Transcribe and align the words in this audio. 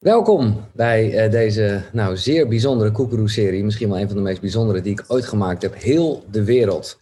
Welkom 0.00 0.66
bij 0.72 1.24
uh, 1.24 1.30
deze 1.30 1.82
nou, 1.92 2.16
zeer 2.16 2.48
bijzondere 2.48 2.90
Koekeroe-serie. 2.90 3.64
Misschien 3.64 3.88
wel 3.88 3.98
een 3.98 4.06
van 4.06 4.16
de 4.16 4.22
meest 4.22 4.40
bijzondere 4.40 4.80
die 4.80 4.92
ik 4.92 5.04
ooit 5.06 5.26
gemaakt 5.26 5.62
heb. 5.62 5.74
Heel 5.74 6.24
de 6.30 6.44
wereld. 6.44 6.98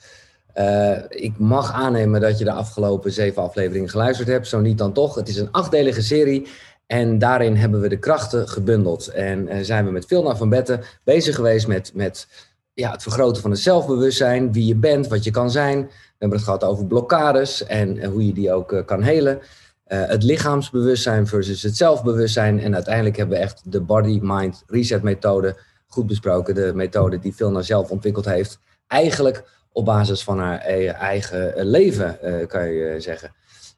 Uh, 0.57 0.99
ik 1.09 1.39
mag 1.39 1.73
aannemen 1.73 2.21
dat 2.21 2.39
je 2.39 2.45
de 2.45 2.53
afgelopen 2.53 3.13
zeven 3.13 3.43
afleveringen 3.43 3.89
geluisterd 3.89 4.29
hebt. 4.29 4.49
Zo 4.49 4.61
niet 4.61 4.79
dan 4.79 4.93
toch. 4.93 5.15
Het 5.15 5.29
is 5.29 5.37
een 5.37 5.51
achtdelige 5.51 6.03
serie. 6.03 6.47
En 6.87 7.19
daarin 7.19 7.57
hebben 7.57 7.81
we 7.81 7.89
de 7.89 7.99
krachten 7.99 8.49
gebundeld. 8.49 9.09
En 9.09 9.49
uh, 9.49 9.57
zijn 9.63 9.85
we 9.85 9.91
met 9.91 10.07
Vilna 10.07 10.37
van 10.37 10.49
Betten 10.49 10.81
bezig 11.05 11.35
geweest 11.35 11.67
met, 11.67 11.91
met 11.95 12.27
ja, 12.73 12.91
het 12.91 13.03
vergroten 13.03 13.43
van 13.43 13.51
het 13.51 13.61
zelfbewustzijn. 13.61 14.53
Wie 14.53 14.67
je 14.67 14.77
bent, 14.77 15.09
wat 15.09 15.25
je 15.25 15.31
kan 15.31 15.51
zijn. 15.51 15.81
We 15.87 16.15
hebben 16.19 16.39
het 16.39 16.47
gehad 16.47 16.65
over 16.65 16.87
blokkades 16.87 17.67
en 17.67 18.05
hoe 18.05 18.27
je 18.27 18.33
die 18.33 18.53
ook 18.53 18.83
kan 18.87 19.03
helen. 19.03 19.41
Uh, 19.89 20.07
het 20.07 20.23
lichaamsbewustzijn 20.23 21.27
versus 21.27 21.63
het 21.63 21.77
zelfbewustzijn. 21.77 22.61
En 22.61 22.75
uiteindelijk 22.75 23.17
hebben 23.17 23.37
we 23.37 23.43
echt 23.43 23.73
de 23.73 23.81
body-mind 23.81 24.63
reset 24.67 25.03
methode 25.03 25.57
goed 25.87 26.07
besproken. 26.07 26.55
De 26.55 26.73
methode 26.75 27.19
die 27.19 27.35
Vilna 27.35 27.63
zelf 27.63 27.91
ontwikkeld 27.91 28.25
heeft. 28.25 28.59
Eigenlijk 28.87 29.45
op 29.73 29.85
basis 29.85 30.25
van 30.25 30.39
haar 30.39 30.65
e-, 30.67 30.87
eigen 30.87 31.65
leven, 31.65 32.19
uh, 32.25 32.47
kan 32.47 32.69
je 32.69 32.95
zeggen. 32.99 33.35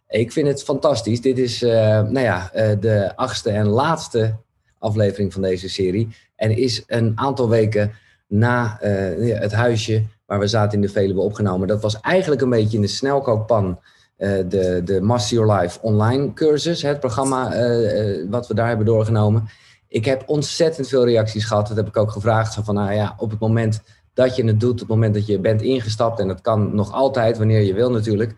Ik 0.09 0.33
vind 0.33 0.49
het 0.49 0.63
fantastisch. 0.63 1.21
Dit 1.21 1.39
is 1.39 1.61
nou 1.61 2.21
ja, 2.21 2.51
de 2.81 3.17
achtste 3.17 3.51
en 3.51 3.67
laatste 3.67 4.37
aflevering 4.79 5.33
van 5.33 5.43
deze 5.43 5.69
serie. 5.69 6.09
En 6.37 6.57
is 6.57 6.83
een 6.87 7.13
aantal 7.15 7.49
weken 7.49 7.93
na 8.27 8.77
het 8.81 9.53
huisje 9.53 10.05
waar 10.27 10.39
we 10.39 10.47
zaten 10.47 10.73
in 10.73 10.81
de 10.81 10.93
Veluwe 10.93 11.21
opgenomen. 11.21 11.69
Dat 11.69 11.83
was 11.83 12.01
eigenlijk 12.01 12.43
een 12.43 12.51
beetje 12.51 12.77
in 12.77 12.83
de 12.83 12.89
snelkookpan 12.89 13.81
de, 14.21 14.81
de 14.85 15.01
Master 15.01 15.37
Your 15.37 15.61
Life 15.61 15.79
online 15.83 16.33
cursus, 16.33 16.83
het 16.83 17.01
programma 17.01 17.55
uh, 17.55 18.27
wat 18.31 18.47
we 18.47 18.55
daar 18.55 18.69
hebben 18.69 18.87
doorgenomen. 18.87 19.49
Ik 19.89 20.05
heb 20.05 20.23
ontzettend 20.27 20.89
veel 20.89 21.05
reacties 21.05 21.45
gehad. 21.45 21.69
Dat 21.69 21.77
heb 21.77 21.87
ik 21.87 21.97
ook 21.97 22.11
gevraagd. 22.11 22.55
Van, 22.55 22.75
nou 22.75 22.93
ja, 22.93 23.15
op 23.19 23.31
het 23.31 23.41
moment 23.41 23.81
dat 24.15 24.37
je 24.37 24.45
het 24.45 24.61
doet, 24.61 24.73
op 24.73 24.79
het 24.79 24.89
moment 24.89 25.15
dat 25.15 25.27
je 25.27 25.39
bent 25.39 25.63
ingestapt, 25.63 26.21
en 26.21 26.29
dat 26.29 26.41
kan 26.41 26.75
nog 26.75 26.93
altijd, 26.93 27.39
wanneer 27.39 27.61
je 27.61 27.75
wil 27.75 27.91
natuurlijk. 27.91 28.35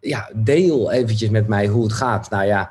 ja, 0.00 0.30
deel 0.34 0.92
eventjes 0.92 1.30
met 1.30 1.48
mij 1.48 1.66
hoe 1.66 1.82
het 1.82 1.92
gaat. 1.92 2.30
Nou 2.30 2.44
ja, 2.44 2.70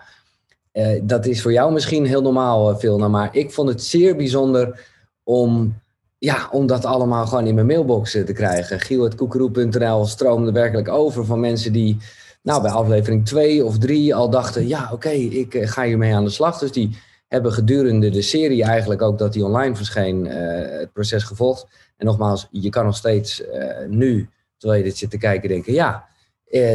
dat 1.01 1.25
is 1.25 1.41
voor 1.41 1.51
jou 1.51 1.73
misschien 1.73 2.05
heel 2.05 2.21
normaal, 2.21 2.79
Vilna, 2.79 3.07
maar 3.07 3.35
ik 3.35 3.51
vond 3.51 3.69
het 3.69 3.83
zeer 3.83 4.15
bijzonder 4.15 4.79
om 5.23 5.75
ja, 6.17 6.49
om 6.51 6.67
dat 6.67 6.85
allemaal 6.85 7.27
gewoon 7.27 7.47
in 7.47 7.55
mijn 7.55 7.67
mailbox 7.67 8.11
te 8.11 8.33
krijgen. 8.33 8.79
Giel.koekeroe.nl 8.79 10.05
stroomde 10.05 10.51
werkelijk 10.51 10.89
over 10.89 11.25
van 11.25 11.39
mensen 11.39 11.71
die 11.73 11.97
nou, 12.41 12.61
bij 12.61 12.71
aflevering 12.71 13.25
2 13.25 13.65
of 13.65 13.77
3 13.77 14.15
al 14.15 14.29
dachten... 14.29 14.67
ja, 14.67 14.89
oké, 14.91 15.09
ik 15.09 15.53
eh, 15.53 15.67
ga 15.67 15.83
hiermee 15.83 16.13
aan 16.15 16.23
de 16.23 16.29
slag. 16.29 16.59
Dus 16.59 16.71
die 16.71 16.97
hebben 17.27 17.53
gedurende 17.53 18.09
de 18.09 18.21
serie 18.21 18.63
eigenlijk 18.63 19.01
ook 19.01 19.17
dat 19.17 19.33
die 19.33 19.45
online 19.45 19.75
verscheen... 19.75 20.25
Uh, 20.25 20.33
het 20.79 20.93
proces 20.93 21.23
gevolgd. 21.23 21.67
En 21.97 22.05
nogmaals, 22.05 22.47
je 22.51 22.69
kan 22.69 22.85
nog 22.85 22.95
steeds 22.95 23.43
nu, 23.87 24.29
terwijl 24.57 24.79
je 24.79 24.85
dit 24.87 24.97
zit 24.97 25.09
te 25.09 25.17
kijken, 25.17 25.49
denken... 25.49 25.73
ja, 25.73 26.05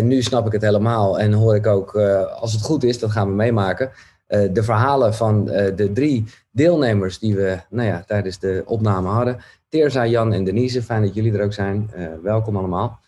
nu 0.03 0.23
snap 0.23 0.47
ik 0.47 0.53
het 0.53 0.63
helemaal 0.63 1.19
en 1.19 1.33
hoor 1.33 1.55
ik 1.55 1.67
ook, 1.67 1.97
als 2.41 2.53
het 2.53 2.63
goed 2.63 2.85
is, 2.85 2.99
dat 2.99 3.11
gaan 3.11 3.29
we 3.29 3.35
meemaken... 3.35 3.91
de 4.27 4.63
verhalen 4.63 5.15
van 5.15 5.45
de 5.45 5.91
drie 5.95 6.25
deelnemers 6.51 7.19
die 7.19 7.35
we 7.35 7.59
nou 7.69 7.89
ja, 7.89 8.05
tijdens 8.07 8.39
de 8.39 8.63
opname 8.67 9.09
hadden. 9.09 9.41
Teerza, 9.69 10.07
Jan 10.07 10.33
en 10.33 10.45
Denise, 10.45 10.83
fijn 10.83 11.03
dat 11.03 11.15
jullie 11.15 11.33
er 11.33 11.45
ook 11.45 11.53
zijn. 11.53 11.91
Uh, 11.97 12.07
welkom 12.23 12.57
allemaal. 12.57 13.01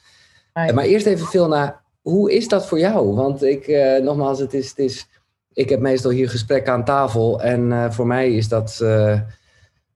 Uh, 0.55 0.71
maar 0.71 0.85
eerst 0.85 1.07
even 1.07 1.27
veel 1.27 1.49
naar, 1.49 1.81
hoe 2.01 2.33
is 2.33 2.49
dat 2.49 2.67
voor 2.67 2.79
jou? 2.79 3.15
Want 3.15 3.43
ik, 3.43 3.67
uh, 3.69 3.97
nogmaals, 3.97 4.39
het 4.39 4.55
is, 4.55 4.69
het 4.69 4.79
is, 4.79 5.09
ik 5.53 5.69
heb 5.69 5.81
meestal 5.81 6.11
hier 6.11 6.31
gesprekken 6.31 6.73
aan 6.73 6.85
tafel. 6.85 7.43
En 7.43 7.93
voor 7.93 8.07
mij 8.07 8.33
is 8.33 8.49
dat, 8.49 8.77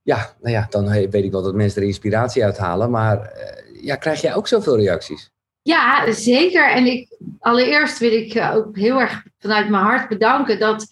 ja, 0.03 0.35
nou 0.41 0.55
ja, 0.55 0.67
dan 0.71 0.89
weet 0.91 1.15
ik 1.15 1.33
wel 1.33 1.43
dat 1.43 1.55
mensen 1.55 1.83
er 1.83 1.89
inspiratie 1.89 2.45
uit 2.45 2.59
halen. 2.59 2.91
Maar 2.91 3.33
ja, 3.81 3.97
krijg 3.97 4.21
jij 4.21 4.35
ook 4.35 4.49
zoveel 4.49 4.77
reacties? 4.77 5.31
Ja, 5.63 6.13
zeker. 6.13 6.71
En 6.71 6.87
ik, 6.87 7.17
allereerst 7.39 7.99
wil 7.99 8.13
ik 8.13 8.51
ook 8.55 8.77
heel 8.77 9.01
erg 9.01 9.23
vanuit 9.39 9.69
mijn 9.69 9.85
hart 9.85 10.09
bedanken 10.09 10.59
dat 10.59 10.87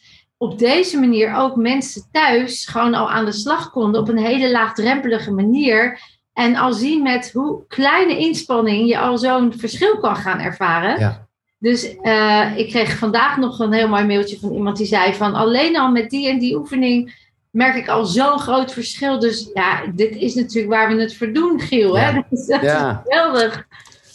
op 0.44 0.58
deze 0.58 0.98
manier 0.98 1.34
ook 1.34 1.56
mensen 1.56 2.02
thuis 2.12 2.66
gewoon 2.66 2.94
al 2.94 3.10
aan 3.10 3.24
de 3.24 3.32
slag 3.32 3.70
konden 3.70 4.00
op 4.00 4.08
een 4.08 4.18
hele 4.18 4.50
laagdrempelige 4.50 5.32
manier. 5.32 6.00
En 6.32 6.56
al 6.56 6.72
zien 6.72 7.02
met 7.02 7.30
hoe 7.32 7.66
kleine 7.68 8.18
inspanning 8.18 8.88
je 8.88 8.98
al 8.98 9.18
zo'n 9.18 9.52
verschil 9.56 9.98
kan 9.98 10.16
gaan 10.16 10.38
ervaren. 10.38 10.98
Ja. 10.98 11.26
Dus 11.58 11.94
uh, 12.02 12.56
ik 12.56 12.68
kreeg 12.68 12.98
vandaag 12.98 13.36
nog 13.36 13.58
een 13.58 13.72
heel 13.72 13.88
mooi 13.88 14.04
mailtje 14.04 14.38
van 14.38 14.52
iemand 14.52 14.76
die 14.76 14.86
zei 14.86 15.14
van 15.14 15.34
alleen 15.34 15.78
al 15.78 15.90
met 15.90 16.10
die 16.10 16.28
en 16.28 16.38
die 16.38 16.56
oefening 16.56 17.14
merk 17.50 17.74
ik 17.74 17.88
al 17.88 18.04
zo'n 18.04 18.38
groot 18.38 18.72
verschil. 18.72 19.18
Dus 19.18 19.50
ja, 19.54 19.82
dit 19.94 20.16
is 20.16 20.34
natuurlijk 20.34 20.74
waar 20.74 20.96
we 20.96 21.02
het 21.02 21.16
voor 21.16 21.32
doen, 21.32 21.60
Giel. 21.60 21.98
Hè? 21.98 22.20
Dus 22.30 22.46
dat 22.54 22.62
ja. 22.62 22.90
is 22.90 22.96
geweldig. 23.02 23.66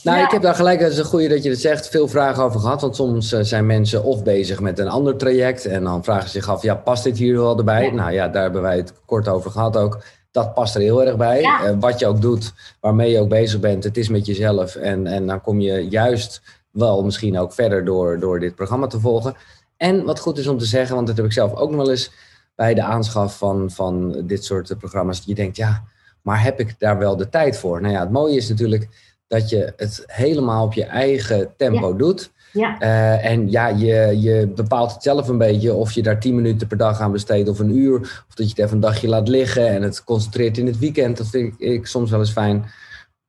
Nou, 0.03 0.23
ik 0.23 0.31
heb 0.31 0.41
daar 0.41 0.55
gelijk, 0.55 0.79
dat 0.79 0.91
is 0.91 0.97
een 0.97 1.05
goede 1.05 1.27
dat 1.27 1.43
je 1.43 1.49
het 1.49 1.61
zegt, 1.61 1.89
veel 1.89 2.07
vragen 2.07 2.43
over 2.43 2.59
gehad. 2.59 2.81
Want 2.81 2.95
soms 2.95 3.31
eh, 3.31 3.39
zijn 3.43 3.65
mensen 3.65 4.03
of 4.03 4.23
bezig 4.23 4.59
met 4.59 4.79
een 4.79 4.87
ander 4.87 5.17
traject 5.17 5.65
en 5.65 5.83
dan 5.83 6.03
vragen 6.03 6.29
ze 6.29 6.39
zich 6.39 6.49
af, 6.49 6.61
ja, 6.61 6.75
past 6.75 7.03
dit 7.03 7.17
hier 7.17 7.37
wel 7.37 7.57
erbij? 7.57 7.91
Nou 7.91 8.11
ja, 8.11 8.27
daar 8.27 8.41
hebben 8.41 8.61
wij 8.61 8.77
het 8.77 8.93
kort 9.05 9.27
over 9.27 9.51
gehad 9.51 9.77
ook. 9.77 10.03
Dat 10.31 10.53
past 10.53 10.75
er 10.75 10.81
heel 10.81 11.03
erg 11.03 11.17
bij. 11.17 11.41
Uh, 11.41 11.69
wat 11.79 11.99
je 11.99 12.07
ook 12.07 12.21
doet, 12.21 12.53
waarmee 12.79 13.11
je 13.11 13.19
ook 13.19 13.29
bezig 13.29 13.59
bent, 13.59 13.83
het 13.83 13.97
is 13.97 14.09
met 14.09 14.25
jezelf. 14.25 14.75
En, 14.75 15.07
en 15.07 15.27
dan 15.27 15.41
kom 15.41 15.59
je 15.59 15.87
juist 15.89 16.41
wel 16.71 17.03
misschien 17.03 17.39
ook 17.39 17.53
verder 17.53 17.85
door, 17.85 18.19
door 18.19 18.39
dit 18.39 18.55
programma 18.55 18.87
te 18.87 18.99
volgen. 18.99 19.35
En 19.77 20.03
wat 20.03 20.19
goed 20.19 20.37
is 20.37 20.47
om 20.47 20.57
te 20.57 20.65
zeggen, 20.65 20.95
want 20.95 21.07
dat 21.07 21.17
heb 21.17 21.25
ik 21.25 21.31
zelf 21.31 21.55
ook 21.55 21.69
nog 21.69 21.79
wel 21.79 21.89
eens 21.89 22.11
bij 22.55 22.73
de 22.73 22.83
aanschaf 22.83 23.37
van, 23.37 23.71
van 23.71 24.23
dit 24.27 24.43
soort 24.43 24.77
programma's. 24.77 25.21
Je 25.25 25.35
denkt, 25.35 25.55
ja, 25.55 25.83
maar 26.21 26.43
heb 26.43 26.59
ik 26.59 26.75
daar 26.79 26.97
wel 26.97 27.17
de 27.17 27.29
tijd 27.29 27.57
voor? 27.57 27.81
Nou 27.81 27.93
ja, 27.93 27.99
het 27.99 28.11
mooie 28.11 28.35
is 28.35 28.49
natuurlijk 28.49 28.87
dat 29.29 29.49
je 29.49 29.73
het 29.77 30.03
helemaal 30.07 30.65
op 30.65 30.73
je 30.73 30.83
eigen 30.83 31.53
tempo 31.57 31.95
doet. 31.95 32.31
Ja. 32.51 32.81
Uh, 32.81 33.25
en 33.25 33.51
ja, 33.51 33.67
je, 33.67 34.19
je 34.19 34.47
bepaalt 34.55 34.93
het 34.93 35.03
zelf 35.03 35.27
een 35.27 35.37
beetje 35.37 35.73
of 35.73 35.91
je 35.91 36.01
daar 36.01 36.19
tien 36.19 36.35
minuten 36.35 36.67
per 36.67 36.77
dag 36.77 36.99
aan 36.99 37.11
besteedt 37.11 37.49
of 37.49 37.59
een 37.59 37.77
uur. 37.77 37.99
Of 37.99 38.35
dat 38.35 38.45
je 38.45 38.51
het 38.55 38.59
even 38.59 38.73
een 38.73 38.79
dagje 38.79 39.07
laat 39.07 39.27
liggen 39.27 39.67
en 39.67 39.81
het 39.81 40.03
concentreert 40.03 40.57
in 40.57 40.65
het 40.65 40.79
weekend. 40.79 41.17
Dat 41.17 41.27
vind 41.27 41.53
ik, 41.53 41.59
ik 41.59 41.85
soms 41.85 42.11
wel 42.11 42.19
eens 42.19 42.31
fijn. 42.31 42.65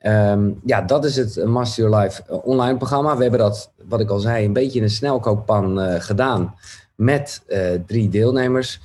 Um, 0.07 0.61
ja, 0.65 0.83
dat 0.83 1.05
is 1.05 1.17
het 1.17 1.45
Master 1.45 1.85
Your 1.85 2.03
Life 2.03 2.23
eh, 2.27 2.47
online 2.47 2.77
programma. 2.77 3.17
We 3.17 3.23
hebben 3.23 3.41
dat, 3.41 3.73
wat 3.89 4.01
ik 4.01 4.11
al 4.11 4.19
zei, 4.19 4.45
een 4.45 4.53
beetje 4.53 4.79
in 4.79 4.85
een 4.85 4.91
snelkookpan 4.91 5.81
uh, 5.81 5.95
gedaan 5.99 6.55
met 6.95 7.43
uh, 7.49 7.59
drie 7.87 8.09
deelnemers. 8.09 8.81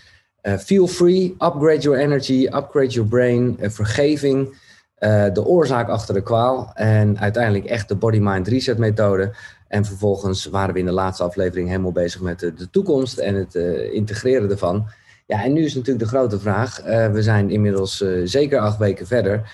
feel 0.59 0.87
free, 0.87 1.35
upgrade 1.39 1.79
your 1.79 1.99
energy, 1.99 2.47
upgrade 2.51 2.93
your 2.93 3.09
brain, 3.09 3.57
vergeving. 3.61 4.55
Uh, 4.99 5.25
de 5.33 5.45
oorzaak 5.45 5.89
achter 5.89 6.13
de 6.13 6.23
kwaal 6.23 6.71
en 6.73 7.19
uiteindelijk 7.19 7.65
echt 7.65 7.87
de 7.87 7.95
body-mind 7.95 8.47
reset 8.47 8.77
methode. 8.77 9.31
En 9.67 9.85
vervolgens 9.85 10.45
waren 10.45 10.73
we 10.73 10.79
in 10.79 10.85
de 10.85 10.91
laatste 10.91 11.23
aflevering 11.23 11.67
helemaal 11.67 11.91
bezig 11.91 12.21
met 12.21 12.39
de, 12.39 12.53
de 12.53 12.69
toekomst 12.69 13.17
en 13.17 13.35
het 13.35 13.55
uh, 13.55 13.93
integreren 13.93 14.49
ervan. 14.49 14.87
Ja, 15.25 15.43
en 15.43 15.53
nu 15.53 15.63
is 15.63 15.75
natuurlijk 15.75 16.03
de 16.05 16.09
grote 16.09 16.39
vraag. 16.39 16.87
Uh, 16.87 17.11
we 17.11 17.21
zijn 17.21 17.49
inmiddels 17.49 18.03
zeker 18.23 18.59
acht 18.59 18.77
weken 18.77 19.07
verder. 19.07 19.51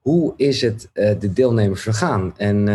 Hoe 0.00 0.32
is 0.36 0.60
het 0.60 0.88
de 0.92 1.32
deelnemers 1.32 1.82
vergaan? 1.82 2.34
En 2.36 2.68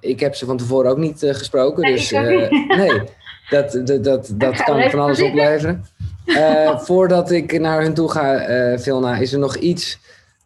ik 0.00 0.20
heb 0.20 0.34
ze 0.34 0.46
van 0.46 0.56
tevoren 0.56 0.90
ook 0.90 0.98
niet 0.98 1.18
gesproken. 1.26 1.82
Nee, 1.82 1.92
dus 1.92 2.10
nee, 2.10 3.02
dat, 3.50 3.80
dat, 3.84 4.04
dat, 4.04 4.32
dat 4.34 4.62
kan 4.62 4.90
van 4.90 5.00
alles 5.00 5.22
opleveren. 5.22 5.84
voordat 6.76 7.30
ik 7.30 7.60
naar 7.60 7.82
hun 7.82 7.94
toe 7.94 8.10
ga, 8.10 8.44
Vilna, 8.78 9.16
is 9.16 9.32
er 9.32 9.38
nog 9.38 9.56
iets 9.56 9.98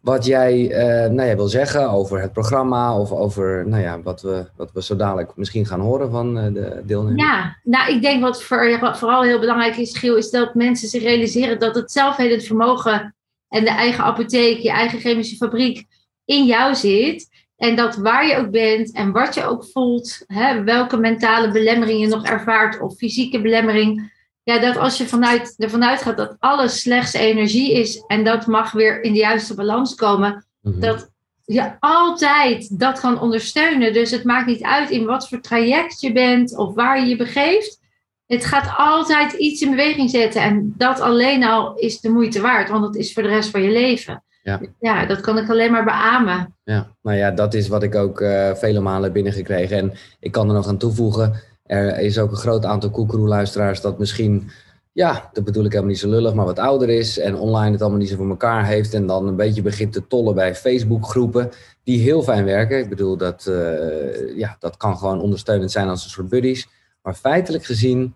wat 0.03 0.25
jij 0.25 0.69
uh, 0.69 1.11
nou 1.11 1.29
ja, 1.29 1.35
wil 1.35 1.47
zeggen 1.47 1.89
over 1.89 2.21
het 2.21 2.33
programma 2.33 2.99
of 2.99 3.11
over 3.11 3.67
nou 3.67 3.83
ja, 3.83 4.01
wat, 4.01 4.21
we, 4.21 4.45
wat 4.57 4.71
we 4.71 4.83
zo 4.83 4.95
dadelijk 4.95 5.31
misschien 5.35 5.65
gaan 5.65 5.79
horen 5.79 6.11
van 6.11 6.37
uh, 6.37 6.53
de 6.53 6.81
deelnemers? 6.85 7.21
Ja, 7.21 7.57
nou 7.63 7.93
ik 7.93 8.01
denk 8.01 8.21
wat, 8.21 8.47
wat 8.79 8.97
vooral 8.97 9.23
heel 9.23 9.39
belangrijk 9.39 9.77
is, 9.77 9.97
Giel, 9.97 10.15
is 10.15 10.29
dat 10.29 10.55
mensen 10.55 10.87
zich 10.87 11.03
realiseren 11.03 11.59
dat 11.59 11.75
het 11.75 11.91
zelfhelend 11.91 12.43
vermogen 12.43 13.15
en 13.49 13.63
de 13.63 13.69
eigen 13.69 14.03
apotheek, 14.03 14.59
je 14.59 14.71
eigen 14.71 14.99
chemische 14.99 15.35
fabriek 15.35 15.85
in 16.25 16.45
jou 16.45 16.75
zit. 16.75 17.29
En 17.57 17.75
dat 17.75 17.95
waar 17.95 18.27
je 18.27 18.37
ook 18.37 18.51
bent 18.51 18.91
en 18.91 19.11
wat 19.11 19.33
je 19.33 19.45
ook 19.45 19.65
voelt, 19.65 20.23
hè, 20.27 20.63
welke 20.63 20.97
mentale 20.97 21.51
belemmering 21.51 21.99
je 21.99 22.07
nog 22.07 22.25
ervaart 22.25 22.81
of 22.81 22.95
fysieke 22.95 23.41
belemmering, 23.41 24.12
ja, 24.43 24.59
dat 24.59 24.77
als 24.77 24.97
je 24.97 25.07
vanuit, 25.07 25.55
ervan 25.57 25.83
uitgaat 25.83 26.17
dat 26.17 26.35
alles 26.39 26.81
slechts 26.81 27.13
energie 27.13 27.73
is 27.73 28.03
en 28.07 28.23
dat 28.23 28.47
mag 28.47 28.71
weer 28.71 29.03
in 29.03 29.13
de 29.13 29.19
juiste 29.19 29.55
balans 29.55 29.95
komen, 29.95 30.45
mhm. 30.61 30.79
dat 30.79 31.11
je 31.45 31.71
altijd 31.79 32.79
dat 32.79 32.99
kan 32.99 33.21
ondersteunen. 33.21 33.93
Dus 33.93 34.11
het 34.11 34.23
maakt 34.23 34.47
niet 34.47 34.63
uit 34.63 34.89
in 34.89 35.05
wat 35.05 35.29
voor 35.29 35.41
traject 35.41 36.01
je 36.01 36.11
bent 36.11 36.57
of 36.57 36.73
waar 36.73 36.99
je 36.99 37.05
je 37.05 37.15
begeeft. 37.15 37.81
Het 38.25 38.45
gaat 38.45 38.73
altijd 38.77 39.33
iets 39.33 39.61
in 39.61 39.69
beweging 39.69 40.09
zetten 40.09 40.41
en 40.41 40.73
dat 40.77 40.99
alleen 40.99 41.43
al 41.43 41.75
is 41.75 41.99
de 41.99 42.09
moeite 42.09 42.41
waard, 42.41 42.69
want 42.69 42.83
dat 42.83 42.95
is 42.95 43.13
voor 43.13 43.23
de 43.23 43.29
rest 43.29 43.49
van 43.49 43.61
je 43.61 43.71
leven. 43.71 44.23
Ja. 44.43 44.61
ja, 44.79 45.05
dat 45.05 45.21
kan 45.21 45.37
ik 45.37 45.49
alleen 45.49 45.71
maar 45.71 45.83
beamen. 45.83 46.55
Ja, 46.63 46.87
nou 47.01 47.17
ja, 47.17 47.31
dat 47.31 47.53
is 47.53 47.67
wat 47.67 47.83
ik 47.83 47.95
ook 47.95 48.21
uh, 48.21 48.53
vele 48.53 48.79
malen 48.79 49.13
binnengekregen. 49.13 49.77
En 49.77 49.93
ik 50.19 50.31
kan 50.31 50.47
er 50.47 50.53
nog 50.53 50.67
aan 50.67 50.77
toevoegen 50.77 51.41
er 51.73 51.99
is 51.99 52.19
ook 52.19 52.31
een 52.31 52.37
groot 52.37 52.65
aantal 52.65 52.89
koekeroe-luisteraars 52.89 53.81
dat 53.81 53.99
misschien 53.99 54.51
ja, 54.93 55.29
dat 55.33 55.43
bedoel 55.43 55.65
ik 55.65 55.71
helemaal 55.71 55.91
niet 55.91 56.01
zo 56.01 56.09
lullig, 56.09 56.33
maar 56.33 56.45
wat 56.45 56.59
ouder 56.59 56.89
is 56.89 57.19
en 57.19 57.35
online 57.35 57.71
het 57.71 57.81
allemaal 57.81 57.99
niet 57.99 58.09
zo 58.09 58.15
voor 58.15 58.29
elkaar 58.29 58.65
heeft 58.65 58.93
en 58.93 59.07
dan 59.07 59.27
een 59.27 59.35
beetje 59.35 59.61
begint 59.61 59.93
te 59.93 60.07
tollen 60.07 60.35
bij 60.35 60.55
Facebook-groepen 60.55 61.51
die 61.83 61.99
heel 61.99 62.23
fijn 62.23 62.45
werken. 62.45 62.79
Ik 62.79 62.89
bedoel, 62.89 63.17
dat, 63.17 63.45
uh, 63.49 64.37
ja, 64.37 64.55
dat 64.59 64.77
kan 64.77 64.97
gewoon 64.97 65.21
ondersteunend 65.21 65.71
zijn 65.71 65.87
als 65.87 66.03
een 66.03 66.09
soort 66.09 66.29
buddies. 66.29 66.67
Maar 67.01 67.13
feitelijk 67.13 67.65
gezien, 67.65 68.15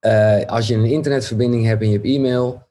uh, 0.00 0.44
als 0.44 0.68
je 0.68 0.74
een 0.74 0.84
internetverbinding 0.84 1.64
hebt 1.66 1.82
en 1.82 1.88
je 1.88 1.94
hebt 1.94 2.06
e-mail, 2.06 2.62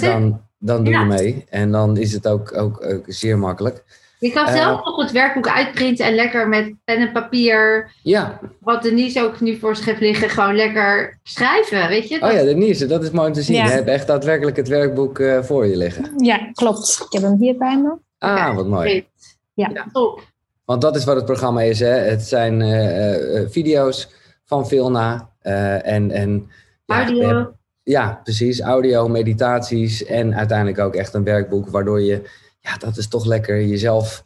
dan, 0.00 0.42
dan 0.58 0.84
doe 0.84 0.94
je 0.94 1.04
mee. 1.04 1.44
En 1.48 1.70
dan 1.70 1.96
is 1.96 2.12
het 2.12 2.28
ook, 2.28 2.56
ook, 2.56 2.84
ook 2.84 3.04
zeer 3.06 3.38
makkelijk. 3.38 3.84
Je 4.18 4.32
kan 4.32 4.46
zelf 4.48 4.78
uh, 4.78 4.84
nog 4.84 5.02
het 5.02 5.12
werkboek 5.12 5.48
uitprinten 5.48 6.06
en 6.06 6.14
lekker 6.14 6.48
met 6.48 6.74
pen 6.84 6.96
en 6.96 7.12
papier. 7.12 7.92
Ja. 8.02 8.40
Wat 8.60 8.82
Denise 8.82 9.22
ook 9.22 9.40
nu 9.40 9.56
voor 9.56 9.76
zich 9.76 9.84
heeft 9.84 10.00
liggen, 10.00 10.30
gewoon 10.30 10.56
lekker 10.56 11.18
schrijven, 11.22 11.88
weet 11.88 12.08
je? 12.08 12.18
Dat... 12.18 12.30
Oh 12.30 12.36
ja, 12.36 12.44
Denise, 12.44 12.86
dat 12.86 13.02
is 13.02 13.10
mooi 13.10 13.28
om 13.28 13.32
te 13.32 13.42
zien. 13.42 13.56
Ja. 13.56 13.64
Je 13.64 13.70
hebt 13.70 13.88
echt 13.88 14.06
daadwerkelijk 14.06 14.56
het 14.56 14.68
werkboek 14.68 15.18
uh, 15.18 15.42
voor 15.42 15.66
je 15.66 15.76
liggen. 15.76 16.12
Ja, 16.16 16.50
klopt. 16.52 17.02
Ik 17.06 17.12
heb 17.12 17.22
hem 17.22 17.36
hier 17.40 17.56
bij 17.56 17.78
me. 17.78 17.96
Ah, 18.18 18.54
wat 18.54 18.66
mooi. 18.66 19.06
Ja. 19.54 19.70
ja. 19.74 19.86
Top. 19.92 20.20
Want 20.64 20.80
dat 20.80 20.96
is 20.96 21.04
wat 21.04 21.16
het 21.16 21.24
programma 21.24 21.62
is, 21.62 21.80
hè? 21.80 21.88
Het 21.88 22.22
zijn 22.22 22.60
uh, 22.60 23.48
video's 23.48 24.08
van 24.44 24.68
Vilna 24.68 25.30
en... 25.40 26.10
en 26.10 26.50
Audio. 26.86 27.28
Ja, 27.28 27.52
ja, 27.82 28.20
precies. 28.22 28.60
Audio, 28.60 29.08
meditaties 29.08 30.04
en 30.04 30.34
uiteindelijk 30.34 30.78
ook 30.78 30.94
echt 30.94 31.14
een 31.14 31.24
werkboek 31.24 31.68
waardoor 31.68 32.00
je 32.00 32.22
ja, 32.66 32.76
dat 32.78 32.96
is 32.96 33.08
toch 33.08 33.24
lekker 33.24 33.66
jezelf, 33.66 34.24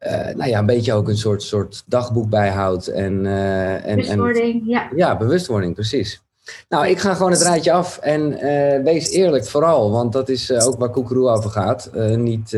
uh, 0.00 0.10
nou 0.10 0.50
ja, 0.50 0.58
een 0.58 0.66
beetje 0.66 0.92
ook 0.92 1.08
een 1.08 1.16
soort, 1.16 1.42
soort 1.42 1.82
dagboek 1.86 2.28
bijhoudt. 2.28 2.88
En, 2.88 3.24
uh, 3.24 3.86
en, 3.86 3.96
bewustwording, 3.96 4.62
ja. 4.66 4.88
Ja, 4.96 5.16
bewustwording, 5.16 5.74
precies. 5.74 6.22
Nou, 6.68 6.86
ik 6.86 6.98
ga 6.98 7.14
gewoon 7.14 7.30
het 7.30 7.42
rijtje 7.42 7.72
af 7.72 7.98
en 7.98 8.32
uh, 8.32 8.84
wees 8.84 9.10
eerlijk 9.10 9.46
vooral, 9.46 9.90
want 9.90 10.12
dat 10.12 10.28
is 10.28 10.52
ook 10.52 10.78
waar 10.78 10.90
Koekeroe 10.90 11.28
over 11.28 11.50
gaat. 11.50 11.90
niet, 12.16 12.52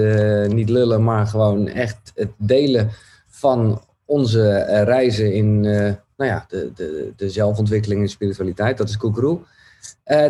niet 0.47 0.69
lullen, 0.69 1.05
maar 1.05 1.27
gewoon 1.27 1.69
echt 1.69 2.12
het 2.15 2.31
delen 2.37 2.91
van 3.29 3.82
onze 4.05 4.65
reizen 4.85 5.32
in 5.32 5.61
nou 5.61 6.31
ja, 6.31 6.44
de, 6.49 6.71
de, 6.75 7.12
de 7.17 7.31
zelfontwikkeling 7.31 8.00
en 8.03 8.09
spiritualiteit. 8.09 8.79
Dat 8.79 8.88
is 8.88 8.97
Koekeroe. 8.97 9.38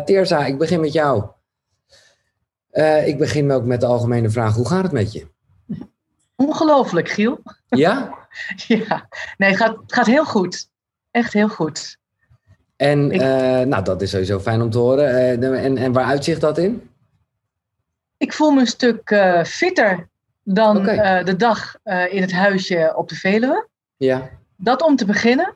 Teerza, 0.05 0.45
ik 0.45 0.57
begin 0.57 0.79
met 0.79 0.93
jou. 0.93 1.23
Uh, 2.73 3.07
ik 3.07 3.17
begin 3.17 3.51
ook 3.51 3.65
met 3.65 3.79
de 3.79 3.85
algemene 3.85 4.29
vraag: 4.29 4.55
hoe 4.55 4.67
gaat 4.67 4.83
het 4.83 4.91
met 4.91 5.11
je? 5.11 5.27
Ongelooflijk, 6.35 7.09
Giel. 7.09 7.39
Ja? 7.67 8.17
ja, 8.67 9.07
nee, 9.37 9.49
het 9.49 9.57
gaat, 9.57 9.77
het 9.81 9.93
gaat 9.93 10.05
heel 10.05 10.25
goed. 10.25 10.69
Echt 11.11 11.33
heel 11.33 11.49
goed. 11.49 11.97
En 12.75 13.11
ik, 13.11 13.21
uh, 13.21 13.27
nou, 13.59 13.83
dat 13.83 14.01
is 14.01 14.09
sowieso 14.09 14.39
fijn 14.39 14.61
om 14.61 14.69
te 14.69 14.77
horen. 14.77 15.39
Uh, 15.43 15.63
en, 15.63 15.77
en 15.77 15.91
waar 15.91 16.05
uitzicht 16.05 16.41
dat 16.41 16.57
in? 16.57 16.89
Ik 18.17 18.33
voel 18.33 18.51
me 18.51 18.59
een 18.59 18.67
stuk 18.67 19.15
fitter 19.45 20.09
dan 20.43 20.77
okay. 20.77 21.23
de 21.23 21.35
dag 21.35 21.75
in 22.09 22.21
het 22.21 22.31
huisje 22.31 22.93
op 22.95 23.09
de 23.09 23.15
Veluwe. 23.15 23.67
Ja. 23.97 24.29
Dat 24.55 24.81
om 24.81 24.95
te 24.95 25.05
beginnen. 25.05 25.55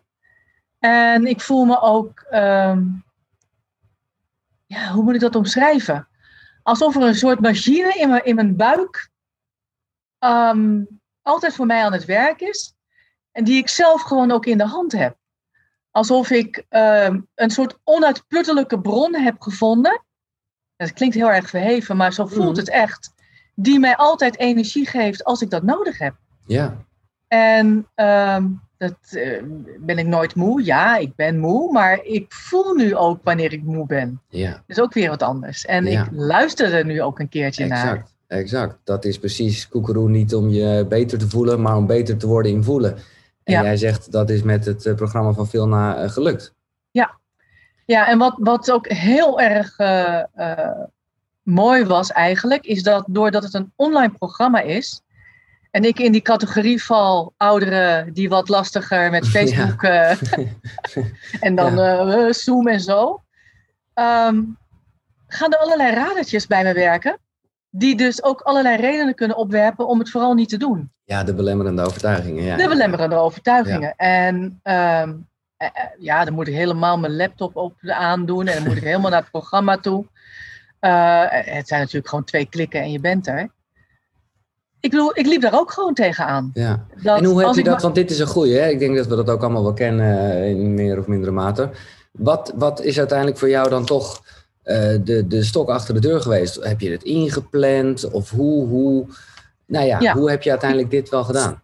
En 0.79 1.25
ik 1.25 1.41
voel 1.41 1.65
me 1.65 1.81
ook, 1.81 2.25
um, 2.31 3.03
ja, 4.65 4.91
hoe 4.91 5.03
moet 5.03 5.15
ik 5.15 5.19
dat 5.19 5.35
omschrijven? 5.35 6.07
Alsof 6.65 6.95
er 6.95 7.01
een 7.01 7.15
soort 7.15 7.39
machine 7.39 7.93
in 7.93 8.09
mijn, 8.09 8.25
in 8.25 8.35
mijn 8.35 8.55
buik 8.55 9.09
um, 10.19 10.87
altijd 11.21 11.55
voor 11.55 11.65
mij 11.65 11.83
aan 11.83 11.93
het 11.93 12.05
werk 12.05 12.41
is. 12.41 12.73
En 13.31 13.43
die 13.43 13.57
ik 13.57 13.69
zelf 13.69 14.01
gewoon 14.01 14.31
ook 14.31 14.45
in 14.45 14.57
de 14.57 14.65
hand 14.65 14.91
heb. 14.91 15.17
Alsof 15.91 16.29
ik 16.29 16.65
um, 16.69 17.27
een 17.35 17.49
soort 17.49 17.77
onuitputtelijke 17.83 18.81
bron 18.81 19.15
heb 19.15 19.41
gevonden. 19.41 20.03
Dat 20.75 20.93
klinkt 20.93 21.15
heel 21.15 21.31
erg 21.31 21.49
verheven, 21.49 21.97
maar 21.97 22.13
zo 22.13 22.25
voelt 22.25 22.51
mm. 22.51 22.57
het 22.57 22.69
echt. 22.69 23.13
Die 23.55 23.79
mij 23.79 23.95
altijd 23.95 24.37
energie 24.37 24.87
geeft 24.87 25.23
als 25.23 25.41
ik 25.41 25.49
dat 25.49 25.63
nodig 25.63 25.97
heb. 25.97 26.15
Ja. 26.45 26.85
En 27.27 27.87
um, 27.95 28.64
dat 28.77 28.95
uh, 29.11 29.41
ben 29.79 29.97
ik 29.97 30.05
nooit 30.05 30.35
moe. 30.35 30.63
Ja, 30.63 30.97
ik 30.97 31.15
ben 31.15 31.39
moe, 31.39 31.71
maar 31.71 31.99
ik 32.03 32.33
voel 32.33 32.73
nu 32.73 32.95
ook 32.95 33.19
wanneer 33.23 33.53
ik 33.53 33.63
moe 33.63 33.85
ben. 33.85 34.21
Ja. 34.29 34.51
Dat 34.51 34.61
is 34.67 34.79
ook 34.79 34.93
weer 34.93 35.09
wat 35.09 35.23
anders. 35.23 35.65
En 35.65 35.85
ja. 35.85 36.03
ik 36.03 36.09
luister 36.11 36.73
er 36.73 36.85
nu 36.85 37.01
ook 37.01 37.19
een 37.19 37.29
keertje 37.29 37.63
exact, 37.63 37.83
naar. 37.83 38.05
Exact. 38.39 38.77
Dat 38.83 39.05
is 39.05 39.19
precies 39.19 39.67
koekeroe 39.67 40.09
niet 40.09 40.35
om 40.35 40.49
je 40.49 40.85
beter 40.89 41.17
te 41.17 41.29
voelen, 41.29 41.61
maar 41.61 41.77
om 41.77 41.85
beter 41.85 42.17
te 42.17 42.27
worden 42.27 42.51
in 42.51 42.63
voelen. 42.63 42.97
En 43.43 43.53
ja. 43.53 43.63
jij 43.63 43.77
zegt 43.77 44.11
dat 44.11 44.29
is 44.29 44.41
met 44.41 44.65
het 44.65 44.85
uh, 44.85 44.95
programma 44.95 45.31
van 45.31 45.47
Vilna 45.47 46.03
uh, 46.03 46.09
gelukt. 46.09 46.53
Ja. 46.91 47.19
Ja, 47.85 48.07
en 48.07 48.17
wat, 48.17 48.35
wat 48.37 48.71
ook 48.71 48.87
heel 48.87 49.41
erg 49.41 49.79
uh, 49.79 50.21
mooi 51.43 51.85
was 51.85 52.11
eigenlijk, 52.11 52.65
is 52.65 52.83
dat 52.83 53.05
doordat 53.07 53.43
het 53.43 53.53
een 53.53 53.71
online 53.75 54.13
programma 54.13 54.61
is, 54.61 55.01
en 55.75 55.83
ik 55.83 55.99
in 55.99 56.11
die 56.11 56.21
categorie 56.21 56.83
val, 56.83 57.33
ouderen 57.37 58.13
die 58.13 58.29
wat 58.29 58.49
lastiger 58.49 59.11
met 59.11 59.27
Facebook 59.35 59.81
ja. 59.81 60.11
uh, 60.11 60.17
en 61.47 61.55
dan 61.55 61.75
ja. 61.75 62.25
uh, 62.25 62.31
Zoom 62.31 62.67
en 62.67 62.79
zo. 62.79 63.23
Um, 63.93 64.57
gaan 65.27 65.51
er 65.51 65.57
allerlei 65.57 65.95
radertjes 65.95 66.47
bij 66.47 66.63
me 66.63 66.73
werken, 66.73 67.17
die 67.69 67.97
dus 67.97 68.23
ook 68.23 68.41
allerlei 68.41 68.75
redenen 68.75 69.15
kunnen 69.15 69.37
opwerpen 69.37 69.87
om 69.87 69.99
het 69.99 70.09
vooral 70.09 70.33
niet 70.33 70.49
te 70.49 70.57
doen. 70.57 70.91
Ja, 71.03 71.23
de 71.23 71.33
belemmerende 71.33 71.81
overtuigingen. 71.81 72.43
Ja. 72.43 72.55
De 72.55 72.67
belemmerende 72.67 73.15
overtuigingen. 73.15 73.95
En 73.95 74.59
um, 74.63 75.27
ja, 75.99 76.25
dan 76.25 76.33
moet 76.33 76.47
ik 76.47 76.53
helemaal 76.53 76.99
mijn 76.99 77.15
laptop 77.15 77.55
op 77.55 77.75
aandoen 77.81 78.47
en 78.47 78.55
dan 78.55 78.67
moet 78.67 78.77
ik 78.77 78.83
helemaal 78.91 79.09
naar 79.09 79.21
het 79.21 79.31
programma 79.31 79.77
toe. 79.77 80.05
Uh, 80.81 81.25
het 81.29 81.67
zijn 81.67 81.79
natuurlijk 81.79 82.07
gewoon 82.07 82.23
twee 82.23 82.45
klikken 82.45 82.81
en 82.81 82.91
je 82.91 82.99
bent 82.99 83.27
er 83.27 83.53
ik 84.79 84.93
ik 85.13 85.25
liep 85.25 85.41
daar 85.41 85.59
ook 85.59 85.71
gewoon 85.71 85.93
tegenaan. 85.93 86.51
Ja. 86.53 86.85
Dat 87.01 87.17
en 87.17 87.25
hoe 87.25 87.45
heb 87.45 87.55
je 87.55 87.63
dat, 87.63 87.81
want 87.81 87.95
dit 87.95 88.11
is 88.11 88.19
een 88.19 88.27
goeie, 88.27 88.57
hè? 88.57 88.69
ik 88.69 88.79
denk 88.79 88.95
dat 88.95 89.07
we 89.07 89.15
dat 89.15 89.29
ook 89.29 89.41
allemaal 89.41 89.63
wel 89.63 89.73
kennen 89.73 90.31
eh, 90.31 90.49
in 90.49 90.73
meer 90.73 90.99
of 90.99 91.07
mindere 91.07 91.31
mate. 91.31 91.69
Wat, 92.11 92.53
wat 92.55 92.81
is 92.81 92.97
uiteindelijk 92.97 93.37
voor 93.37 93.49
jou 93.49 93.69
dan 93.69 93.85
toch 93.85 94.23
uh, 94.63 94.75
de, 95.03 95.27
de 95.27 95.43
stok 95.43 95.69
achter 95.69 95.93
de 95.93 95.99
deur 95.99 96.21
geweest? 96.21 96.63
Heb 96.63 96.81
je 96.81 96.91
het 96.91 97.03
ingepland 97.03 98.11
of 98.11 98.29
hoe, 98.29 98.67
hoe, 98.67 99.05
nou 99.65 99.85
ja, 99.85 99.99
ja. 99.99 100.13
hoe 100.13 100.29
heb 100.29 100.41
je 100.43 100.49
uiteindelijk 100.49 100.91
dit 100.91 101.09
wel 101.09 101.23
gedaan? 101.23 101.63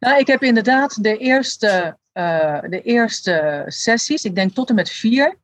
Nou, 0.00 0.18
ik 0.18 0.26
heb 0.26 0.42
inderdaad 0.42 1.02
de 1.02 1.16
eerste, 1.16 1.96
uh, 2.14 2.60
de 2.60 2.80
eerste 2.82 3.64
sessies, 3.66 4.24
ik 4.24 4.34
denk 4.34 4.54
tot 4.54 4.68
en 4.68 4.74
met 4.74 4.90
vier, 4.90 5.36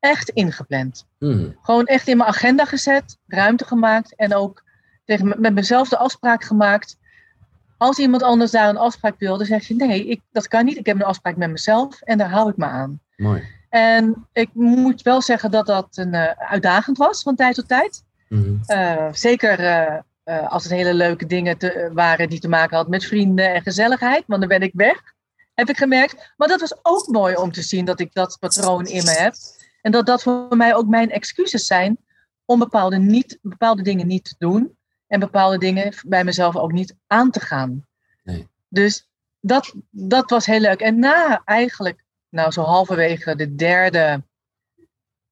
echt 0.00 0.28
ingepland. 0.28 1.06
Hmm. 1.18 1.56
Gewoon 1.62 1.86
echt 1.86 2.08
in 2.08 2.16
mijn 2.16 2.28
agenda 2.28 2.64
gezet, 2.64 3.16
ruimte 3.26 3.64
gemaakt 3.64 4.14
en 4.16 4.34
ook 4.34 4.63
tegen, 5.04 5.34
met 5.38 5.54
mezelf 5.54 5.88
de 5.88 5.98
afspraak 5.98 6.44
gemaakt. 6.44 6.96
Als 7.76 7.98
iemand 7.98 8.22
anders 8.22 8.50
daar 8.50 8.68
een 8.68 8.76
afspraak 8.76 9.14
wil, 9.18 9.36
dan 9.36 9.46
zeg 9.46 9.68
je 9.68 9.74
nee, 9.74 10.06
ik, 10.06 10.20
dat 10.32 10.48
kan 10.48 10.64
niet. 10.64 10.76
Ik 10.76 10.86
heb 10.86 10.96
een 10.96 11.04
afspraak 11.04 11.36
met 11.36 11.50
mezelf 11.50 12.00
en 12.00 12.18
daar 12.18 12.30
hou 12.30 12.50
ik 12.50 12.56
me 12.56 12.64
aan. 12.64 13.00
Mooi. 13.16 13.42
En 13.68 14.26
ik 14.32 14.48
moet 14.52 15.02
wel 15.02 15.22
zeggen 15.22 15.50
dat 15.50 15.66
dat 15.66 15.96
een, 15.96 16.14
uh, 16.14 16.30
uitdagend 16.30 16.98
was 16.98 17.22
van 17.22 17.36
tijd 17.36 17.54
tot 17.54 17.68
tijd. 17.68 18.04
Mm-hmm. 18.28 18.60
Uh, 18.66 19.08
zeker 19.12 19.60
uh, 20.24 20.48
als 20.52 20.62
het 20.62 20.72
hele 20.72 20.94
leuke 20.94 21.26
dingen 21.26 21.58
te, 21.58 21.90
waren 21.92 22.28
die 22.28 22.40
te 22.40 22.48
maken 22.48 22.74
hadden 22.74 22.94
met 22.94 23.04
vrienden 23.04 23.54
en 23.54 23.62
gezelligheid. 23.62 24.24
Want 24.26 24.40
dan 24.40 24.48
ben 24.48 24.62
ik 24.62 24.72
weg, 24.74 25.02
heb 25.54 25.68
ik 25.68 25.76
gemerkt. 25.76 26.32
Maar 26.36 26.48
dat 26.48 26.60
was 26.60 26.78
ook 26.82 27.06
mooi 27.06 27.36
om 27.36 27.52
te 27.52 27.62
zien 27.62 27.84
dat 27.84 28.00
ik 28.00 28.12
dat 28.12 28.36
patroon 28.40 28.86
in 28.86 29.04
me 29.04 29.10
heb. 29.10 29.34
En 29.82 29.92
dat 29.92 30.06
dat 30.06 30.22
voor 30.22 30.56
mij 30.56 30.74
ook 30.74 30.86
mijn 30.86 31.10
excuses 31.10 31.66
zijn 31.66 31.98
om 32.44 32.58
bepaalde, 32.58 32.98
niet, 32.98 33.38
bepaalde 33.42 33.82
dingen 33.82 34.06
niet 34.06 34.24
te 34.24 34.34
doen 34.38 34.76
en 35.14 35.20
bepaalde 35.20 35.58
dingen 35.58 35.92
bij 36.06 36.24
mezelf 36.24 36.56
ook 36.56 36.72
niet 36.72 36.96
aan 37.06 37.30
te 37.30 37.40
gaan. 37.40 37.86
Nee. 38.22 38.48
Dus 38.68 39.08
dat, 39.40 39.74
dat 39.90 40.30
was 40.30 40.46
heel 40.46 40.60
leuk. 40.60 40.80
En 40.80 40.98
na 40.98 41.42
eigenlijk, 41.44 42.04
nou 42.28 42.50
zo 42.50 42.62
halverwege 42.62 43.36
de 43.36 43.54
derde, 43.54 44.22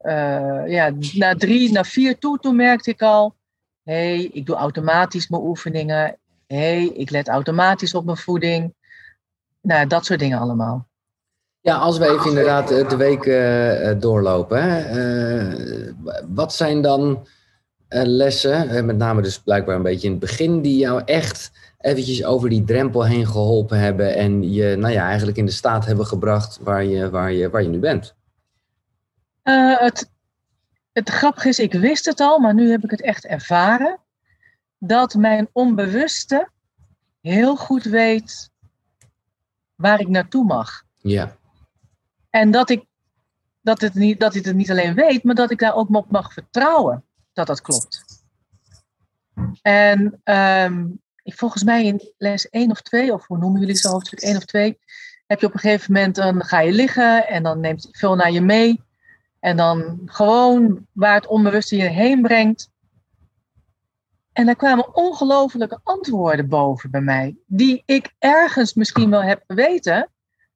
uh, 0.01 0.63
ja, 0.67 0.93
na 1.15 1.35
drie, 1.35 1.73
na 1.73 1.85
vier 1.85 2.19
toe, 2.19 2.39
toen 2.39 2.57
merkte 2.57 2.91
ik 2.91 3.03
al, 3.03 3.35
hé, 3.83 4.15
hey, 4.15 4.25
ik 4.25 4.47
doe 4.47 4.57
automatisch 4.57 5.29
mijn 5.29 5.43
oefeningen. 5.43 6.19
Hé, 6.47 6.57
hey, 6.57 6.87
ik 6.87 7.11
let 7.11 7.29
automatisch 7.29 7.95
op 7.95 8.05
mijn 8.05 8.17
voeding. 8.17 8.75
Nou, 9.61 9.87
dat 9.87 10.05
soort 10.05 10.21
dingen 10.21 10.39
allemaal. 10.39 10.89
Ja, 11.61 11.77
als 11.77 11.99
we 11.99 12.09
even 12.09 12.29
inderdaad 12.29 12.69
de 12.69 12.97
week 12.97 13.25
uh, 13.25 14.01
doorlopen. 14.01 14.63
Hè? 14.63 14.79
Uh, 14.97 15.93
wat 16.29 16.55
zijn 16.55 16.83
dan 16.83 17.27
lessen, 17.93 18.87
met 18.87 18.97
name 18.97 19.23
dus 19.23 19.39
blijkbaar 19.39 19.77
een 19.77 19.83
beetje 19.83 20.07
in 20.07 20.13
het 20.13 20.21
begin, 20.21 20.63
die 20.63 20.79
jou 20.79 21.03
echt 21.05 21.53
eventjes 21.79 22.25
over 22.25 22.49
die 22.49 22.65
drempel 22.65 23.07
heen 23.07 23.27
geholpen 23.27 23.79
hebben 23.79 24.15
en 24.15 24.53
je 24.53 24.77
nou 24.77 24.93
ja, 24.93 25.07
eigenlijk 25.07 25.37
in 25.37 25.47
de 25.47 25.53
staat 25.53 25.85
hebben 25.85 26.07
gebracht 26.07 26.59
waar 26.61 26.85
je, 26.85 27.11
waar 27.11 27.33
je, 27.33 27.51
waar 27.51 27.63
je 27.63 27.69
nu 27.69 27.79
bent? 27.79 28.15
Uh, 29.45 29.79
het, 29.79 30.11
het 30.93 31.09
grappige 31.09 31.49
is, 31.49 31.59
ik 31.59 31.73
wist 31.73 32.05
het 32.05 32.21
al, 32.21 32.39
maar 32.39 32.55
nu 32.55 32.71
heb 32.71 32.85
ik 32.85 32.91
het 32.91 33.03
echt 33.03 33.27
ervaren, 33.27 33.99
dat 34.79 35.15
mijn 35.15 35.49
onbewuste 35.53 36.49
heel 37.21 37.57
goed 37.57 37.85
weet 37.85 38.51
waar 39.75 40.01
ik 40.01 40.09
naartoe 40.09 40.45
mag. 40.45 40.83
Ja. 40.99 41.37
En 42.31 42.51
dat 42.51 42.71
ik 42.71 42.85
dat, 43.61 43.81
het 43.81 43.95
niet, 43.95 44.21
dat 44.21 44.33
hij 44.33 44.43
het 44.45 44.57
niet 44.57 44.71
alleen 44.71 44.95
weet, 44.95 45.25
maar 45.25 45.35
dat 45.35 45.51
ik 45.51 45.59
daar 45.59 45.75
ook 45.75 45.97
op 45.97 46.11
mag 46.11 46.33
vertrouwen 46.33 47.05
dat 47.33 47.47
dat 47.47 47.61
klopt. 47.61 48.05
En 49.63 50.21
ehm, 50.25 50.87
volgens 51.25 51.65
mij 51.65 51.85
in 51.85 52.13
les 52.19 52.49
1 52.49 52.71
of 52.71 52.81
2, 52.81 53.13
of 53.13 53.27
hoe 53.27 53.39
noemen 53.39 53.61
jullie 53.61 53.77
zo, 53.77 53.91
hoofdstuk 53.91 54.21
1 54.21 54.37
of 54.37 54.45
2, 54.45 54.79
heb 55.27 55.41
je 55.41 55.47
op 55.47 55.55
een 55.55 55.61
gegeven 55.61 55.93
moment, 55.93 56.15
dan 56.15 56.45
ga 56.45 56.61
je 56.61 56.73
liggen 56.73 57.29
en 57.29 57.43
dan 57.43 57.61
neemt 57.61 57.89
veel 57.91 58.15
naar 58.15 58.31
je 58.31 58.41
mee. 58.41 58.83
En 59.41 59.57
dan 59.57 60.03
gewoon 60.05 60.87
waar 60.93 61.15
het 61.15 61.27
onbewuste 61.27 61.77
je 61.77 61.89
heen 61.89 62.23
brengt. 62.23 62.71
En 64.33 64.47
daar 64.47 64.57
kwamen 64.57 64.95
ongelofelijke 64.95 65.81
antwoorden 65.83 66.49
boven 66.49 66.91
bij 66.91 67.01
mij, 67.01 67.37
die 67.47 67.83
ik 67.87 68.15
ergens 68.19 68.75
misschien 68.75 69.11
wel 69.11 69.23
heb 69.23 69.43
geweten, 69.47 70.11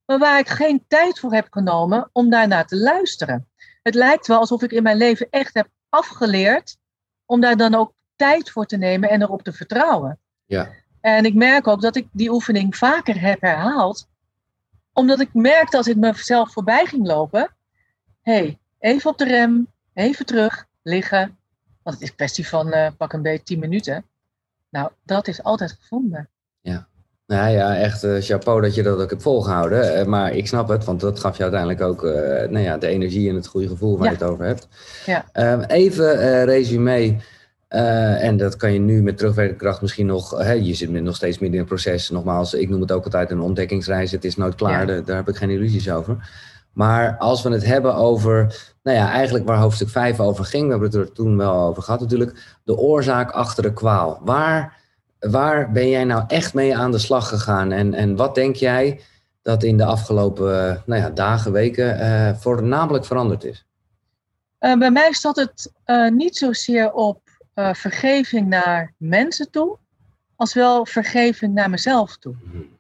maar 0.07 0.19
waar 0.19 0.39
ik 0.39 0.49
geen 0.49 0.85
tijd 0.89 1.19
voor 1.19 1.33
heb 1.33 1.47
genomen 1.51 2.11
om 2.13 2.31
daarnaar 2.31 2.67
te 2.67 2.77
luisteren. 2.77 3.49
Het 3.83 3.95
lijkt 3.95 4.27
wel 4.27 4.39
alsof 4.39 4.63
ik 4.63 4.73
in 4.73 4.83
mijn 4.83 4.97
leven 4.97 5.27
echt 5.31 5.55
heb 5.55 5.69
afgeleerd 5.89 6.77
om 7.25 7.41
daar 7.41 7.57
dan 7.57 7.75
ook 7.75 7.93
tijd 8.17 8.51
voor 8.51 8.67
te 8.67 8.77
nemen 8.77 9.11
en 9.11 9.23
erop 9.23 9.43
te 9.43 9.53
vertrouwen. 9.53 10.19
Ja. 10.45 10.71
En 11.01 11.25
ik 11.25 11.35
merk 11.35 11.67
ook 11.67 11.81
dat 11.81 11.97
ik 11.97 12.09
die 12.13 12.31
oefening 12.31 12.77
vaker 12.77 13.21
heb 13.21 13.41
herhaald, 13.41 14.09
omdat 14.93 15.21
ik 15.21 15.35
merkte 15.35 15.77
als 15.77 15.89
ik 15.89 15.97
mezelf 15.97 16.53
voorbij 16.53 16.87
ging 16.87 17.07
lopen, 17.07 17.57
hey, 18.23 18.59
even 18.79 19.11
op 19.11 19.19
de 19.19 19.25
rem, 19.25 19.73
even 19.93 20.27
terug, 20.27 20.67
liggen, 20.83 21.39
want 21.83 21.99
het 21.99 22.09
is 22.09 22.15
kwestie 22.15 22.49
van 22.49 22.75
uh, 22.75 22.89
pak 22.97 23.13
een 23.13 23.23
beetje 23.23 23.45
10 23.45 23.59
minuten. 23.59 24.05
Nou, 24.69 24.91
dat 25.03 25.29
is 25.29 25.43
altijd 25.43 25.73
gevonden. 25.73 26.29
Ja. 26.61 26.89
Nou 27.27 27.51
ja, 27.51 27.77
echt 27.77 28.05
uh, 28.05 28.21
chapeau 28.21 28.61
dat 28.61 28.75
je 28.75 28.83
dat 28.83 29.01
ook 29.01 29.11
hebt 29.11 29.23
volgehouden. 29.23 29.99
Uh, 29.99 30.05
maar 30.05 30.35
ik 30.35 30.47
snap 30.47 30.69
het, 30.69 30.85
want 30.85 31.01
dat 31.01 31.21
gaf 31.21 31.37
je 31.37 31.43
uiteindelijk 31.43 31.81
ook 31.81 32.03
nou 32.51 32.59
ja, 32.59 32.79
de 32.79 32.87
energie 32.87 33.29
en 33.29 33.35
het 33.35 33.47
goede 33.47 33.69
gevoel 33.69 33.99
waar 33.99 34.05
ja. 34.05 34.13
je 34.13 34.19
het 34.19 34.29
over 34.33 34.45
hebt. 34.45 34.69
Ja. 35.07 35.25
Ehm, 35.33 35.61
even 35.61 36.45
resume. 36.45 37.17
en 37.69 38.37
dat 38.37 38.57
kan 38.57 38.73
je 38.73 38.79
nu 38.79 39.03
met 39.03 39.19
terugwerkende 39.19 39.61
kracht 39.61 39.81
misschien 39.81 40.07
nog. 40.07 40.39
Hè, 40.39 40.53
je 40.53 40.75
zit 40.75 40.91
nog 40.91 41.17
steeds 41.17 41.39
midden 41.39 41.59
in 41.59 41.65
het 41.67 41.75
proces. 41.75 42.11
Nogmaals, 42.11 42.55
ik 42.55 42.69
noem 42.69 42.81
het 42.81 42.93
ook 42.93 43.05
altijd 43.05 43.31
een 43.31 43.41
ontdekkingsreis. 43.41 44.11
Het 44.11 44.25
is 44.25 44.37
nooit 44.37 44.55
klaar, 44.55 44.95
ja. 44.95 45.01
daar 45.01 45.17
heb 45.17 45.29
ik 45.29 45.37
geen 45.37 45.51
illusies 45.51 45.91
over. 45.91 46.17
Maar 46.77 47.17
als 47.19 47.43
we 47.43 47.51
het 47.51 47.65
hebben 47.65 47.95
over, 47.95 48.57
nou 48.83 48.97
ja, 48.97 49.11
eigenlijk 49.11 49.47
waar 49.47 49.59
hoofdstuk 49.59 49.89
5 49.89 50.21
over 50.21 50.45
ging, 50.45 50.65
we 50.65 50.71
hebben 50.71 50.91
het 50.91 50.99
er 50.99 51.13
toen 51.13 51.37
wel 51.37 51.55
over 51.55 51.83
gehad 51.83 52.01
natuurlijk, 52.01 52.59
de 52.65 52.77
oorzaak 52.77 53.31
achter 53.31 53.63
de 53.63 53.73
kwaal. 53.73 54.21
Waar, 54.25 54.77
waar 55.31 55.73
ben 55.73 55.89
jij 55.89 56.05
nou 56.05 56.25
echt 56.27 56.55
mee 56.55 56.77
aan 56.77 56.91
de 56.91 56.99
slag 56.99 57.29
gegaan 57.29 57.73
en, 57.73 57.95
en 57.95 58.17
wat 58.17 58.35
denk 58.35 58.57
jij 58.57 59.01
dat 59.43 59.63
in 59.63 59.77
de 59.77 59.85
afgelopen 59.85 60.83
nou 60.87 61.01
ja, 61.01 61.11
dagen, 61.11 61.53
weken 61.53 62.01
uh, 62.01 62.35
voornamelijk 62.37 63.05
veranderd 63.05 63.45
is? 63.45 63.67
Uh, 64.61 64.79
bij 64.79 64.91
mij 64.91 65.13
staat 65.13 65.37
het 65.37 65.73
uh, 65.87 66.11
niet 66.11 66.37
zozeer 66.37 66.93
op 66.93 67.21
vergeving 67.73 68.49
naar 68.49 68.95
mensen 68.97 69.51
toe, 69.51 69.79
als 70.37 70.55
wel 70.55 70.87
vergeving 70.87 71.55
naar 71.55 71.71
mezelf 71.71 72.17
toe. 72.17 72.35
Mm-hmm. 72.43 72.79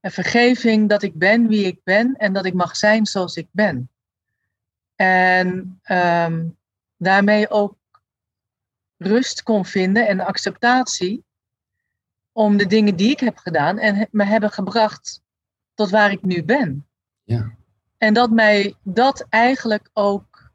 En 0.00 0.10
vergeving 0.10 0.88
dat 0.88 1.02
ik 1.02 1.14
ben 1.14 1.48
wie 1.48 1.66
ik 1.66 1.80
ben 1.84 2.14
en 2.16 2.32
dat 2.32 2.44
ik 2.44 2.54
mag 2.54 2.76
zijn 2.76 3.06
zoals 3.06 3.36
ik 3.36 3.48
ben. 3.50 3.90
En 4.96 5.80
um, 5.90 6.56
daarmee 6.96 7.50
ook 7.50 7.74
rust 8.96 9.42
kon 9.42 9.64
vinden 9.64 10.06
en 10.06 10.20
acceptatie 10.20 11.24
om 12.36 12.56
de 12.56 12.66
dingen 12.66 12.96
die 12.96 13.10
ik 13.10 13.20
heb 13.20 13.36
gedaan 13.36 13.78
en 13.78 14.08
me 14.10 14.24
hebben 14.24 14.50
gebracht 14.50 15.22
tot 15.74 15.90
waar 15.90 16.10
ik 16.10 16.22
nu 16.22 16.44
ben. 16.44 16.86
Ja. 17.22 17.52
En 17.98 18.14
dat 18.14 18.30
mij 18.30 18.74
dat 18.82 19.26
eigenlijk 19.28 19.90
ook 19.92 20.50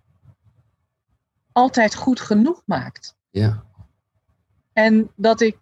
altijd 1.51 1.95
goed 1.95 2.19
genoeg 2.19 2.61
maakt. 2.65 3.15
Ja. 3.29 3.63
En 4.73 5.11
dat 5.15 5.41
ik 5.41 5.57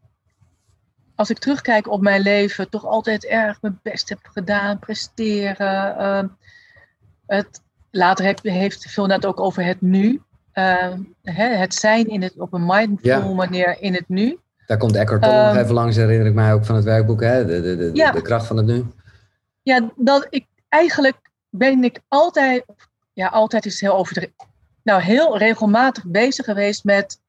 als 1.16 1.30
ik 1.30 1.38
terugkijk 1.38 1.88
op 1.88 2.02
mijn 2.02 2.22
leven, 2.22 2.70
toch 2.70 2.86
altijd 2.86 3.26
erg 3.26 3.62
mijn 3.62 3.80
best 3.84 4.10
heb 4.10 4.20
gedaan, 4.22 4.80
presteren. 4.80 5.96
Uh, 6.02 6.30
het, 7.26 7.64
later 7.92 8.26
heb, 8.26 8.40
heeft 8.44 8.92
veel 8.92 9.06
net 9.06 9.26
ook 9.26 9.40
over 9.40 9.64
het 9.64 9.82
nu. 9.82 10.22
Uh, 10.54 10.94
hè, 11.22 11.48
het 11.48 11.74
zijn 11.74 12.08
in 12.08 12.22
het, 12.22 12.40
op 12.40 12.54
een 12.54 12.66
mindful 12.66 13.30
ja. 13.30 13.34
manier 13.34 13.82
in 13.82 13.94
het 13.94 14.10
nu. 14.10 14.40
Daar 14.70 14.78
komt 14.78 14.96
Eckhart 14.96 15.22
Tolle 15.22 15.46
nog 15.46 15.56
even 15.56 15.74
langs, 15.74 15.96
herinner 15.96 16.28
ik 16.28 16.34
mij 16.34 16.54
ook 16.54 16.66
van 16.66 16.76
het 16.76 16.84
werkboek, 16.84 17.22
hè? 17.22 17.46
De, 17.46 17.62
de, 17.62 17.78
de, 17.78 17.90
ja. 17.94 18.12
de 18.12 18.22
kracht 18.22 18.46
van 18.46 18.58
het 18.58 18.66
nu. 18.66 18.86
Ja, 19.62 19.92
dat 19.96 20.28
ik 20.30 20.48
eigenlijk 20.68 21.32
ben 21.50 21.84
ik 21.84 22.02
altijd, 22.08 22.66
ja, 23.14 23.28
altijd 23.28 23.66
is 23.66 23.82
heel 23.82 23.96
overdreven. 23.96 24.36
Nou, 24.84 25.02
heel 25.02 25.38
regelmatig 25.38 26.04
bezig 26.06 26.46
geweest 26.46 26.84
met 26.84 27.20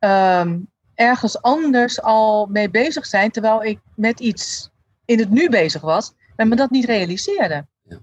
um, 0.00 0.70
ergens 0.94 1.42
anders 1.42 2.02
al 2.02 2.46
mee 2.46 2.70
bezig 2.70 3.06
zijn, 3.06 3.30
terwijl 3.30 3.64
ik 3.64 3.78
met 3.94 4.20
iets 4.20 4.70
in 5.04 5.18
het 5.18 5.30
nu 5.30 5.48
bezig 5.48 5.82
was, 5.82 6.12
en 6.36 6.48
me 6.48 6.56
dat 6.56 6.70
niet 6.70 6.84
realiseerde. 6.84 7.66
Ja. 7.82 7.98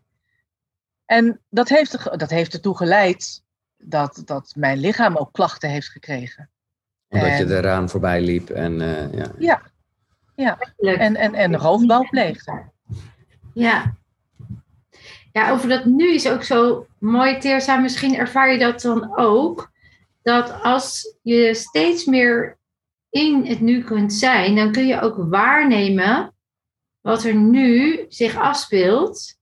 En 1.05 1.39
dat 1.49 1.69
heeft, 1.69 2.19
dat 2.19 2.29
heeft 2.29 2.53
ertoe 2.53 2.77
geleid 2.77 3.43
dat, 3.77 4.21
dat 4.25 4.53
mijn 4.55 4.77
lichaam 4.77 5.15
ook 5.15 5.33
klachten 5.33 5.69
heeft 5.69 5.89
gekregen. 5.89 6.49
Omdat 7.13 7.29
en, 7.29 7.47
je 7.47 7.55
eraan 7.55 7.89
voorbij 7.89 8.21
liep 8.21 8.49
en 8.49 8.73
uh, 8.73 9.13
ja. 9.13 9.31
Ja, 9.37 9.61
ja. 10.35 10.57
En, 10.77 11.15
en, 11.15 11.33
en 11.33 11.57
roofbouw 11.57 12.07
pleegde. 12.09 12.63
Ja. 13.53 13.95
Ja, 15.31 15.51
over 15.51 15.69
dat 15.69 15.85
nu 15.85 16.13
is 16.13 16.29
ook 16.29 16.43
zo 16.43 16.87
mooi, 16.99 17.37
Teersa. 17.37 17.77
Misschien 17.77 18.15
ervaar 18.15 18.51
je 18.51 18.59
dat 18.59 18.81
dan 18.81 19.17
ook. 19.17 19.71
Dat 20.21 20.61
als 20.61 21.17
je 21.21 21.53
steeds 21.53 22.05
meer 22.05 22.57
in 23.09 23.45
het 23.45 23.59
nu 23.59 23.83
kunt 23.83 24.13
zijn, 24.13 24.55
dan 24.55 24.71
kun 24.71 24.87
je 24.87 25.01
ook 25.01 25.15
waarnemen 25.17 26.33
wat 27.01 27.23
er 27.23 27.35
nu 27.35 28.05
zich 28.09 28.35
afspeelt 28.37 29.37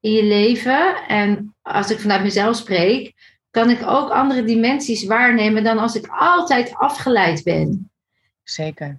in 0.00 0.12
je 0.12 0.24
leven. 0.24 1.06
En 1.08 1.54
als 1.62 1.90
ik 1.90 1.98
vanuit 1.98 2.22
mezelf 2.22 2.56
spreek, 2.56 3.14
kan 3.56 3.70
ik 3.70 3.82
ook 3.86 4.10
andere 4.10 4.44
dimensies 4.44 5.04
waarnemen 5.06 5.64
dan 5.64 5.78
als 5.78 5.94
ik 5.94 6.06
altijd 6.08 6.74
afgeleid 6.74 7.44
ben. 7.44 7.90
Zeker. 8.42 8.98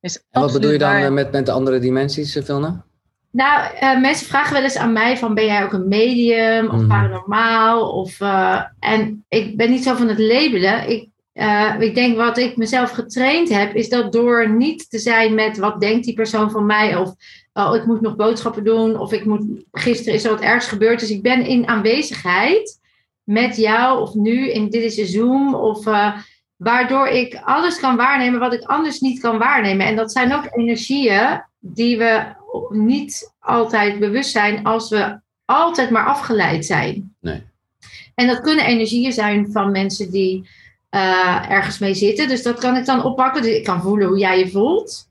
Is 0.00 0.22
en 0.30 0.40
wat 0.40 0.52
bedoel 0.52 0.70
je 0.70 0.78
dan 0.78 1.00
waar... 1.00 1.12
met, 1.12 1.32
met 1.32 1.46
de 1.46 1.52
andere 1.52 1.78
dimensies, 1.78 2.38
Vilna? 2.42 2.84
Nou, 3.30 3.74
uh, 3.74 4.00
mensen 4.00 4.26
vragen 4.26 4.52
wel 4.52 4.62
eens 4.62 4.76
aan 4.76 4.92
mij 4.92 5.16
van 5.18 5.34
ben 5.34 5.44
jij 5.44 5.64
ook 5.64 5.72
een 5.72 5.88
medium 5.88 6.68
of 6.68 6.80
mm. 6.80 6.88
paranormaal? 6.88 7.90
Of, 7.90 8.20
uh, 8.20 8.62
en 8.78 9.24
ik 9.28 9.56
ben 9.56 9.70
niet 9.70 9.82
zo 9.82 9.94
van 9.94 10.08
het 10.08 10.18
labelen. 10.18 10.88
Ik 10.88 11.08
uh, 11.34 11.74
ik 11.78 11.94
denk 11.94 12.16
wat 12.16 12.38
ik 12.38 12.56
mezelf 12.56 12.90
getraind 12.90 13.48
heb, 13.48 13.74
is 13.74 13.88
dat 13.88 14.12
door 14.12 14.50
niet 14.50 14.90
te 14.90 14.98
zijn 14.98 15.34
met 15.34 15.58
wat 15.58 15.80
denkt 15.80 16.04
die 16.04 16.14
persoon 16.14 16.50
van 16.50 16.66
mij, 16.66 16.96
of 16.96 17.14
oh, 17.52 17.74
ik 17.74 17.86
moet 17.86 18.00
nog 18.00 18.16
boodschappen 18.16 18.64
doen, 18.64 18.98
of 18.98 19.12
ik 19.12 19.24
moet, 19.24 19.44
gisteren 19.72 20.14
is 20.14 20.24
er 20.24 20.30
wat 20.30 20.40
ergs 20.40 20.66
gebeurd. 20.66 21.00
Dus 21.00 21.10
ik 21.10 21.22
ben 21.22 21.46
in 21.46 21.68
aanwezigheid 21.68 22.79
met 23.30 23.56
jou, 23.56 24.00
of 24.00 24.14
nu, 24.14 24.50
in 24.50 24.70
dit 24.70 24.82
is 24.82 24.98
een 24.98 25.06
Zoom, 25.06 25.54
of 25.54 25.86
uh, 25.86 26.16
waardoor 26.56 27.06
ik 27.06 27.40
alles 27.44 27.80
kan 27.80 27.96
waarnemen 27.96 28.40
wat 28.40 28.52
ik 28.52 28.62
anders 28.62 29.00
niet 29.00 29.20
kan 29.20 29.38
waarnemen. 29.38 29.86
En 29.86 29.96
dat 29.96 30.12
zijn 30.12 30.34
ook 30.34 30.48
energieën 30.50 31.42
die 31.58 31.98
we 31.98 32.22
niet 32.68 33.32
altijd 33.38 33.98
bewust 33.98 34.30
zijn 34.30 34.64
als 34.64 34.90
we 34.90 35.20
altijd 35.44 35.90
maar 35.90 36.06
afgeleid 36.06 36.66
zijn. 36.66 37.14
Nee. 37.20 37.42
En 38.14 38.26
dat 38.26 38.40
kunnen 38.40 38.64
energieën 38.64 39.12
zijn 39.12 39.52
van 39.52 39.70
mensen 39.70 40.10
die 40.10 40.48
uh, 40.90 41.50
ergens 41.50 41.78
mee 41.78 41.94
zitten. 41.94 42.28
Dus 42.28 42.42
dat 42.42 42.58
kan 42.58 42.76
ik 42.76 42.84
dan 42.84 43.04
oppakken. 43.04 43.42
Dus 43.42 43.56
ik 43.56 43.64
kan 43.64 43.82
voelen 43.82 44.08
hoe 44.08 44.18
jij 44.18 44.38
je 44.38 44.50
voelt. 44.50 45.08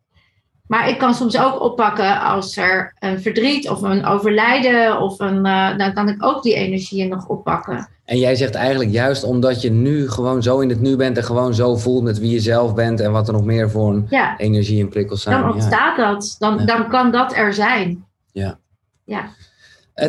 Maar 0.67 0.89
ik 0.89 0.97
kan 0.97 1.13
soms 1.13 1.37
ook 1.37 1.61
oppakken 1.61 2.21
als 2.21 2.57
er 2.57 2.93
een 2.99 3.21
verdriet 3.21 3.69
of 3.69 3.81
een 3.81 4.05
overlijden 4.05 5.01
of 5.01 5.19
een. 5.19 5.45
Uh, 5.45 5.77
dan 5.77 5.93
kan 5.93 6.09
ik 6.09 6.25
ook 6.25 6.43
die 6.43 6.53
energieën 6.53 7.09
nog 7.09 7.27
oppakken. 7.27 7.89
En 8.09 8.17
jij 8.17 8.35
zegt 8.35 8.55
eigenlijk 8.55 8.91
juist 8.91 9.23
omdat 9.23 9.61
je 9.61 9.71
nu 9.71 10.09
gewoon 10.09 10.43
zo 10.43 10.59
in 10.59 10.69
het 10.69 10.81
nu 10.81 10.95
bent 10.95 11.17
en 11.17 11.23
gewoon 11.23 11.53
zo 11.53 11.75
voelt 11.75 12.03
met 12.03 12.19
wie 12.19 12.31
je 12.31 12.39
zelf 12.39 12.73
bent 12.73 12.99
en 12.99 13.11
wat 13.11 13.27
er 13.27 13.33
nog 13.33 13.43
meer 13.43 13.69
voor 13.69 13.93
een 13.93 14.05
ja. 14.09 14.37
energie 14.37 14.81
en 14.81 14.89
prikkels 14.89 15.21
zijn. 15.21 15.41
Dan 15.41 15.53
ontstaat 15.53 15.97
ja. 15.97 16.11
dat. 16.11 16.35
Dan, 16.39 16.57
ja. 16.57 16.65
dan 16.65 16.89
kan 16.89 17.11
dat 17.11 17.35
er 17.35 17.53
zijn. 17.53 18.05
Ja. 18.31 18.59
Ja. 19.03 19.29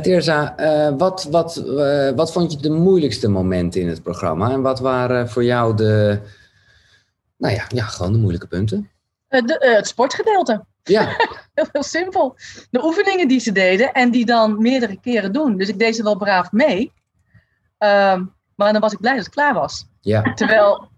Teersa, 0.03 0.55
uh, 0.61 0.99
wat, 0.99 1.29
wat, 1.31 1.63
uh, 1.67 2.11
wat 2.11 2.33
vond 2.33 2.53
je 2.53 2.59
de 2.59 2.71
moeilijkste 2.71 3.29
momenten 3.29 3.81
in 3.81 3.89
het 3.89 4.03
programma? 4.03 4.51
En 4.51 4.63
wat 4.63 4.81
waren 4.81 5.29
voor 5.29 5.45
jou 5.45 5.77
de, 5.77 6.21
nou 7.37 7.55
ja, 7.55 7.65
ja 7.69 7.85
gewoon 7.85 8.13
de 8.13 8.19
moeilijke 8.19 8.47
punten? 8.47 8.91
Uh, 9.31 9.43
de, 9.43 9.75
het 9.77 9.87
sportgedeelte. 9.87 10.65
Ja. 10.83 11.17
heel, 11.55 11.67
heel 11.73 11.83
simpel. 11.83 12.37
De 12.71 12.85
oefeningen 12.85 13.29
die 13.29 13.41
ze 13.41 13.53
deden 13.53 13.93
en 13.93 14.11
die 14.11 14.27
dan 14.27 14.63
meerdere 14.63 15.01
keren 15.01 15.33
doen. 15.33 15.57
Dus 15.57 15.69
ik 15.69 15.79
deed 15.79 15.97
ze 15.97 16.03
wel 16.03 16.17
braaf 16.17 16.53
mee. 16.53 16.93
Ehm, 17.81 18.25
maar 18.55 18.73
dan 18.73 18.81
was 18.81 18.93
ik 18.93 19.01
blij 19.01 19.15
dat 19.15 19.25
het 19.25 19.35
klaar 19.35 19.55
was. 19.55 19.89
Ja. 20.01 20.23
Terwijl, 20.35 20.89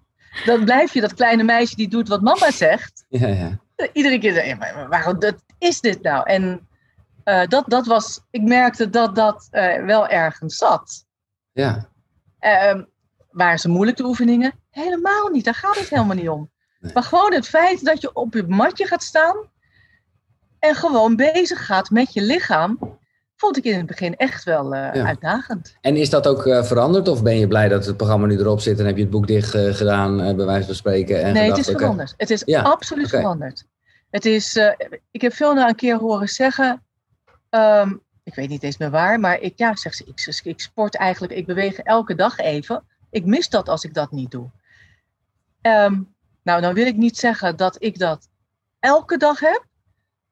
dan 0.44 0.64
blijf 0.64 0.94
je 0.94 1.00
dat 1.00 1.14
kleine 1.14 1.42
meisje 1.42 1.76
die 1.76 1.88
doet 1.88 2.08
wat 2.08 2.22
mama 2.22 2.50
zegt. 2.50 3.04
Ja, 3.08 3.28
ja. 3.28 3.60
Iedere 3.92 4.18
keer 4.18 4.32
zeg 4.32 4.46
je, 4.46 4.86
waarom 4.88 5.18
dat 5.18 5.34
is 5.58 5.80
dit 5.80 6.02
nou? 6.02 6.26
En 6.26 6.68
uh, 7.24 7.46
dat, 7.46 7.64
dat 7.66 7.86
was, 7.86 8.20
ik 8.30 8.42
merkte 8.42 8.90
dat 8.90 9.14
dat 9.14 9.48
uh, 9.52 9.84
wel 9.84 10.08
ergens 10.08 10.56
zat. 10.56 11.06
Ja, 11.52 11.90
Ehm, 12.42 12.82
waren 13.30 13.58
ze 13.58 13.68
moeilijk 13.68 13.96
de 13.96 14.04
oefeningen? 14.04 14.52
Helemaal 14.70 15.28
niet, 15.28 15.44
daar 15.44 15.54
gaat 15.54 15.78
het 15.78 15.88
helemaal 15.88 16.16
niet 16.16 16.28
om. 16.28 16.50
Nee. 16.80 16.92
Maar 16.92 17.02
gewoon 17.02 17.32
het 17.32 17.48
feit 17.48 17.84
dat 17.84 18.00
je 18.00 18.12
op 18.12 18.34
je 18.34 18.44
matje 18.46 18.86
gaat 18.86 19.02
staan 19.02 19.36
en 20.58 20.74
gewoon 20.74 21.16
bezig 21.16 21.66
gaat 21.66 21.90
met 21.90 22.12
je 22.12 22.22
lichaam, 22.22 22.98
vond 23.42 23.56
ik 23.56 23.64
in 23.64 23.76
het 23.76 23.86
begin 23.86 24.16
echt 24.16 24.44
wel 24.44 24.74
eh, 24.74 24.94
Ja. 24.94 25.06
uitdagend. 25.06 25.76
En 25.80 25.96
is 25.96 26.10
dat 26.10 26.26
ook 26.26 26.46
eh, 26.46 26.64
veranderd? 26.64 27.08
Of 27.08 27.22
ben 27.22 27.38
je 27.38 27.46
blij 27.46 27.68
dat 27.68 27.86
het 27.86 27.96
programma 27.96 28.26
nu 28.26 28.38
erop 28.38 28.60
zit 28.60 28.78
en 28.78 28.86
heb 28.86 28.96
je 28.96 29.02
het 29.02 29.10
boek 29.10 29.26
dicht 29.26 29.54
eh, 29.54 29.74
gedaan, 29.74 30.16
bij 30.16 30.46
wijze 30.46 30.66
van 30.66 30.74
spreken? 30.74 31.22
En 31.22 31.32
nee, 31.32 31.48
het 31.48 31.58
is 31.58 31.66
veranderd. 31.66 32.14
Het 32.16 32.30
is 32.30 32.42
Ja, 32.44 32.62
absoluut 32.62 33.08
veranderd. 33.08 33.64
Het 34.10 34.24
is, 34.24 34.60
ik 35.10 35.20
heb 35.20 35.32
veel 35.32 35.54
na 35.54 35.68
een 35.68 35.74
keer 35.74 35.96
horen 35.96 36.28
zeggen, 36.28 36.82
ehm, 37.50 37.94
ik 38.22 38.34
weet 38.34 38.48
niet 38.48 38.62
eens 38.62 38.76
meer 38.78 38.90
waar, 38.90 39.20
maar 39.20 39.40
ik, 39.40 39.52
ja, 39.56 39.76
zegt 39.76 39.96
ze, 39.96 40.04
ik, 40.04 40.40
ik 40.42 40.60
sport 40.60 40.96
eigenlijk, 40.96 41.32
ik 41.32 41.46
beweeg 41.46 41.78
elke 41.78 42.14
dag 42.14 42.38
even. 42.38 42.82
Ik 43.10 43.24
mis 43.24 43.48
dat 43.48 43.68
als 43.68 43.84
ik 43.84 43.94
dat 43.94 44.10
niet 44.10 44.30
doe. 44.30 44.50
Ehm, 45.60 46.00
nou, 46.42 46.60
dan 46.60 46.74
wil 46.74 46.86
ik 46.86 46.96
niet 46.96 47.18
zeggen 47.18 47.56
dat 47.56 47.76
ik 47.78 47.98
dat 47.98 48.28
elke 48.80 49.16
dag 49.16 49.40
heb. 49.40 49.64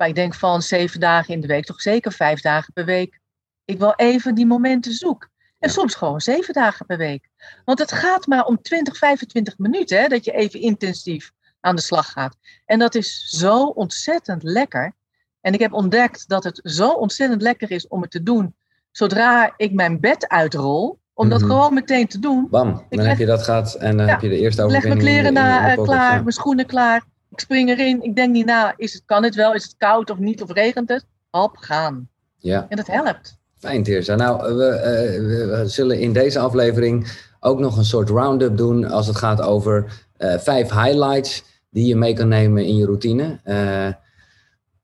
Maar 0.01 0.09
ik 0.09 0.15
denk 0.15 0.35
van 0.35 0.63
zeven 0.63 1.01
dagen 1.01 1.35
in 1.35 1.41
de 1.41 1.47
week, 1.47 1.65
toch 1.65 1.81
zeker 1.81 2.13
vijf 2.13 2.41
dagen 2.41 2.73
per 2.73 2.85
week. 2.85 3.19
Ik 3.65 3.79
wel 3.79 3.95
even 3.95 4.35
die 4.35 4.47
momenten 4.47 4.93
zoek. 4.93 5.23
En 5.59 5.69
Ja. 5.69 5.75
soms 5.75 5.95
gewoon 5.95 6.21
zeven 6.21 6.55
dagen 6.55 6.87
per 6.87 6.97
week. 6.97 7.29
Want 7.65 7.79
het 7.79 7.93
gaat 7.93 8.27
maar 8.27 8.45
om 8.45 8.63
20, 8.63 8.97
25 8.97 9.59
minuten 9.59 10.01
hè, 10.01 10.07
dat 10.09 10.25
je 10.25 10.33
even 10.33 10.61
intensief 10.61 11.31
aan 11.61 11.77
de 11.77 11.83
slag 11.83 12.13
gaat. 12.13 12.37
En 12.67 12.79
dat 12.79 12.95
is 12.95 13.25
zo 13.29 13.65
ontzettend 13.65 14.43
lekker. 14.43 14.93
En 15.41 15.53
ik 15.55 15.61
heb 15.61 15.73
ontdekt 15.73 16.29
dat 16.29 16.45
het 16.45 16.61
zo 16.63 16.91
ontzettend 16.91 17.43
lekker 17.43 17.71
is 17.71 17.89
om 17.89 18.01
het 18.03 18.11
te 18.11 18.23
doen 18.23 18.55
zodra 18.91 19.55
ik 19.57 19.73
mijn 19.73 20.01
bed 20.01 20.29
uitrol. 20.29 20.99
Om 21.15 21.29
dat 21.29 21.41
Mhm. 21.41 21.51
gewoon 21.51 21.75
meteen 21.75 22.07
te 22.07 22.19
doen. 22.19 22.47
Bam, 22.51 22.73
dan 22.73 22.87
leg- 22.89 23.07
heb 23.07 23.19
je 23.19 23.27
dat 23.27 23.43
gehad 23.43 23.75
en 23.75 23.97
dan 23.97 24.07
Ja, 24.07 24.13
heb 24.13 24.21
je 24.21 24.29
de 24.29 24.39
eerste 24.39 24.63
Ik 24.63 24.71
leg 24.71 24.83
mijn 24.83 24.93
overwinning 24.97 25.27
in 25.27 25.33
kleren 25.33 25.55
in 25.55 25.63
na, 25.65 25.77
eh, 25.77 25.83
klaar, 25.83 26.21
mijn 26.21 26.33
schoenen 26.33 26.67
klaar. 26.67 27.03
Ik 27.31 27.41
spring 27.41 27.69
erin. 27.69 28.03
Ik 28.03 28.17
denk 28.17 28.33
niet 28.33 28.47
na, 28.47 28.75
is 28.77 28.93
het, 28.93 29.03
kan 29.07 29.23
het 29.25 29.35
wel? 29.35 29.55
Is 29.55 29.63
het 29.63 29.75
koud 29.79 30.11
of 30.11 30.19
niet? 30.19 30.43
Of 30.43 30.53
regent 30.53 30.89
het? 30.89 31.07
Hop, 31.31 31.57
gaan. 31.57 32.09
Ja. 32.39 32.67
En 32.69 32.77
dat 32.77 32.87
helpt. 32.87 33.39
Fijn, 33.59 33.83
Tirza. 33.83 34.15
Nou, 34.15 34.55
we, 34.57 34.65
eh, 34.67 35.19
we- 35.21 35.57
we 35.63 35.69
zullen 35.69 36.01
in 36.01 36.13
deze 36.13 36.39
aflevering 36.39 37.27
ook 37.41 37.59
nog 37.59 37.77
een 37.77 37.85
soort 37.85 38.09
round-up 38.09 38.57
doen 38.57 38.85
als 38.85 39.07
het 39.07 39.17
gaat 39.17 39.41
over 39.41 40.07
eh, 40.17 40.39
vijf 40.39 40.71
highlights 40.71 41.45
die 41.71 41.87
je 41.87 41.97
mee 41.97 42.15
kan 42.15 42.29
nemen 42.29 42.65
in 42.67 42.77
je 42.77 42.85
routine. 42.85 43.39
Eh, 43.45 43.89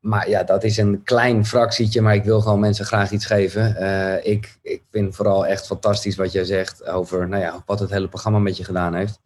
maar 0.00 0.28
ja, 0.28 0.42
dat 0.42 0.64
is 0.64 0.76
een 0.76 1.02
klein 1.02 1.46
fractietje, 1.46 2.00
maar 2.00 2.14
ik 2.14 2.24
wil 2.24 2.40
gewoon 2.40 2.60
mensen 2.60 2.84
graag 2.84 3.10
iets 3.10 3.26
geven. 3.26 3.76
Eh, 3.76 4.32
ik, 4.32 4.58
ik 4.62 4.82
vind 4.90 5.16
vooral 5.16 5.46
echt 5.46 5.66
fantastisch 5.66 6.16
wat 6.16 6.32
jij 6.32 6.44
zegt 6.44 6.86
over 6.86 7.28
nou 7.28 7.42
ja, 7.42 7.62
wat 7.66 7.78
het 7.80 7.90
hele 7.90 8.08
programma 8.08 8.38
met 8.38 8.56
je 8.56 8.64
gedaan 8.64 8.94
heeft. 8.94 9.20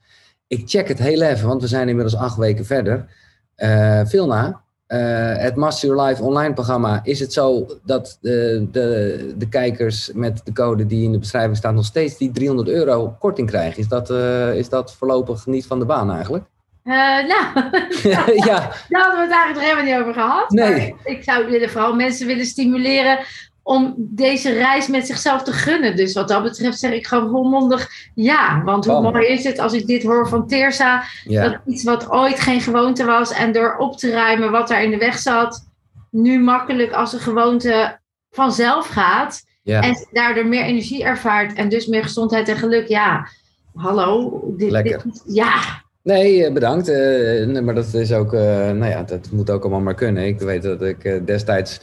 Ik 0.50 0.62
check 0.66 0.88
het 0.88 0.98
heel 0.98 1.22
even, 1.22 1.48
want 1.48 1.60
we 1.60 1.68
zijn 1.68 1.88
inmiddels 1.88 2.16
acht 2.16 2.36
weken 2.36 2.66
verder. 2.66 3.06
Eh 3.54 4.00
Vilna, 4.04 4.62
eh, 4.86 5.36
het 5.36 5.56
Master 5.56 5.88
Your 5.88 6.08
Life 6.08 6.22
online 6.22 6.54
programma, 6.54 7.00
is 7.02 7.20
het 7.20 7.32
zo 7.32 7.66
dat 7.84 8.18
de, 8.20 8.66
de, 8.70 9.34
de 9.38 9.48
kijkers 9.48 10.10
met 10.14 10.40
de 10.44 10.52
code 10.52 10.86
die 10.86 11.04
in 11.04 11.12
de 11.12 11.18
beschrijving 11.18 11.56
staat 11.56 11.74
nog 11.74 11.84
steeds 11.84 12.16
die 12.16 12.30
300 12.30 12.68
euro 12.68 13.16
korting 13.18 13.48
krijgen? 13.48 13.78
Is 13.78 13.88
dat, 13.88 14.10
eh, 14.10 14.54
is 14.54 14.68
dat 14.68 14.94
voorlopig 14.94 15.46
niet 15.46 15.66
van 15.66 15.78
de 15.78 15.84
baan 15.84 16.12
eigenlijk? 16.12 16.44
Eh, 16.84 16.94
nou, 16.94 17.54
ja, 18.46 18.72
daar 18.88 19.02
hadden 19.02 19.16
we 19.16 19.26
het 19.26 19.32
eigenlijk 19.32 19.54
nog 19.54 19.62
helemaal 19.62 19.84
niet 19.84 19.94
over 19.94 20.14
gehad. 20.14 20.50
Nee. 20.50 20.70
Maar 20.70 21.12
ik 21.12 21.22
zou 21.22 21.50
willen, 21.50 21.70
vooral 21.70 21.94
mensen 21.94 22.26
willen 22.26 22.46
stimuleren 22.46 23.18
om 23.62 23.94
deze 23.98 24.52
reis 24.52 24.88
met 24.88 25.06
zichzelf 25.06 25.42
te 25.42 25.52
gunnen. 25.52 25.96
Dus 25.96 26.12
wat 26.14 26.28
dat 26.28 26.42
betreft 26.42 26.78
zeg 26.78 26.92
ik 26.92 27.06
gewoon 27.06 27.30
volmondig 27.30 27.88
ja. 28.14 28.62
Want 28.64 28.84
hoe 28.84 28.94
mooi 29.12 29.26
is 29.26 29.44
het 29.44 29.58
als 29.58 29.72
ik 29.72 29.86
dit 29.86 30.02
hoor 30.02 30.28
van 30.28 30.46
Teersa. 30.46 31.02
ja, 31.24 31.48
Dat 31.48 31.60
iets 31.66 31.84
wat 31.84 32.10
ooit 32.10 32.40
geen 32.40 32.60
gewoonte 32.60 33.04
was 33.04 33.32
en 33.32 33.52
door 33.52 33.76
op 33.76 33.96
te 33.98 34.10
ruimen 34.10 34.50
wat 34.50 34.68
daar 34.68 34.82
in 34.82 34.90
de 34.90 34.96
weg 34.98 35.18
zat, 35.18 35.68
nu 36.10 36.40
makkelijk 36.40 36.92
als 36.92 37.12
een 37.12 37.20
gewoonte 37.20 37.98
vanzelf 38.30 38.86
gaat. 38.88 39.42
ja. 39.62 39.80
En 39.82 40.06
daardoor 40.12 40.46
meer 40.46 40.62
energie 40.64 41.04
ervaart 41.04 41.52
en 41.54 41.68
dus 41.68 41.86
meer 41.86 42.02
gezondheid 42.02 42.48
en 42.48 42.56
geluk. 42.56 42.88
Ja, 42.88 43.26
hallo. 43.74 44.40
Dit, 44.56 44.70
Lekker. 44.70 45.02
dit- 45.04 45.22
ja, 45.26 45.82
Nee, 46.02 46.44
eh, 46.44 46.52
bedankt. 46.52 46.88
Eh, 46.88 47.46
nee, 47.46 47.60
maar 47.60 47.74
dat 47.74 47.94
is 47.94 48.12
ook, 48.12 48.32
eh, 48.34 48.40
nou 48.70 48.84
ja, 48.84 49.02
dat 49.02 49.30
moet 49.30 49.50
ook 49.50 49.62
allemaal 49.62 49.80
maar 49.80 49.94
kunnen. 49.94 50.26
Ik 50.26 50.38
weet 50.38 50.62
dat 50.62 50.82
ik 50.82 51.26
destijds, 51.26 51.80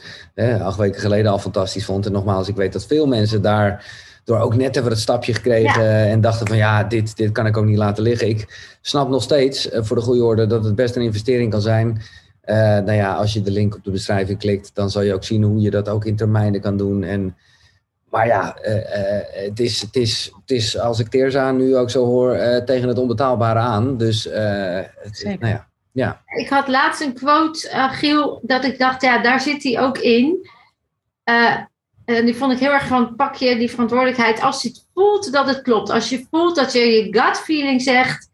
acht 0.60 0.78
weken 0.78 1.00
geleden, 1.00 1.30
al 1.30 1.38
fantastisch 1.38 1.84
vond. 1.84 2.06
En 2.06 2.12
nogmaals, 2.12 2.48
ik 2.48 2.56
weet 2.56 2.72
dat 2.72 2.86
veel 2.86 3.06
mensen 3.06 3.42
daar 3.42 3.84
door 4.24 4.38
ook 4.38 4.54
net 4.54 4.76
even 4.76 4.90
het 4.90 4.98
stapje 4.98 5.34
gekregen 5.34 5.90
en 5.90 6.20
dachten 6.20 6.46
van 6.46 6.56
ja, 6.56 6.84
dit, 6.84 7.16
dit 7.16 7.32
kan 7.32 7.46
ik 7.46 7.56
ook 7.56 7.64
niet 7.64 7.76
laten 7.76 8.02
liggen. 8.02 8.28
Ik 8.28 8.76
snap 8.80 9.08
nog 9.08 9.22
steeds, 9.22 9.68
voor 9.72 9.96
de 9.96 10.02
goede 10.02 10.24
orde, 10.24 10.46
dat 10.46 10.64
het 10.64 10.74
best 10.74 10.96
een 10.96 11.02
investering 11.02 11.50
kan 11.50 11.60
zijn. 11.60 12.00
Nou 12.44 12.92
ja, 12.92 13.14
als 13.14 13.32
je 13.32 13.42
de 13.42 13.50
link 13.50 13.74
op 13.74 13.84
de 13.84 13.90
beschrijving 13.90 14.38
klikt, 14.38 14.70
dan 14.74 14.90
zal 14.90 15.02
je 15.02 15.14
ook 15.14 15.24
zien 15.24 15.42
hoe 15.42 15.60
je 15.60 15.70
dat 15.70 15.88
ook 15.88 16.04
in 16.04 16.16
termijnen 16.16 16.60
kan 16.60 16.76
doen. 16.76 17.02
En, 17.02 17.36
maar 18.10 18.26
ja, 18.26 18.56
eh, 18.56 19.18
eh, 19.18 19.48
het, 19.48 19.60
is, 19.60 19.80
het, 19.80 19.96
is, 19.96 20.32
het 20.40 20.50
is, 20.50 20.78
als 20.78 20.98
ik 20.98 21.08
Teerza 21.08 21.52
nu 21.52 21.76
ook 21.76 21.90
zo 21.90 22.04
hoor, 22.04 22.32
eh, 22.32 22.64
tegen 22.64 22.88
het 22.88 22.98
onbetaalbare 22.98 23.58
aan. 23.58 23.96
Dus, 23.96 24.26
eh, 24.26 24.80
het, 24.96 25.18
Zeker. 25.18 25.38
nou 25.38 25.52
ja, 25.52 25.68
ja. 25.92 26.22
ik 26.26 26.48
had 26.48 26.68
laatst 26.68 27.00
een 27.00 27.14
quote, 27.14 27.68
Giel, 27.92 28.40
dat 28.42 28.64
ik 28.64 28.78
dacht, 28.78 29.02
ja, 29.02 29.22
daar 29.22 29.40
zit 29.40 29.62
hij 29.62 29.80
ook 29.80 29.98
in. 29.98 30.48
Eh, 31.24 31.56
en 32.04 32.24
die 32.24 32.36
vond 32.36 32.52
ik 32.52 32.58
heel 32.58 32.72
erg 32.72 32.86
van, 32.86 33.16
pak 33.16 33.34
je 33.34 33.56
die 33.56 33.70
verantwoordelijkheid 33.70 34.40
als 34.40 34.62
je 34.62 34.68
het 34.68 34.86
voelt 34.94 35.32
dat 35.32 35.46
het 35.46 35.62
klopt. 35.62 35.90
Als 35.90 36.08
je 36.08 36.26
voelt 36.30 36.56
dat 36.56 36.72
je 36.72 36.80
je 36.80 37.20
gut 37.20 37.38
feeling 37.38 37.82
zegt, 37.82 38.30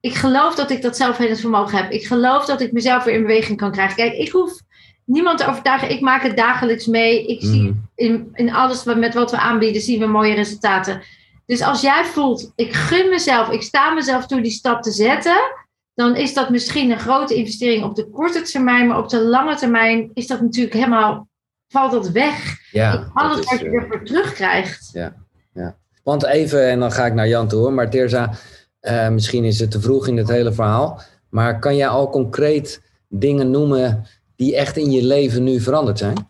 ik 0.00 0.14
geloof 0.14 0.54
dat 0.54 0.70
ik 0.70 0.82
dat 0.82 0.96
zelfhelend 0.96 1.40
vermogen 1.40 1.78
heb. 1.78 1.90
Ik 1.90 2.06
geloof 2.06 2.44
dat 2.44 2.60
ik 2.60 2.72
mezelf 2.72 3.04
weer 3.04 3.14
in 3.14 3.22
beweging 3.22 3.58
kan 3.58 3.72
krijgen. 3.72 3.96
Kijk, 3.96 4.12
ik 4.12 4.30
hoef 4.30 4.60
niemand 5.08 5.38
te 5.38 5.46
overtuigen. 5.48 5.90
Ik 5.90 6.00
maak 6.00 6.22
het 6.22 6.36
dagelijks 6.36 6.86
mee. 6.86 7.26
Ik 7.26 7.40
zie 7.40 7.62
Mhm. 7.62 7.72
in, 7.94 8.28
in 8.32 8.52
alles 8.52 8.84
wat, 8.84 8.96
met 8.96 9.14
wat 9.14 9.30
we 9.30 9.38
aanbieden, 9.38 9.82
zien 9.82 10.00
we 10.00 10.06
mooie 10.06 10.34
resultaten. 10.34 11.02
Dus 11.46 11.62
als 11.62 11.80
jij 11.80 12.04
voelt, 12.04 12.52
ik 12.56 12.72
gun 12.74 13.08
mezelf, 13.08 13.50
ik 13.50 13.62
sta 13.62 13.90
mezelf 13.90 14.26
toe 14.26 14.40
die 14.40 14.50
stap 14.50 14.82
te 14.82 14.90
zetten, 14.90 15.36
dan 15.94 16.16
is 16.16 16.34
dat 16.34 16.50
misschien 16.50 16.90
een 16.90 16.98
grote 16.98 17.34
investering 17.34 17.84
op 17.84 17.94
de 17.96 18.08
korte 18.10 18.42
termijn, 18.42 18.86
maar 18.86 18.98
op 18.98 19.08
de 19.08 19.20
lange 19.24 19.56
termijn 19.56 20.10
is 20.14 20.26
dat 20.26 20.40
natuurlijk 20.40 20.74
helemaal, 20.74 21.28
valt 21.68 21.92
dat 21.92 22.08
weg. 22.10 22.56
ja 22.70 22.92
in 22.92 23.10
alles 23.12 23.36
dat 23.36 23.44
is, 23.44 23.50
wat 23.50 23.60
je 23.60 23.66
eh, 23.66 23.74
ervoor 23.82 24.04
terugkrijgt. 24.04 24.90
Want 26.02 26.24
even, 26.24 26.68
en 26.68 26.80
dan 26.80 26.92
ga 26.92 27.06
ik 27.06 27.14
naar 27.14 27.28
Jan 27.28 27.48
toe 27.48 27.58
hoor. 27.58 27.72
Maar 27.72 27.90
Teerza, 27.90 28.30
eh, 28.80 29.08
misschien 29.08 29.44
is 29.44 29.60
het 29.60 29.70
te 29.70 29.80
vroeg 29.80 30.06
in 30.08 30.16
het 30.16 30.28
hele 30.28 30.52
verhaal. 30.52 31.00
Maar 31.30 31.58
kan 31.58 31.76
jij 31.76 31.88
al 31.88 32.10
concreet 32.10 32.82
dingen 33.08 33.50
noemen 33.50 34.06
die 34.38 34.56
echt 34.56 34.76
in 34.76 34.90
je 34.90 35.02
leven 35.04 35.42
nu 35.44 35.60
veranderd 35.60 35.98
zijn? 35.98 36.28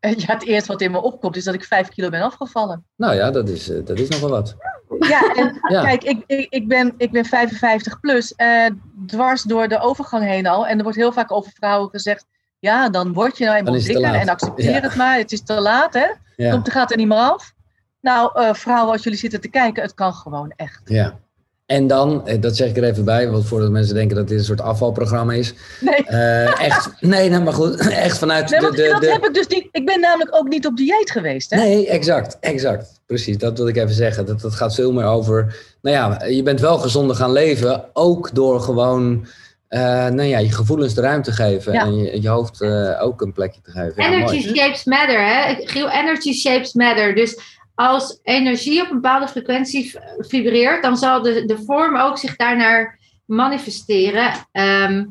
Eh, 0.00 0.14
Ja, 0.16 0.32
het 0.34 0.44
eerste 0.46 0.72
wat 0.72 0.80
in 0.80 0.90
me 0.90 1.02
opkomt 1.02 1.36
is 1.36 1.44
dat 1.44 1.54
ik 1.54 1.64
vijf 1.64 1.88
kilo 1.88 2.08
ben 2.08 2.22
afgevallen. 2.22 2.84
Nou 2.96 3.14
ja, 3.14 3.30
dat 3.30 3.48
is, 3.48 3.68
eh, 3.70 3.84
dat 3.84 3.98
is 3.98 4.08
nog 4.08 4.20
wel 4.20 4.30
wat. 4.30 4.56
Ja, 4.98 5.34
en 5.34 5.58
Ja. 5.74 5.82
kijk, 5.82 6.04
ik, 6.04 6.22
ik, 6.26 6.46
ik, 6.50 6.68
ben, 6.68 6.94
ik 6.96 7.10
ben 7.10 7.24
55 7.24 8.00
plus, 8.00 8.34
eh, 8.34 8.66
dwars 9.06 9.42
door 9.42 9.68
de 9.68 9.80
overgang 9.80 10.24
heen 10.24 10.46
al. 10.46 10.66
En 10.66 10.76
er 10.76 10.82
wordt 10.82 10.98
heel 10.98 11.12
vaak 11.12 11.32
over 11.32 11.52
vrouwen 11.54 11.90
gezegd, 11.90 12.26
ja, 12.58 12.88
dan 12.88 13.12
word 13.12 13.38
je 13.38 13.44
nou 13.44 13.56
eenmaal 13.56 13.72
dikker 13.72 14.04
en 14.14 14.28
accepteer 14.28 14.70
Ja. 14.70 14.80
het 14.80 14.94
maar. 14.94 15.16
Het 15.16 15.32
is 15.32 15.42
te 15.42 15.60
laat, 15.60 15.94
hè? 15.94 16.06
Ja, 16.36 16.50
Komt, 16.50 16.70
gaat 16.70 16.90
er 16.90 16.96
niet 16.96 17.08
meer 17.08 17.16
af. 17.18 17.52
Nou, 18.00 18.30
eh, 18.40 18.54
vrouwen, 18.54 18.92
als 18.92 19.02
jullie 19.02 19.18
zitten 19.18 19.40
te 19.40 19.48
kijken, 19.48 19.82
het 19.82 19.94
kan 19.94 20.12
gewoon 20.14 20.52
echt. 20.56 20.80
ja. 20.84 21.18
En 21.66 21.86
dan, 21.86 22.26
eh, 22.26 22.40
dat 22.40 22.56
zeg 22.56 22.68
ik 22.68 22.76
er 22.76 22.84
even 22.84 23.04
bij, 23.04 23.30
want 23.30 23.46
voordat 23.46 23.70
mensen 23.70 23.94
denken 23.94 24.16
dat 24.16 24.28
dit 24.28 24.38
een 24.38 24.44
soort 24.44 24.60
afvalprogramma 24.60 25.32
is. 25.32 25.54
Nee, 25.80 26.04
Eh, 26.04 26.60
echt, 26.60 26.90
nee, 27.00 27.28
nou, 27.30 27.42
maar 27.42 27.52
goed, 27.52 27.88
echt 28.08 28.18
vanuit 28.18 28.50
nee 28.50 28.60
de... 28.60 28.64
want 28.66 28.76
de, 28.78 28.88
dat 28.88 29.00
de, 29.00 29.12
heb 29.12 29.24
ik 29.26 29.34
dus 29.34 29.46
niet. 29.46 29.68
Ik 29.72 29.86
ben 29.86 30.00
namelijk 30.00 30.34
ook 30.36 30.48
niet 30.48 30.66
op 30.66 30.76
dieet 30.76 31.10
geweest, 31.10 31.50
hè? 31.50 31.56
Nee, 31.56 31.88
exact, 31.88 32.36
exact. 32.40 33.00
Precies, 33.06 33.38
dat 33.38 33.58
wil 33.58 33.68
ik 33.68 33.76
even 33.76 33.94
zeggen. 33.94 34.26
Dat, 34.26 34.40
dat 34.40 34.54
gaat 34.54 34.74
veel 34.74 34.92
meer 34.92 35.04
over. 35.04 35.56
Nou 35.82 35.96
ja, 35.96 36.24
je 36.26 36.42
bent 36.42 36.60
wel 36.60 36.78
gezonder 36.78 37.16
gaan 37.16 37.32
leven, 37.32 37.84
ook 37.92 38.34
door 38.34 38.60
gewoon. 38.60 39.26
eh, 39.68 39.80
nou 40.06 40.22
ja, 40.22 40.38
je 40.38 40.52
gevoelens 40.52 40.94
de 40.94 41.00
ruimte 41.00 41.32
geven 41.32 41.72
Ja. 41.72 41.84
en 41.84 41.96
je, 41.96 42.22
je 42.22 42.28
hoofd 42.28 42.60
eh, 42.60 43.02
ook 43.02 43.20
een 43.20 43.32
plekje 43.32 43.60
te 43.60 43.70
geven. 43.70 44.02
Energy 44.02 44.54
shapes 44.56 44.84
matter, 44.84 45.26
hè? 45.26 45.54
Giel, 45.64 45.90
energy 45.90 46.32
shapes 46.32 46.72
matter. 46.72 47.14
Dus 47.14 47.38
als 47.74 48.18
energie 48.22 48.82
op 48.82 48.88
een 48.90 49.00
bepaalde 49.00 49.28
frequentie 49.28 49.94
vibreert, 50.18 50.82
dan 50.82 50.96
zal 50.96 51.22
de, 51.22 51.44
de 51.44 51.62
vorm 51.64 51.96
ook 51.96 52.18
zich 52.18 52.36
daarnaar 52.36 52.98
manifesteren. 53.26 54.32
Ehm, 54.52 55.04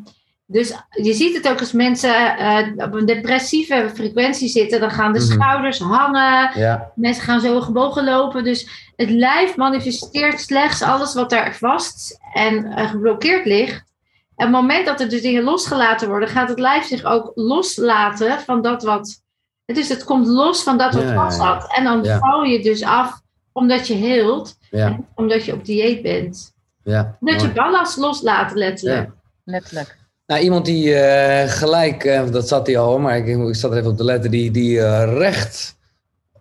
dus 0.45 0.73
je 0.89 1.13
ziet 1.13 1.36
het 1.36 1.49
ook 1.49 1.60
als 1.60 1.71
mensen 1.71 2.38
eh, 2.38 2.67
op 2.86 2.93
een 2.93 3.06
depressieve 3.06 3.89
frequentie 3.93 4.47
zitten, 4.49 4.80
dan 4.80 4.91
gaan 4.91 5.13
de 5.13 5.19
Mhm. 5.19 5.32
schouders 5.32 5.80
hangen, 5.80 6.60
Ja, 6.60 6.91
mensen 6.95 7.23
gaan 7.23 7.41
zo 7.41 7.62
gebogen 7.62 8.04
lopen. 8.04 8.43
Dus 8.43 8.91
het 8.95 9.10
lijf 9.10 9.56
manifesteert 9.56 10.39
slechts 10.41 10.82
alles 10.82 11.13
wat 11.13 11.30
daar 11.30 11.56
vast 11.56 12.19
en 12.34 12.65
eh, 12.65 12.89
geblokkeerd 12.89 13.45
ligt. 13.45 13.91
En 14.36 14.47
op 14.47 14.54
het 14.54 14.62
moment 14.62 14.86
dat 14.86 15.02
er 15.02 15.10
dus 15.10 15.21
dingen 15.21 15.43
losgelaten 15.43 16.08
worden, 16.08 16.30
gaat 16.30 16.49
het 16.49 16.60
lijf 16.60 16.86
zich 16.86 17.04
ook 17.04 17.32
loslaten 17.36 18.39
van 18.39 18.62
dat 18.62 18.84
wat. 18.84 19.21
Dus 19.65 19.89
het 19.89 20.04
komt 20.04 20.28
los 20.28 20.63
van 20.63 20.78
dat 20.78 20.93
wat 20.93 21.04
Ja, 21.04 21.13
vast 21.13 21.38
zat. 21.38 21.73
En 21.76 21.84
dan 21.84 22.04
Ja. 22.04 22.19
val 22.19 22.43
je 22.43 22.62
dus 22.63 22.84
af 22.84 23.21
omdat 23.52 23.88
je 23.88 23.93
heelt, 23.93 24.56
Ja, 24.71 24.99
omdat 25.15 25.45
je 25.45 25.54
op 25.54 25.65
dieet 25.65 26.02
bent. 26.02 26.54
ja. 26.84 27.17
Dat 27.19 27.41
je 27.41 27.52
ballast 27.52 27.97
loslaat, 27.97 28.54
letterlijk. 28.54 29.06
Ja. 29.08 29.13
Letterlijk. 29.43 29.97
Nou, 30.26 30.41
iemand 30.41 30.65
die 30.65 30.93
eh, 30.95 31.49
gelijk, 31.52 32.04
eh, 32.04 32.30
dat 32.32 32.47
zat 32.47 32.67
hij 32.67 32.78
al, 32.78 32.99
maar 32.99 33.17
ik, 33.17 33.28
ik 33.28 33.56
zat 33.56 33.71
er 33.71 33.78
even 33.78 33.91
op 33.91 33.97
te 33.97 34.04
letten, 34.04 34.32
die, 34.32 34.52
die 34.52 34.82
eh, 34.82 35.17
recht 35.17 35.76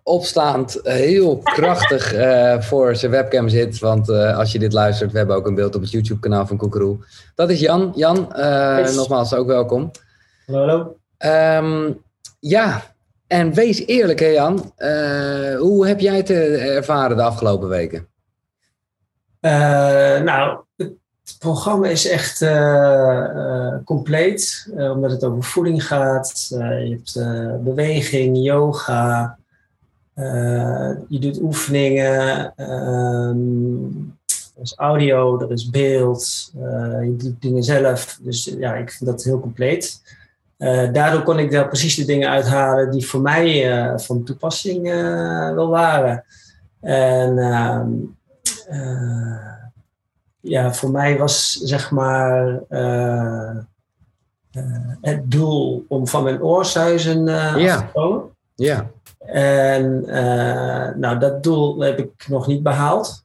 opstaand 0.03 0.79
heel 0.83 1.37
krachtig 1.37 2.13
eh, 2.23 2.61
voor 2.61 2.95
zijn 2.95 3.11
webcam 3.11 3.49
zit. 3.49 3.79
Want 3.79 4.09
eh, 4.09 4.37
als 4.37 4.51
je 4.51 4.59
dit 4.59 4.73
luistert, 4.73 5.11
we 5.11 5.17
hebben 5.17 5.35
ook 5.35 5.47
een 5.47 5.55
beeld 5.55 5.75
op 5.75 5.81
het 5.81 5.91
YouTube-kanaal 5.91 6.47
van 6.47 6.57
Koekeroe. 6.57 6.97
Dat 7.35 7.49
is 7.49 7.59
Jan. 7.59 7.91
Jan, 7.95 8.33
eh, 8.33 8.77
Yes. 8.79 8.95
nogmaals 8.95 9.33
ook 9.33 9.47
welkom. 9.47 9.91
Hallo, 10.45 10.59
hallo. 10.67 10.97
Ehm, 11.17 11.91
ja, 12.39 12.83
en 13.27 13.53
wees 13.53 13.85
eerlijk 13.85 14.19
hè 14.19 14.27
Jan. 14.27 14.71
Eh, 14.75 15.55
hoe 15.55 15.87
heb 15.87 15.99
jij 15.99 16.17
het 16.17 16.29
eh, 16.29 16.75
ervaren 16.75 17.17
de 17.17 17.23
afgelopen 17.23 17.69
weken? 17.69 18.07
Eh, 19.39 20.21
nou, 20.21 20.59
het 20.75 21.37
programma 21.39 21.87
is 21.87 22.07
echt 22.07 22.45
compleet, 23.85 24.67
omdat 24.75 25.11
het 25.11 25.23
over 25.23 25.43
voeding 25.43 25.85
gaat. 25.85 26.47
Je 26.49 26.99
hebt 27.01 27.13
beweging, 27.63 28.37
yoga, 28.37 29.37
je 31.07 31.19
doet 31.19 31.41
oefeningen, 31.41 32.53
ehm, 32.55 33.85
er 34.55 34.61
is 34.61 34.73
audio, 34.75 35.41
er 35.41 35.51
is 35.51 35.69
beeld, 35.69 36.51
je 37.01 37.15
doet 37.17 37.41
dingen 37.41 37.63
zelf. 37.63 38.19
Dus 38.21 38.43
ja, 38.43 38.75
ik 38.75 38.91
vind 38.91 39.09
dat 39.09 39.23
heel 39.23 39.39
compleet. 39.39 40.01
Eh, 40.63 40.91
daardoor 40.91 41.23
kon 41.23 41.39
ik 41.39 41.51
daar 41.51 41.67
precies 41.67 41.95
de 41.95 42.05
dingen 42.05 42.29
uithalen 42.29 42.91
die 42.91 43.07
voor 43.07 43.21
mij 43.21 43.71
eh, 43.71 43.97
van 43.97 44.23
toepassing 44.23 44.91
eh, 44.91 45.53
wel 45.53 45.67
waren. 45.67 46.23
En 46.79 47.37
ehm, 47.37 47.89
eh, 48.67 49.53
ja, 50.39 50.73
voor 50.73 50.91
mij 50.91 51.17
was 51.17 51.51
zeg 51.51 51.91
maar 51.91 52.59
het 55.01 55.31
doel 55.31 55.85
om 55.87 56.07
van 56.07 56.23
mijn 56.23 56.41
oorsuizen 56.41 57.27
eh 57.27 57.53
Ja. 57.57 57.75
af 57.75 57.81
te 57.81 57.91
komen. 57.93 58.23
Ja. 58.55 58.89
En 59.25 60.01
nou, 60.99 61.19
dat 61.19 61.43
doel 61.43 61.79
heb 61.79 61.99
ik 61.99 62.25
nog 62.27 62.47
niet 62.47 62.63
behaald. 62.63 63.23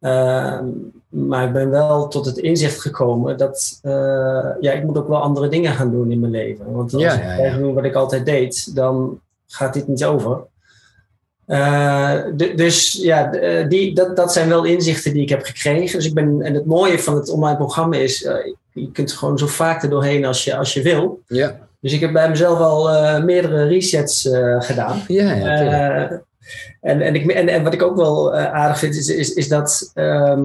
Ehm, 0.00 0.68
maar 1.08 1.46
ik 1.46 1.52
ben 1.52 1.70
wel 1.70 2.08
tot 2.08 2.26
het 2.26 2.38
inzicht 2.38 2.80
gekomen 2.80 3.36
dat 3.36 3.78
eh, 3.82 4.48
ja, 4.60 4.72
ik 4.72 4.84
moet 4.84 4.98
ook 4.98 5.08
wel 5.08 5.20
andere 5.20 5.48
dingen 5.48 5.72
gaan 5.72 5.90
doen 5.90 6.10
in 6.10 6.20
mijn 6.20 6.32
leven. 6.32 6.72
Want 6.72 6.92
als 6.94 7.02
Ja, 7.02 7.12
ik 7.12 7.36
blijf 7.36 7.52
ja. 7.52 7.58
doen 7.58 7.74
wat 7.74 7.84
ik 7.84 7.94
altijd 7.94 8.26
deed, 8.26 8.74
dan 8.74 9.20
gaat 9.46 9.74
dit 9.74 9.88
niet 9.88 10.04
over. 10.04 10.40
Eh, 11.46 12.20
dus 12.56 12.92
ja, 12.92 13.32
eh, 13.32 13.68
die, 13.68 13.94
dat, 13.94 14.16
dat 14.16 14.32
zijn 14.32 14.48
wel 14.48 14.64
inzichten 14.64 15.12
die 15.12 15.22
ik 15.22 15.28
heb 15.28 15.42
gekregen. 15.42 15.98
Dus 15.98 16.06
ik 16.06 16.14
ben, 16.14 16.42
en 16.42 16.54
het 16.54 16.66
mooie 16.66 16.98
van 16.98 17.14
het 17.14 17.28
online 17.28 17.56
programma 17.56 17.96
is, 17.96 18.18
je 18.72 18.90
kunt 18.92 19.12
gewoon 19.12 19.38
zo 19.38 19.46
vaak 19.46 19.82
er 19.82 19.90
doorheen 19.90 20.24
als 20.24 20.44
je, 20.44 20.56
als 20.56 20.74
je 20.74 20.82
wil. 20.82 21.20
Ja. 21.26 21.58
Dus 21.80 21.92
ik 21.92 22.00
heb 22.00 22.12
bij 22.12 22.28
mezelf 22.28 22.58
al 22.58 22.88
meerdere 23.22 23.64
resets 23.64 24.28
gedaan. 24.58 25.02
Ja, 25.06 25.32
ja, 25.32 26.22
en, 26.80 27.00
en, 27.00 27.14
ik, 27.14 27.30
en, 27.30 27.48
en 27.48 27.62
wat 27.62 27.72
ik 27.72 27.82
ook 27.82 27.96
wel 27.96 28.34
aardig 28.34 28.78
vind, 28.78 28.94
is, 28.94 29.08
is, 29.08 29.32
is 29.34 29.48
dat 29.48 29.90
ehm, 29.94 30.42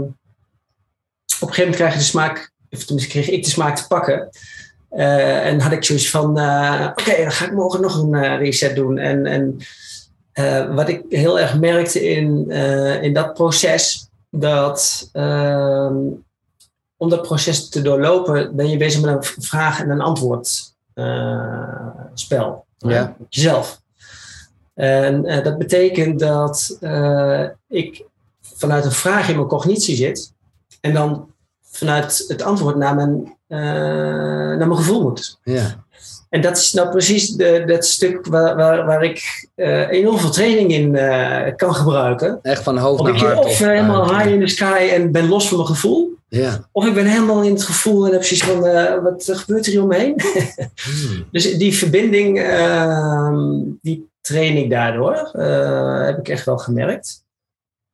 op 1.42 1.48
een 1.48 1.54
gegeven 1.54 1.72
moment 1.72 1.76
krijg 1.76 1.94
je 1.94 2.00
de 2.00 2.06
smaak, 2.06 2.52
of 2.70 2.84
tenminste 2.84 3.12
kreeg 3.12 3.30
ik 3.30 3.44
de 3.44 3.50
smaak 3.50 3.76
te 3.76 3.88
pakken. 3.88 4.30
Eh, 4.90 5.46
en 5.46 5.60
had 5.60 5.72
ik 5.72 5.84
zoiets 5.84 6.10
van, 6.10 6.38
eh, 6.38 6.88
oké, 6.90 7.22
dan 7.22 7.32
ga 7.32 7.46
ik 7.46 7.52
morgen 7.52 7.82
nog 7.82 8.02
een 8.02 8.14
eh, 8.14 8.38
reset 8.38 8.76
doen. 8.76 8.98
En, 8.98 9.26
en 9.26 9.58
wat 10.76 10.90
ik 10.90 11.04
heel 11.10 11.40
erg 11.40 11.60
merkte 11.60 12.10
in, 12.10 12.52
in 13.02 13.14
dat 13.14 13.34
proces, 13.34 14.10
dat 14.30 15.10
ehm, 15.12 15.96
om 16.98 17.10
dat 17.10 17.22
proces 17.22 17.70
te 17.70 17.82
doorlopen, 17.82 18.56
ben 18.56 18.70
je 18.70 18.78
bezig 18.78 19.02
met 19.02 19.14
een 19.16 19.44
vraag- 19.44 19.82
en 19.82 19.90
een 19.90 20.02
antwoord 20.02 20.74
eh, 20.94 21.88
spel. 22.14 22.66
Ja. 22.78 23.16
Jezelf. 23.30 23.82
En 24.74 25.44
dat 25.44 25.58
betekent 25.58 26.20
dat 26.20 26.78
ik 27.68 28.06
vanuit 28.42 28.86
een 28.86 28.92
vraag 28.92 29.30
in 29.30 29.36
mijn 29.36 29.48
cognitie 29.48 29.96
zit 29.96 30.34
en 30.82 30.94
dan 30.94 31.31
vanuit 31.72 32.26
het 32.28 32.42
antwoord 32.42 32.76
naar 32.76 32.96
mijn, 32.96 33.38
eh, 33.48 33.60
naar 34.58 34.68
mijn 34.68 34.76
gevoel 34.76 35.02
moet. 35.02 35.40
ja. 35.44 35.84
En 36.30 36.42
dat 36.42 36.58
is 36.58 36.74
nou 36.74 36.90
precies 36.90 37.30
de, 37.30 37.64
dat 37.66 37.86
stuk 37.86 38.26
waar, 38.26 38.56
waar, 38.56 38.86
waar 38.86 39.04
ik 39.04 39.50
eh, 39.56 39.90
enorm 39.90 40.20
veel 40.20 40.30
training 40.30 40.72
in 40.72 40.96
eh, 40.96 41.56
kan 41.56 41.76
gebruiken. 41.76 42.40
Echt 42.42 42.64
van 42.64 42.78
hoofd 42.78 43.00
Of 43.00 43.06
naar 43.06 43.16
ik 43.16 43.22
hart. 43.22 43.38
of 43.38 43.46
op, 43.46 43.68
helemaal 43.68 44.18
high 44.18 44.32
in 44.32 44.40
the 44.40 44.48
sky 44.48 44.90
en 44.94 45.12
ben 45.12 45.28
los 45.28 45.48
van 45.48 45.58
mijn 45.58 45.70
gevoel. 45.70 46.10
Ja. 46.28 46.68
Of 46.72 46.86
ik 46.86 46.94
ben 46.94 47.06
helemaal 47.06 47.42
in 47.42 47.54
het 47.54 47.64
gevoel 47.64 48.06
en 48.06 48.12
heb 48.12 48.20
precies 48.20 48.44
van, 48.44 48.60
wat 49.04 49.32
gebeurt 49.32 49.66
er 49.66 49.72
hier 49.72 49.84
omheen? 49.84 50.22
Hmm. 50.84 51.26
Dus 51.32 51.58
die 51.58 51.78
verbinding, 51.78 52.40
ehm, 52.40 53.60
die 53.82 54.10
train 54.22 54.58
ik 54.58 54.70
daardoor. 54.70 55.30
heb 56.06 56.18
ik 56.18 56.30
echt 56.30 56.46
wel 56.46 56.58
gemerkt. 56.58 57.24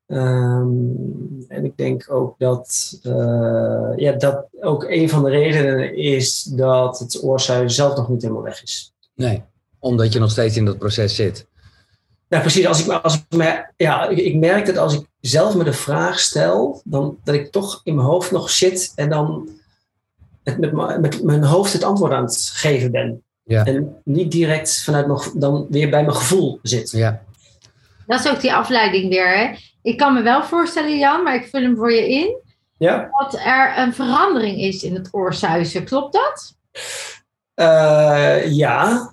Ehm, 0.08 0.68
en 1.48 1.66
ik 1.66 1.78
denk 1.78 2.12
ook 2.12 2.36
dat, 2.40 2.98
eh, 3.04 3.92
ja, 3.96 4.12
dat 4.12 4.46
ook 4.62 4.84
een 4.84 5.10
van 5.10 5.24
de 5.24 5.30
redenen 5.30 5.96
is 5.98 6.44
dat 6.44 7.00
het 7.00 7.24
oorzuigen 7.24 7.72
zelf 7.72 7.96
nog 7.96 8.10
niet 8.10 8.22
helemaal 8.22 8.44
weg 8.44 8.64
is. 8.64 8.94
Nee, 9.16 9.44
omdat 9.80 10.14
je 10.14 10.20
nog 10.20 10.32
steeds 10.32 10.58
in 10.58 10.66
dat 10.66 10.78
proces 10.78 11.16
zit. 11.16 11.46
Nou, 12.30 12.42
precies. 12.42 12.66
Als 12.68 12.86
ik, 12.86 12.92
als 12.92 13.16
ik, 13.16 13.38
me, 13.38 13.66
ja, 13.78 14.08
ik, 14.08 14.18
ik 14.18 14.36
merk 14.36 14.66
dat 14.66 14.78
als 14.78 14.94
ik 14.94 15.06
zelf 15.22 15.56
me 15.56 15.64
de 15.64 15.74
vraag 15.74 16.20
stel, 16.20 16.82
dan, 16.84 17.18
dat 17.24 17.36
ik 17.36 17.52
toch 17.52 17.82
in 17.84 17.96
mijn 17.96 18.08
hoofd 18.08 18.32
nog 18.32 18.50
zit 18.50 18.92
en 18.96 19.10
dan 19.10 19.50
het 20.44 20.58
met, 20.58 20.72
mijn- 20.72 21.02
met 21.02 21.24
mijn 21.24 21.44
hoofd 21.44 21.74
het 21.74 21.84
antwoord 21.84 22.12
aan 22.12 22.24
het 22.24 22.50
geven 22.54 22.92
ben. 22.92 23.22
Ja. 23.44 23.66
En 23.66 23.96
niet 24.04 24.32
direct 24.32 24.84
vanuit 24.84 25.08
mijn, 25.08 25.20
dan 25.34 25.68
weer 25.70 25.90
bij 25.90 26.04
mijn 26.04 26.16
gevoel 26.16 26.60
zit. 26.62 26.92
Ja. 26.92 27.22
Dat 28.08 28.20
is 28.26 28.32
ook 28.32 28.42
die 28.42 28.54
afleiding 28.54 29.10
weer. 29.10 29.38
Hè? 29.38 29.56
Ik 29.88 29.98
kan 29.98 30.14
me 30.14 30.22
wel 30.22 30.44
voorstellen, 30.44 30.98
Jan, 30.98 31.24
maar 31.24 31.36
ik 31.36 31.48
vul 31.48 31.62
hem 31.62 31.76
voor 31.76 31.92
je 31.92 32.10
in. 32.10 32.38
Ja? 32.78 33.10
Dat 33.12 33.34
er 33.34 33.78
een 33.78 33.94
verandering 33.94 34.58
is 34.58 34.84
in 34.84 34.96
het 34.96 35.08
oorsuizen. 35.12 35.84
Klopt 35.84 36.14
dat? 36.14 36.56
Eh, 37.54 38.52
ja. 38.54 39.12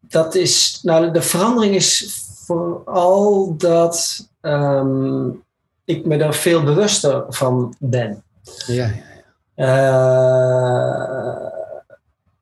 Dat 0.00 0.34
is, 0.34 0.80
nou, 0.82 1.10
de 1.10 1.22
verandering 1.22 1.74
is 1.74 2.18
vooral 2.46 3.56
dat 3.56 4.28
ehm, 4.40 5.28
ik 5.84 6.06
me 6.06 6.16
er 6.16 6.34
veel 6.34 6.62
bewuster 6.62 7.24
van 7.28 7.74
ben. 7.78 8.22
Ja. 8.66 8.90
Eh, 9.54 11.46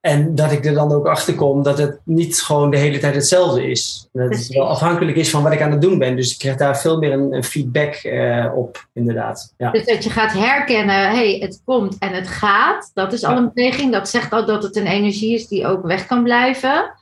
en 0.03 0.35
dat 0.35 0.53
ik 0.53 0.65
er 0.65 0.75
dan 0.75 0.93
ook 0.93 1.07
achter 1.07 1.35
kom 1.35 1.62
dat 1.62 1.79
het 1.79 1.99
niet 2.05 2.43
gewoon 2.43 2.71
de 2.71 2.77
hele 2.77 2.99
tijd 2.99 3.15
hetzelfde 3.15 3.71
is. 3.71 4.09
Dat 4.12 4.31
het 4.31 4.47
wel 4.49 4.69
afhankelijk 4.69 5.17
is 5.17 5.31
van 5.31 5.43
wat 5.43 5.53
ik 5.53 5.62
aan 5.62 5.71
het 5.71 5.81
doen 5.81 5.99
ben. 5.99 6.17
Dus 6.17 6.33
ik 6.33 6.38
krijg 6.38 6.57
daar 6.57 6.79
veel 6.79 6.99
meer 6.99 7.12
een, 7.12 7.33
een 7.33 7.45
feedback 7.45 7.95
eh, 7.95 8.53
op, 8.55 8.87
inderdaad. 8.93 9.55
Ja. 9.57 9.71
Dus 9.71 9.85
dat 9.85 10.05
je 10.05 10.11
gaat 10.11 10.33
herkennen, 10.33 11.11
hey, 11.11 11.37
het 11.41 11.62
komt 11.65 11.97
en 11.99 12.12
het 12.12 12.29
gaat. 12.29 12.91
Dat 12.95 13.12
is 13.12 13.25
al 13.25 13.37
een 13.37 13.51
beweging. 13.55 13.93
Dat 13.93 14.09
zegt 14.09 14.33
al 14.33 14.47
dat 14.47 14.62
het 14.62 14.77
een 14.77 14.87
energie 14.87 15.35
is 15.35 15.49
die 15.49 15.67
ook 15.67 15.87
weg 15.87 16.07
kan 16.07 16.23
blijven. 16.23 16.93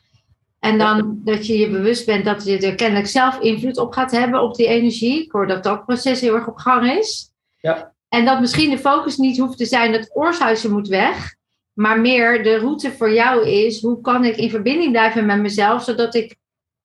En 0.59 0.79
dan 0.79 1.21
dat 1.25 1.47
je 1.47 1.59
je 1.59 1.71
bewust 1.71 2.07
bent 2.07 2.25
dat 2.25 2.45
je 2.45 2.59
er 2.59 2.75
kennelijk 2.75 3.09
zelf 3.09 3.39
invloed 3.39 3.79
op 3.79 3.93
gaat 3.93 4.11
hebben 4.11 4.43
op 4.43 4.55
die 4.55 4.67
energie. 4.67 5.25
Ik 5.25 5.33
hoor 5.33 5.47
dat 5.47 5.63
dat 5.63 5.85
proces 5.85 6.21
heel 6.21 6.35
erg 6.35 6.47
op 6.47 6.57
gang 6.57 6.93
is. 6.93 7.33
Ja. 7.61 7.93
En 8.09 8.25
dat 8.25 8.41
misschien 8.41 8.71
de 8.71 8.79
focus 8.79 9.17
niet 9.17 9.39
hoeft 9.39 9.59
te 9.59 9.67
zijn 9.67 9.93
dat 9.93 10.11
oorsuizen 10.13 10.73
moet 10.73 10.89
weg. 10.89 11.39
Maar 11.81 12.01
meer 12.01 12.43
de 12.43 12.59
route 12.59 12.93
voor 12.93 13.13
jou 13.13 13.47
is, 13.49 13.81
hoe 13.83 14.01
kan 14.01 14.25
ik 14.25 14.37
in 14.37 14.51
verbinding 14.51 14.91
blijven 14.91 15.27
met 15.27 15.41
mezelf, 15.41 15.83
zodat 15.83 16.15
ik 16.15 16.37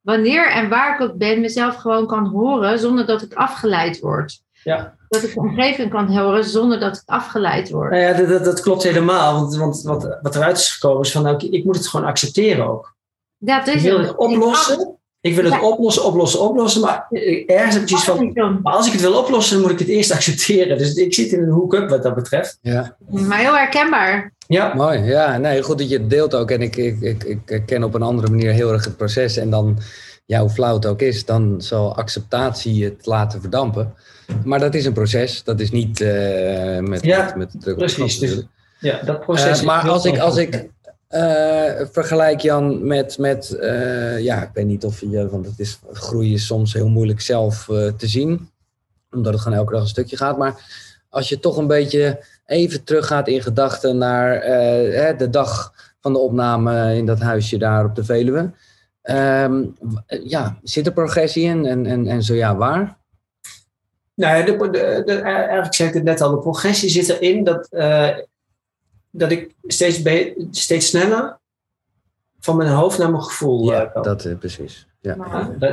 wanneer 0.02 0.52
en 0.52 0.70
waar 0.70 0.96
ik 0.96 1.02
ook 1.02 1.18
ben, 1.18 1.42
mezelf 1.42 1.76
gewoon 1.76 2.08
kan 2.08 2.28
horen 2.28 2.80
zonder 2.80 3.06
dat 3.06 3.22
ik 3.22 3.34
afgeleid 3.34 4.00
word. 4.00 4.42
Ja. 4.64 4.96
Dat 5.08 5.24
ik 5.24 5.34
de 5.34 5.40
omgeving 5.40 5.90
kan 5.90 6.18
horen 6.18 6.44
zonder 6.44 6.80
dat 6.80 6.96
ik 6.96 7.02
afgeleid 7.06 7.70
word. 7.70 7.92
Nou 7.92 8.04
ja, 8.04 8.14
dat, 8.14 8.28
dat, 8.28 8.46
dat 8.46 8.62
klopt 8.62 8.84
helemaal. 8.84 9.34
Want, 9.34 9.56
want 9.56 9.82
wat, 9.82 10.18
wat 10.22 10.36
eruit 10.36 10.58
is 10.58 10.74
gekomen 10.74 11.02
is 11.02 11.12
van, 11.12 11.24
nou, 11.24 11.48
ik 11.50 11.64
moet 11.66 11.76
het 11.76 11.88
gewoon 11.88 12.06
accepteren 12.06 12.68
ook. 12.68 12.96
Dat 13.38 13.68
Ik 13.68 13.74
is 13.74 13.82
wil 13.84 13.98
het. 13.98 14.08
het 14.08 14.18
oplossen. 14.18 14.98
Ik 15.22 15.36
wil 15.36 15.44
het 15.44 15.54
Ja. 15.54 15.62
oplossen, 15.62 16.04
oplossen, 16.06 16.40
oplossen. 16.40 16.82
Maar 16.82 17.08
eh, 17.10 17.44
ergens 17.50 17.74
heb 17.74 17.84
ik 17.84 17.90
zoiets 17.90 18.34
van, 18.34 18.60
maar 18.62 18.74
als 18.74 18.86
ik 18.86 18.92
het 18.92 19.02
wil 19.02 19.18
oplossen, 19.18 19.54
dan 19.54 19.64
moet 19.64 19.74
ik 19.74 19.80
het 19.80 19.96
eerst 19.96 20.12
accepteren. 20.18 20.78
Dus 20.78 20.94
ik 20.96 21.14
zit 21.14 21.32
in 21.32 21.44
een 21.44 21.50
hook-up 21.50 21.90
wat 21.90 22.04
dat 22.04 22.16
betreft. 22.16 22.58
Ja. 22.62 22.96
Maar 23.10 23.38
heel 23.38 23.58
herkenbaar. 23.58 24.34
Ja, 24.48 24.74
Mooi, 24.74 25.00
ja. 25.00 25.38
Nee, 25.38 25.62
goed 25.62 25.78
dat 25.78 25.90
je 25.90 25.98
het 25.98 26.10
deelt 26.10 26.36
ook. 26.36 26.52
En 26.52 26.62
ik, 26.62 26.76
ik, 26.76 27.02
ik, 27.02 27.42
ik 27.46 27.66
ken 27.66 27.84
op 27.84 27.94
een 27.94 28.02
andere 28.02 28.30
manier 28.30 28.52
heel 28.52 28.72
erg 28.72 28.86
het 28.86 28.98
proces. 28.98 29.38
En 29.38 29.50
dan, 29.50 29.80
ja, 30.26 30.40
hoe 30.40 30.50
flauw 30.50 30.74
het 30.74 30.86
ook 30.86 31.02
is, 31.02 31.26
dan 31.26 31.62
zal 31.62 31.96
acceptatie 31.96 32.84
het 32.84 33.06
laten 33.06 33.42
verdampen. 33.42 33.94
Maar 34.44 34.60
dat 34.60 34.74
is 34.76 34.86
een 34.86 34.94
proces. 34.94 35.44
Dat 35.44 35.60
is 35.60 35.72
niet 35.72 36.02
eh, 36.02 36.80
met, 36.80 37.04
Ja, 37.04 37.24
met, 37.24 37.36
met 37.36 37.62
druk 37.62 37.74
op 37.74 37.88
de 37.88 37.94
precies. 37.96 38.20
Dus, 38.20 38.44
ja 38.80 39.02
dat 39.04 39.20
proces. 39.20 39.46
Eh, 39.46 39.52
is 39.52 39.62
maar 39.62 39.90
als 39.90 40.06
ik, 40.06 40.20
als 40.20 40.38
ik 40.38 40.68
eh, 41.08 41.72
vergelijk 41.92 42.40
Jan 42.40 42.88
met, 42.88 43.18
met 43.18 43.58
ja, 44.20 44.44
ik 44.44 44.50
weet 44.54 44.66
niet 44.66 44.86
of 44.86 45.02
je, 45.02 45.30
want 45.30 45.46
het 45.46 45.60
is, 45.60 45.80
groei 45.92 46.34
is 46.34 46.46
soms 46.46 46.74
heel 46.74 46.90
moeilijk 46.90 47.22
zelf 47.22 47.66
te 47.98 48.08
zien, 48.08 48.50
omdat 49.12 49.34
het 49.34 49.42
gewoon 49.42 49.58
elke 49.58 49.74
dag 49.74 49.82
een 49.82 49.88
stukje 49.88 50.18
gaat. 50.18 50.38
Maar 50.38 50.56
als 51.10 51.30
je 51.30 51.40
toch 51.40 51.58
een 51.58 51.68
beetje 51.68 52.20
even 52.46 52.84
teruggaat 52.84 53.28
in 53.28 53.42
gedachten 53.42 53.98
naar 53.98 54.34
eh, 54.36 55.00
hè, 55.02 55.16
de 55.16 55.30
dag 55.30 55.74
van 56.00 56.14
de 56.14 56.20
opname 56.20 56.96
in 56.96 57.06
dat 57.06 57.20
huisje 57.20 57.58
daar 57.58 57.86
op 57.86 57.96
de 57.96 58.04
Veluwe. 58.04 58.52
Ehm, 59.02 59.64
ja, 60.24 60.60
zit 60.64 60.86
er 60.86 60.94
progressie 60.94 61.44
in 61.44 61.66
en, 61.66 61.86
en, 61.86 62.08
en 62.08 62.24
zo 62.24 62.34
ja, 62.34 62.56
waar? 62.56 62.98
Nou 64.14 64.38
ja, 64.38 64.46
de, 64.46 64.58
de, 64.58 65.02
de- 65.06 65.22
eigenlijk 65.22 65.74
zei 65.74 65.88
ik 65.90 65.94
het 65.96 66.04
net 66.04 66.22
al, 66.22 66.32
de 66.32 66.40
progressie 66.40 66.90
zit 66.90 67.10
erin 67.10 67.44
dat, 67.44 67.68
eh, 67.70 68.10
dat 69.12 69.32
ik 69.32 69.56
steeds, 69.64 70.02
be- 70.02 70.48
steeds 70.52 70.88
sneller 70.88 71.40
van 72.40 72.58
mijn 72.58 72.70
hoofd 72.70 72.98
naar 72.98 73.12
mijn 73.12 73.24
gevoel 73.24 73.74
eh, 73.74 73.78
Ja, 73.94 74.02
dat 74.02 74.26
is 74.26 74.34
precies. 74.40 74.88
Ja. 75.00 75.16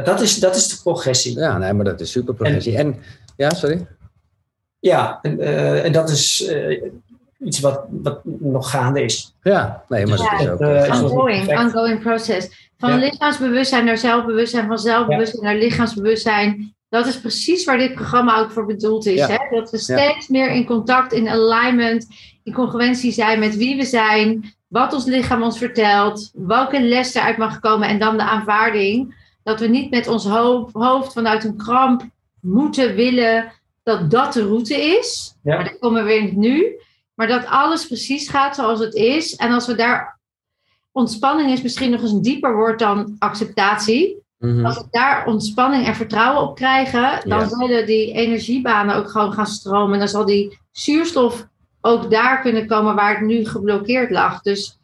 Dat, 0.05 0.21
is, 0.21 0.39
dat 0.39 0.57
is 0.57 0.69
de 0.69 0.77
progressie. 0.83 1.39
ja, 1.39 1.59
nee, 1.59 1.73
maar 1.73 1.85
dat 1.85 2.01
is 2.01 2.11
super 2.11 2.35
progressie. 2.35 2.77
En, 2.77 2.97
ja, 3.37 3.51
sorry? 3.51 3.87
Ja, 4.83 5.19
en, 5.23 5.41
eh, 5.41 5.85
en 5.85 5.93
dat 5.93 6.11
is 6.11 6.47
eh, 6.47 6.83
iets 7.39 7.61
wat, 7.61 7.81
wat 7.91 8.21
nog 8.25 8.71
gaande 8.71 9.03
is. 9.05 9.35
Ja, 9.43 9.85
nee, 9.89 10.07
maar 10.07 10.17
dat 10.17 10.27
Ja, 10.27 10.39
is 10.41 10.49
ook. 10.49 10.61
niet 10.61 11.03
Ongoing, 11.11 11.59
ongoing 11.59 12.01
process. 12.01 12.71
Van 12.79 12.91
Ja. 12.91 12.97
lichaamsbewustzijn 12.97 13.85
naar 13.85 13.99
zelfbewustzijn, 13.99 14.67
van 14.67 14.79
zelfbewustzijn 14.79 15.45
naar 15.45 15.55
lichaamsbewustzijn. 15.57 16.75
Dat 16.89 17.07
is 17.07 17.21
precies 17.21 17.65
waar 17.65 17.79
dit 17.79 17.95
programma 17.95 18.39
ook 18.39 18.51
voor 18.51 18.67
bedoeld 18.67 19.07
is. 19.07 19.19
Ja. 19.19 19.27
Hè? 19.27 19.57
Dat 19.57 19.71
we 19.71 19.79
steeds 19.79 20.29
meer 20.29 20.51
in 20.51 20.65
contact, 20.65 21.13
in 21.13 21.29
alignment, 21.29 22.07
in 22.43 22.53
congruentie 22.53 23.13
zijn 23.13 23.39
met 23.39 23.57
wie 23.57 23.77
we 23.77 23.85
zijn, 23.85 24.55
wat 24.69 24.93
ons 24.93 25.05
lichaam 25.05 25.43
ons 25.43 25.59
vertelt, 25.59 26.31
welke 26.35 26.81
les 26.83 27.15
eruit 27.15 27.37
mag 27.37 27.61
komen 27.61 27.89
en 27.89 27.99
dan 27.99 28.17
de 28.17 28.23
aanvaarding. 28.23 29.15
Dat 29.43 29.61
we 29.61 29.67
niet 29.67 29.91
met 29.91 30.09
ons 30.09 30.25
hoofd, 30.25 30.75
hoofd 30.75 31.13
vanuit 31.13 31.45
een 31.45 31.57
kramp 31.57 32.03
moeten 32.41 32.95
willen 32.95 33.53
dat 33.83 34.11
dat 34.11 34.33
de 34.33 34.43
route 34.47 34.75
is. 34.99 35.35
Ja. 35.43 35.55
Maar 35.55 35.65
dan 35.65 35.79
komen 35.79 36.03
we 36.03 36.09
weer 36.09 36.19
in 36.19 36.25
het 36.27 36.37
nu. 36.37 36.77
Maar 37.15 37.27
dat 37.27 37.47
alles 37.47 37.87
precies 37.87 38.29
gaat 38.29 38.55
zoals 38.55 38.81
het 38.81 38.95
is. 38.95 39.37
En 39.37 39.53
als 39.53 39.67
we 39.67 39.75
daar 39.75 40.21
ontspanning 40.93 41.51
is 41.51 41.63
misschien 41.63 41.91
nog 41.91 42.01
eens 42.03 42.11
een 42.13 42.23
dieper 42.23 42.57
woord 42.57 42.79
dan 42.79 43.17
acceptatie. 43.19 44.21
mhm. 44.39 44.65
Als 44.67 44.77
we 44.79 44.85
daar 44.91 45.27
ontspanning 45.27 45.87
en 45.87 45.95
vertrouwen 45.95 46.43
op 46.49 46.55
krijgen, 46.57 47.29
dan 47.29 47.39
Ja. 47.41 47.49
zullen 47.49 47.87
die 47.87 48.13
energiebanen 48.13 48.95
ook 48.97 49.11
gewoon 49.11 49.33
gaan 49.33 49.47
stromen. 49.47 49.93
En 49.93 49.99
dan 49.99 50.09
zal 50.09 50.25
die 50.25 50.59
zuurstof 50.71 51.47
ook 51.81 52.11
daar 52.11 52.41
kunnen 52.41 52.67
komen 52.67 52.95
waar 52.95 53.15
het 53.15 53.27
nu 53.27 53.47
geblokkeerd 53.47 54.11
lag. 54.11 54.43
Dus 54.43 54.79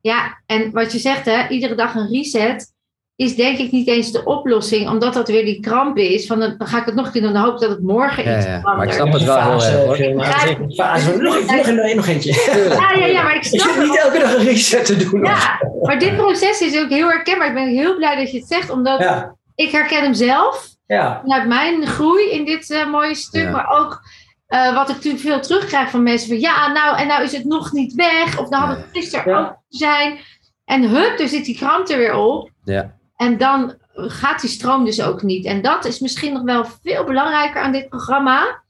ja, 0.00 0.42
en 0.46 0.70
wat 0.72 0.92
je 0.92 0.98
zegt, 0.98 1.24
hè, 1.24 1.48
iedere 1.48 1.74
dag 1.74 1.94
een 1.94 2.08
reset 2.08 2.72
is 3.20 3.36
denk 3.36 3.58
ik 3.58 3.70
niet 3.70 3.88
eens 3.88 4.12
de 4.12 4.24
oplossing, 4.24 4.88
omdat 4.88 5.14
dat 5.14 5.28
weer 5.28 5.44
die 5.44 5.60
kramp 5.60 5.96
is. 5.96 6.26
Van 6.26 6.40
dan 6.40 6.54
ga 6.58 6.78
ik 6.78 6.84
het 6.84 6.94
nog 6.94 7.06
een 7.06 7.12
keer 7.12 7.22
doen, 7.22 7.32
dan 7.32 7.42
hoop 7.42 7.54
ik 7.54 7.60
dat 7.60 7.70
het 7.70 7.82
morgen 7.82 8.24
Ja, 8.24 8.36
iets 8.36 8.46
ja, 8.46 8.60
maar 8.60 8.86
ik 8.86 8.92
snap 8.92 9.12
het 9.12 9.22
wel 9.22 9.40
heel 9.62 9.94
erg, 9.94 10.26
fase, 10.26 10.72
fase. 10.74 11.16
Nog, 11.16 11.46
nog, 11.46 11.66
nog, 11.66 11.94
nog 11.94 12.06
eentje. 12.06 12.32
Ja, 12.68 12.92
ja, 12.92 13.06
ja, 13.06 13.22
maar 13.22 13.36
ik 13.36 13.42
Je 13.42 13.58
snap 13.58 13.74
zit 13.74 13.82
niet 13.82 13.98
elke 13.98 14.18
dag 14.18 14.36
een 14.36 14.44
reset 14.44 14.84
te 14.84 14.96
doen. 14.96 15.24
Ja, 15.24 15.60
maar 15.82 15.98
dit 15.98 16.16
proces 16.16 16.60
is 16.60 16.78
ook 16.78 16.88
heel 16.88 17.08
herkenbaar. 17.08 17.48
Ik 17.48 17.54
ben 17.54 17.66
heel 17.68 17.96
blij 17.96 18.16
dat 18.16 18.30
je 18.30 18.38
het 18.38 18.48
zegt, 18.48 18.70
omdat 18.70 19.00
ja. 19.00 19.34
ik 19.54 19.70
herken 19.70 20.02
hem 20.02 20.14
zelf. 20.14 20.68
ja. 20.86 21.20
vanuit 21.20 21.46
mijn 21.48 21.86
groei 21.86 22.30
in 22.30 22.44
dit 22.44 22.70
eh, 22.70 22.90
mooie 22.90 23.14
stuk, 23.14 23.42
Ja. 23.44 23.50
maar 23.50 23.68
ook 23.68 24.00
eh, 24.46 24.74
wat 24.74 24.88
ik 24.88 24.94
natuurlijk 24.94 25.22
veel 25.22 25.40
terugkrijg 25.40 25.90
van 25.90 26.02
mensen 26.02 26.28
van 26.28 26.40
ja, 26.40 26.72
nou 26.72 26.98
en 26.98 27.06
nou 27.06 27.22
is 27.22 27.32
het 27.32 27.44
nog 27.44 27.72
niet 27.72 27.94
weg, 27.94 28.38
of 28.38 28.48
nou 28.48 28.64
had 28.64 28.76
het 28.76 28.86
gisteren 28.92 29.32
Ja. 29.32 29.40
ook 29.40 29.56
zijn. 29.68 30.18
En 30.64 30.82
hup, 30.82 31.18
er 31.18 31.28
zit 31.28 31.44
die 31.44 31.56
kramp 31.56 31.88
er 31.88 31.98
weer 31.98 32.14
op. 32.14 32.50
Ja. 32.64 32.98
En 33.20 33.38
dan 33.38 33.74
gaat 33.94 34.40
die 34.40 34.50
stroom 34.50 34.84
dus 34.84 35.02
ook 35.02 35.22
niet. 35.22 35.44
En 35.44 35.62
dat 35.62 35.84
is 35.84 35.98
misschien 35.98 36.32
nog 36.32 36.42
wel 36.42 36.64
veel 36.82 37.04
belangrijker 37.04 37.62
aan 37.62 37.72
dit 37.72 37.88
programma, 37.88 38.62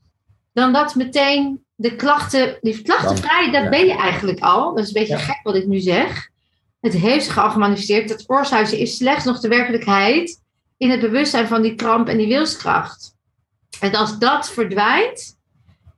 dan 0.52 0.72
dat 0.72 0.94
meteen 0.94 1.64
de 1.74 1.96
klachten, 1.96 2.58
die 2.60 2.82
klachtenvrij, 2.82 3.50
dat 3.50 3.70
ben 3.70 3.86
je 3.86 3.96
eigenlijk 3.96 4.40
al. 4.40 4.74
Dat 4.74 4.84
is 4.84 4.86
een 4.86 5.00
beetje 5.00 5.16
Ja. 5.16 5.22
gek 5.22 5.40
wat 5.42 5.54
ik 5.54 5.66
nu 5.66 5.78
zeg. 5.78 6.28
Het 6.80 6.92
heeft 6.92 7.24
zich 7.24 7.38
al 7.38 7.50
gemanifesteerd. 7.50 8.08
Het 8.08 8.24
oorzuizen 8.26 8.78
is 8.78 8.96
slechts 8.96 9.24
nog 9.24 9.40
de 9.40 9.48
werkelijkheid 9.48 10.40
in 10.76 10.90
het 10.90 11.00
bewustzijn 11.00 11.46
van 11.46 11.62
die 11.62 11.74
kramp 11.74 12.08
en 12.08 12.16
die 12.18 12.28
wilskracht. 12.28 13.14
En 13.80 13.94
als 13.94 14.18
dat 14.18 14.50
verdwijnt, 14.50 15.38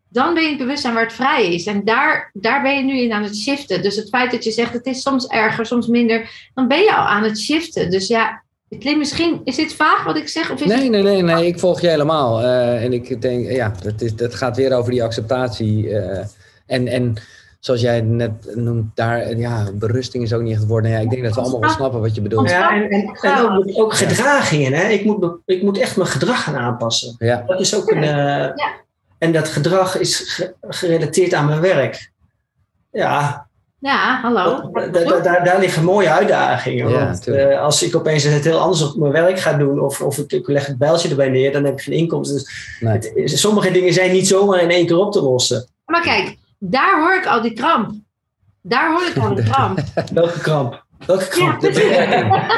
dan 0.09 0.35
ben 0.35 0.43
je 0.43 0.49
in 0.49 0.55
het 0.55 0.63
bewustzijn 0.63 0.95
waar 0.95 1.05
het 1.05 1.13
vrij 1.13 1.55
is. 1.55 1.67
En 1.67 1.85
daar, 1.85 2.31
daar 2.33 2.63
ben 2.63 2.77
je 2.77 2.83
nu 2.83 2.99
in 2.99 3.13
aan 3.13 3.23
het 3.23 3.37
shiften. 3.37 3.83
Dus 3.83 3.97
het 3.97 4.09
feit 4.09 4.31
dat 4.31 4.45
je 4.45 4.51
zegt 4.51 4.73
het 4.73 4.87
is 4.87 5.03
soms 5.03 5.27
erger, 5.27 5.67
soms 5.67 5.87
minder, 5.87 6.51
dan 6.55 6.69
ben 6.69 6.81
je 6.81 6.95
al 6.95 7.05
aan 7.07 7.23
het 7.23 7.41
shiften. 7.41 7.91
Dus 7.91 8.07
ja, 8.07 8.42
het 8.73 8.81
klinkt 8.81 8.99
misschien, 8.99 9.41
is 9.45 9.57
dit 9.57 9.75
vaag 9.75 10.05
wat 10.05 10.17
ik 10.17 10.29
zeg? 10.29 10.51
Of 10.51 10.61
is 10.61 10.67
Nee, 10.67 10.77
het, 10.83 10.91
nee, 10.91 11.03
nee, 11.03 11.23
nee, 11.23 11.47
ik 11.47 11.59
volg 11.59 11.81
je 11.81 11.89
helemaal. 11.89 12.41
Eh, 12.43 12.85
en 12.85 12.93
ik 12.93 13.23
denk, 13.23 13.51
ja, 13.51 13.73
dat, 13.83 14.01
is, 14.01 14.17
dat 14.17 14.35
gaat 14.35 14.57
weer 14.57 14.73
over 14.77 14.91
die 14.91 15.03
acceptatie. 15.03 15.99
eh, 15.99 16.25
en, 16.67 16.89
en 16.89 17.15
zoals 17.61 17.81
jij 17.81 18.01
net 18.01 18.31
noemt, 18.57 18.97
daar, 18.97 19.37
ja, 19.37 19.67
berusting 19.75 20.25
is 20.25 20.33
ook 20.33 20.43
niet 20.43 20.51
echt 20.51 20.61
het 20.61 20.69
woord. 20.69 20.83
Nou 20.83 20.95
ja, 20.95 21.01
ik 21.01 21.11
denk 21.11 21.23
dat 21.23 21.35
we 21.35 21.41
allemaal 21.41 21.61
wel 21.61 21.71
snappen 21.71 22.01
wat 22.01 22.15
je 22.15 22.21
bedoelt. 22.21 22.51
Ja, 22.51 22.75
en, 22.75 22.91
en, 22.91 23.19
en 23.21 23.39
ook, 23.51 23.65
ook 23.75 23.95
gedragingen. 23.95 24.73
Hè? 24.73 24.89
Ik, 24.89 25.05
moet, 25.05 25.37
ik 25.47 25.63
moet 25.63 25.79
echt 25.79 25.97
mijn 25.97 26.09
gedrag 26.09 26.43
gaan 26.43 26.57
aanpassen. 26.57 27.15
Ja, 27.19 27.43
Dat 27.47 27.61
is 27.61 27.75
ook 27.77 27.91
een. 27.91 28.03
eh, 28.03 28.51
En 29.19 29.33
dat 29.33 29.49
gedrag 29.49 29.99
is 29.99 30.17
ge- 30.19 30.55
gerelateerd 30.61 31.35
aan 31.35 31.47
mijn 31.47 31.61
werk. 31.61 32.11
Ja, 32.91 33.47
ja, 33.83 34.19
hallo. 34.23 34.71
da- 34.73 34.87
da- 34.87 35.21
daar, 35.21 35.45
daar 35.45 35.59
liggen 35.61 35.85
mooie 35.85 36.11
uitdagingen. 36.11 36.89
Ja, 36.89 37.05
want 37.05 37.23
tuurlijk. 37.23 37.51
eh, 37.51 37.61
als 37.61 37.83
ik 37.83 37.97
opeens 37.97 38.23
het 38.25 38.45
heel 38.45 38.59
anders 38.59 38.83
op 38.83 38.97
mijn 38.97 39.13
werk 39.13 39.41
ga 39.41 39.53
doen, 39.53 39.81
of, 39.81 40.01
of 40.01 40.19
ik, 40.19 40.33
ik 40.33 40.49
leg 40.49 40.67
het 40.67 40.79
bijltje 40.79 41.09
erbij 41.09 41.29
neer, 41.29 41.53
dan 41.53 41.65
heb 41.65 41.73
ik 41.73 41.81
geen 41.81 41.95
inkomsten. 41.95 42.37
Dus 42.37 42.77
nee. 42.81 42.93
het 42.93 43.13
is- 43.15 43.41
sommige 43.41 43.71
dingen 43.71 43.93
zijn 43.93 44.13
niet 44.13 44.27
zomaar 44.27 44.61
in 44.63 44.71
één 44.71 44.87
keer 44.87 44.97
op 44.97 45.13
te 45.13 45.23
lossen. 45.23 45.69
Maar 45.87 46.03
kijk, 46.03 46.37
daar 46.59 47.01
hoor 47.01 47.15
ik 47.15 47.27
al 47.27 47.41
die 47.43 47.53
kramp. 47.53 47.91
Daar 48.63 48.91
hoor 48.93 49.03
ik 49.15 49.23
al 49.23 49.35
die 49.35 49.45
kramp. 49.45 49.79
Welke 50.15 50.39
kramp? 50.41 50.85
Welke 51.07 51.41
Ja, 51.41 51.57
kramp? 51.57 51.63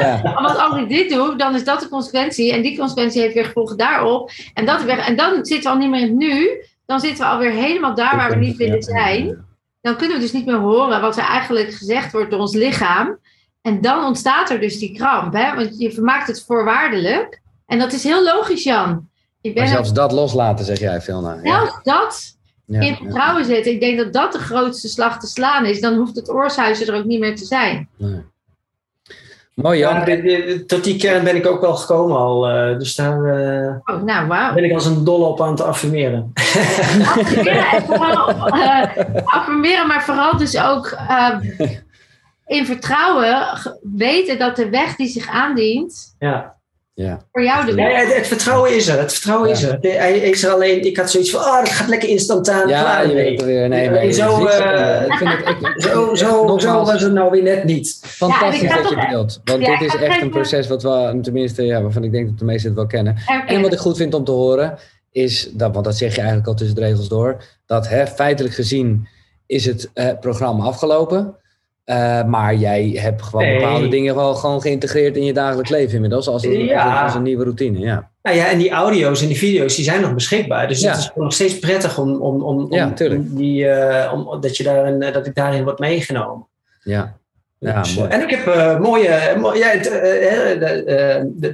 Ja, 0.00 0.20
Want 0.42 0.58
als 0.58 0.76
ik 0.78 0.88
dit 0.88 1.10
doe, 1.10 1.36
dan 1.36 1.54
is 1.54 1.64
dat 1.64 1.80
de 1.80 1.88
consequentie. 1.88 2.52
En 2.52 2.62
die 2.62 2.78
consequentie 2.78 3.20
heeft 3.22 3.34
weer 3.34 3.44
gevolgen 3.44 3.76
daarop. 3.76 4.30
En, 4.54 4.66
dat 4.66 4.82
weer, 4.82 4.98
en 4.98 5.16
dan 5.16 5.44
zitten 5.44 5.62
we 5.70 5.76
al 5.76 5.82
niet 5.82 5.90
meer 5.90 6.00
in 6.00 6.06
het 6.08 6.16
nu. 6.16 6.48
Dan 6.86 7.00
zitten 7.00 7.24
we 7.24 7.30
alweer 7.30 7.50
helemaal 7.50 7.94
daar 7.94 8.16
waar 8.16 8.30
we 8.30 8.36
niet 8.36 8.56
willen 8.56 8.82
zijn. 8.82 9.43
Dan 9.84 9.96
kunnen 9.96 10.16
we 10.16 10.22
dus 10.22 10.32
niet 10.32 10.46
meer 10.46 10.58
horen 10.58 11.00
wat 11.00 11.16
er 11.16 11.24
eigenlijk 11.24 11.72
gezegd 11.72 12.12
wordt 12.12 12.30
door 12.30 12.40
ons 12.40 12.54
lichaam. 12.54 13.18
En 13.62 13.80
dan 13.80 14.04
ontstaat 14.04 14.50
er 14.50 14.60
dus 14.60 14.78
die 14.78 14.94
kramp. 14.94 15.32
Hè? 15.32 15.54
Want 15.54 15.78
je 15.78 16.00
maakt 16.00 16.26
het 16.26 16.44
voorwaardelijk. 16.44 17.42
En 17.66 17.78
dat 17.78 17.92
is 17.92 18.04
heel 18.04 18.24
logisch, 18.24 18.62
Jan. 18.62 19.08
Ik 19.40 19.54
Maar 19.54 19.68
zelfs 19.68 19.92
dat 19.92 20.12
loslaten, 20.12 20.64
zeg 20.64 20.78
jij, 20.78 21.00
Vilna. 21.00 21.38
Ja, 21.42 21.58
zelfs 21.58 21.82
dat 21.82 22.36
ja, 22.64 22.80
in 22.80 22.90
ja. 22.90 22.96
vertrouwen 22.96 23.44
zetten. 23.44 23.72
Ik 23.72 23.80
denk 23.80 23.98
dat 23.98 24.12
dat 24.12 24.32
de 24.32 24.38
grootste 24.38 24.88
slag 24.88 25.20
te 25.20 25.26
slaan 25.26 25.66
is. 25.66 25.80
Dan 25.80 25.94
hoeft 25.94 26.16
het 26.16 26.30
oorshuizen 26.30 26.86
er 26.86 26.94
ook 26.94 27.04
niet 27.04 27.20
meer 27.20 27.36
te 27.36 27.44
zijn. 27.44 27.88
Nee. 27.96 28.22
Mooi. 29.54 29.78
Ja, 29.78 30.04
tot 30.66 30.84
die 30.84 30.96
kern 30.96 31.24
ben 31.24 31.36
ik 31.36 31.46
ook 31.46 31.60
wel 31.60 31.74
gekomen 31.74 32.16
al. 32.16 32.48
eh, 32.48 32.78
dus 32.78 32.94
daar 32.94 33.24
eh, 33.24 33.74
Oh, 33.84 34.02
nou, 34.02 34.26
wauw. 34.26 34.54
ben 34.54 34.64
ik 34.64 34.72
als 34.72 34.86
een 34.86 35.04
dolle 35.04 35.24
op 35.26 35.40
aan 35.42 35.50
het 35.50 35.60
affirmeren. 35.60 36.30
affirmeren 36.34 37.72
en 37.72 37.82
vooral 37.82 38.28
eh, 38.48 38.82
affirmeren, 39.24 39.86
maar 39.86 40.02
vooral 40.02 40.36
dus 40.36 40.58
ook 40.62 40.86
eh, 41.08 41.36
in 42.46 42.66
vertrouwen 42.66 43.46
weten 43.82 44.38
dat 44.38 44.56
de 44.56 44.68
weg 44.68 44.96
die 44.96 45.08
zich 45.08 45.28
aandient 45.28 46.14
Ja. 46.18 46.53
Ja. 46.94 47.26
voor 47.32 47.42
jou 47.44 47.64
de 47.66 47.70
Ja, 47.70 47.76
weg 47.88 48.04
het, 48.06 48.16
het 48.16 48.26
vertrouwen 48.26 48.74
is 48.76 48.88
er. 48.88 48.98
Het 48.98 49.12
vertrouwen 49.12 49.48
Ja. 49.48 49.54
is 49.54 49.62
er. 49.62 49.80
De- 49.80 49.88
Hij 49.88 50.18
is 50.18 50.44
er 50.44 50.50
alleen. 50.52 50.84
Ik 50.84 50.96
had 50.96 51.10
zoiets 51.10 51.30
van, 51.30 51.40
ah, 51.44 51.58
dat 51.58 51.68
gaat 51.68 51.88
lekker 51.88 52.08
instantaan. 52.08 52.68
Ja, 52.68 52.80
klaar 52.82 53.08
je 53.08 53.14
weet 53.14 53.36
het 53.40 53.46
weer. 53.46 53.68
Nee, 53.68 53.90
maar 53.90 54.12
zo, 54.12 54.42
ik, 54.42 54.48
eh, 54.48 55.02
ik 55.06 55.12
vind 55.12 55.30
het 55.30 55.48
ik, 55.48 55.82
Zo, 55.82 56.14
zo, 56.14 56.58
zo 56.58 56.84
was 56.84 57.02
het 57.02 57.12
nou 57.12 57.30
weer 57.30 57.42
net 57.42 57.64
niet. 57.64 57.98
fantastisch 58.04 58.60
Ja, 58.60 58.76
ik 58.76 58.82
dat 58.82 58.90
je 58.90 59.06
deelt. 59.10 59.40
Want 59.44 59.62
Ja, 59.62 59.78
dit 59.78 59.80
ik 59.92 59.94
is 59.94 60.00
echt 60.08 60.22
een 60.22 60.30
proces 60.30 60.66
wat 60.68 60.82
we, 60.82 61.18
tenminste, 61.22 61.62
ja, 61.62 61.82
waarvan 61.82 62.04
ik 62.04 62.12
denk 62.12 62.26
dat 62.28 62.38
de 62.38 62.44
meesten 62.44 62.68
het 62.68 62.78
wel 62.78 62.86
kennen. 62.86 63.16
En 63.46 63.62
wat 63.62 63.72
ik 63.72 63.78
goed 63.78 63.96
vind 63.96 64.14
om 64.14 64.24
te 64.24 64.30
horen, 64.32 64.78
is, 65.12 65.48
dat, 65.52 65.72
want 65.72 65.84
dat 65.84 65.96
zeg 65.96 66.10
je 66.10 66.18
eigenlijk 66.18 66.48
al 66.48 66.54
tussen 66.54 66.76
de 66.76 66.82
regels 66.82 67.08
door, 67.08 67.42
dat 67.66 67.88
hè, 67.88 68.06
feitelijk 68.06 68.54
gezien 68.54 69.08
is 69.46 69.66
het 69.66 69.90
eh, 69.94 70.08
programma 70.20 70.64
afgelopen. 70.64 71.34
Eh, 71.84 72.24
maar 72.24 72.54
jij 72.54 72.90
hebt 73.00 73.22
gewoon 73.22 73.44
Nee. 73.44 73.58
bepaalde 73.58 73.88
dingen 73.88 74.14
wel 74.14 74.34
gewoon 74.34 74.60
geïntegreerd 74.60 75.16
in 75.16 75.24
je 75.24 75.32
dagelijks 75.32 75.70
leven 75.70 75.94
inmiddels, 75.94 76.28
als 76.28 76.44
een, 76.44 76.64
Ja. 76.64 77.02
als 77.04 77.14
een, 77.14 77.22
nieuwe 77.22 77.42
routine. 77.44 77.78
Ja, 77.78 78.10
Nou 78.22 78.36
ja, 78.36 78.46
en 78.48 78.58
die 78.58 78.70
audio's 78.70 79.20
en 79.22 79.26
die 79.28 79.38
video's 79.38 79.74
die 79.76 79.84
zijn 79.84 80.00
nog 80.00 80.14
beschikbaar. 80.14 80.68
Dus 80.68 80.80
Ja. 80.80 80.90
het 80.90 80.98
is 80.98 81.10
nog 81.14 81.32
steeds 81.32 81.58
prettig 81.58 81.98
om, 81.98 82.20
om, 82.22 82.42
om, 82.42 82.66
Ja, 82.74 82.92
die, 83.18 83.68
eh, 83.68 84.12
om, 84.12 84.40
dat, 84.40 84.56
je 84.56 84.62
daarin, 84.64 85.02
eh, 85.02 85.12
dat 85.12 85.26
ik 85.26 85.34
daarin 85.34 85.64
word 85.64 85.78
meegenomen. 85.78 86.46
ja. 86.82 87.16
Ja, 87.58 87.80
Dus, 87.82 87.94
mooi. 87.96 88.08
En 88.08 88.22
ik 88.22 88.30
heb 88.30 88.46
eh, 88.46 88.78
mooie. 88.80 89.34
mo- 89.38 89.54
ja, 89.54 89.68
het, 89.68 89.86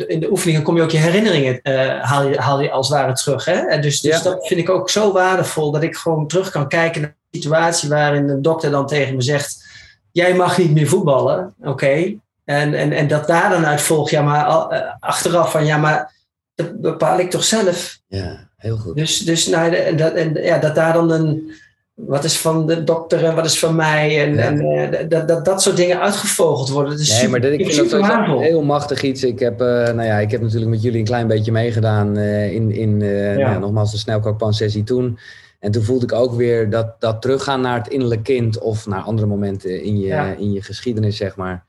in 0.06 0.20
de 0.20 0.30
oefeningen 0.30 0.62
kom 0.62 0.76
je 0.76 0.82
ook 0.82 0.90
je 0.90 0.98
herinneringen. 0.98 1.60
haal, 2.02 2.28
je, 2.28 2.38
haal 2.38 2.60
je 2.62 2.70
als 2.70 2.88
het 2.88 2.96
ware 2.98 3.12
terug. 3.12 3.44
Hè? 3.44 3.52
En 3.52 3.80
dus 3.80 4.00
dus 4.00 4.22
dat 4.22 4.46
vind 4.46 4.60
ik 4.60 4.70
ook 4.70 4.90
zo 4.90 5.12
waardevol 5.12 5.70
dat 5.70 5.82
ik 5.82 5.96
gewoon 5.96 6.26
terug 6.26 6.50
kan 6.50 6.68
kijken 6.68 7.00
naar 7.00 7.14
de 7.30 7.38
situatie 7.38 7.88
waarin 7.88 8.26
de 8.26 8.40
dokter 8.40 8.70
dan 8.70 8.86
tegen 8.86 9.14
me 9.16 9.22
zegt. 9.22 9.68
Jij 10.12 10.34
mag 10.34 10.58
niet 10.58 10.74
meer 10.74 10.86
voetballen, 10.86 11.54
oké. 11.62 12.14
En, 12.44 12.74
en, 12.74 12.92
en 12.92 13.08
dat 13.08 13.26
daar 13.26 13.50
dan 13.50 13.66
uit 13.66 13.80
volgt, 13.80 14.10
ja, 14.10 14.22
maar 14.22 14.68
eh, 14.70 14.92
achteraf 15.00 15.50
van, 15.50 15.66
ja, 15.66 15.76
maar 15.76 16.12
dat 16.54 16.80
bepaal 16.80 17.18
ik 17.18 17.30
toch 17.30 17.44
zelf. 17.44 18.00
Ja, 18.08 18.48
heel 18.56 18.76
goed. 18.76 18.96
Dus, 18.96 19.18
dus 19.18 19.46
nou, 19.46 19.74
en 19.74 19.96
dat, 19.96 20.12
en, 20.12 20.34
ja, 20.42 20.58
dat 20.58 20.74
daar 20.74 20.92
dan 20.92 21.10
een, 21.10 21.52
wat 21.94 22.24
is 22.24 22.38
van 22.38 22.66
de 22.66 22.84
dokter 22.84 23.24
en 23.24 23.34
wat 23.34 23.44
is 23.44 23.58
van 23.58 23.74
mij, 23.76 24.22
en, 24.22 24.34
Ja. 24.34 24.42
en 24.42 24.60
eh, 24.60 25.08
dat, 25.08 25.28
dat 25.28 25.44
dat 25.44 25.62
soort 25.62 25.76
dingen 25.76 26.00
uitgevogeld 26.00 26.68
worden. 26.68 26.92
Dat 26.92 27.00
is 27.00 27.08
Nee, 27.08 27.16
super, 27.16 27.30
maar 27.30 27.40
dit, 27.40 27.60
ik 27.60 27.72
vind 27.72 27.90
dat 27.90 28.40
heel 28.40 28.62
machtig 28.62 29.02
iets. 29.02 29.24
Ik 29.24 29.38
heb, 29.38 29.60
eh, 29.60 29.66
nou 29.66 30.02
ja, 30.02 30.18
ik 30.18 30.30
heb 30.30 30.40
natuurlijk 30.40 30.70
met 30.70 30.82
jullie 30.82 30.98
een 30.98 31.04
klein 31.04 31.26
beetje 31.26 31.52
meegedaan 31.52 32.16
in, 32.18 32.72
in 32.72 32.96
nou 32.96 33.38
ja, 33.38 33.58
nogmaals 33.58 33.90
de 33.92 33.98
snelkookpan-sessie 33.98 34.84
toen. 34.84 35.18
En 35.60 35.70
toen 35.70 35.82
voelde 35.82 36.04
ik 36.04 36.12
ook 36.12 36.34
weer 36.34 36.70
dat, 36.70 37.00
dat 37.00 37.22
teruggaan 37.22 37.60
naar 37.60 37.78
het 37.78 37.88
innerlijk 37.88 38.22
kind 38.22 38.58
of 38.58 38.86
naar 38.86 39.00
andere 39.02 39.26
momenten 39.28 39.82
in 39.82 39.98
je, 39.98 40.06
Ja. 40.06 40.24
in 40.32 40.52
je 40.52 40.62
geschiedenis, 40.62 41.16
zeg 41.16 41.36
maar. 41.36 41.64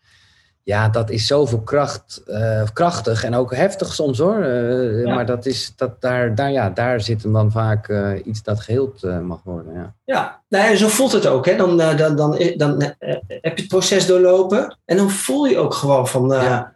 Ja, 0.63 0.89
dat 0.89 1.09
is 1.09 1.27
zoveel 1.27 1.61
kracht, 1.61 2.21
eh, 2.25 2.63
krachtig 2.73 3.23
en 3.23 3.35
ook 3.35 3.55
heftig 3.55 3.93
soms 3.93 4.17
hoor. 4.17 4.41
Eh, 4.43 5.01
Ja. 5.05 5.13
Maar 5.15 5.25
dat 5.25 5.45
is, 5.45 5.73
dat, 5.75 6.01
daar, 6.01 6.35
daar, 6.35 6.51
ja, 6.51 6.69
daar 6.69 7.01
zit 7.01 7.23
hem 7.23 7.33
dan 7.33 7.51
vaak 7.51 7.87
eh, 7.89 8.11
iets 8.23 8.43
dat 8.43 8.59
geheeld 8.59 9.03
eh, 9.03 9.19
mag 9.19 9.39
worden. 9.43 9.73
Ja. 9.73 9.93
Ja, 10.05 10.41
nou, 10.49 10.65
en 10.71 10.77
zo 10.77 10.87
voelt 10.87 11.11
het 11.11 11.27
ook. 11.27 11.45
Hè. 11.45 11.55
Dan, 11.55 11.77
dan, 11.77 11.97
dan, 12.15 12.37
dan, 12.57 12.81
heb 13.27 13.57
je 13.57 13.61
het 13.61 13.67
proces 13.67 14.05
doorlopen 14.05 14.77
en 14.85 14.97
dan 14.97 15.09
voel 15.09 15.45
je 15.45 15.57
ook 15.57 15.73
gewoon 15.73 16.07
van, 16.07 16.33
eh, 16.33 16.43
Ja. 16.43 16.75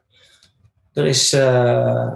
er 0.93 1.05
is, 1.05 1.33
eh, 1.33 2.11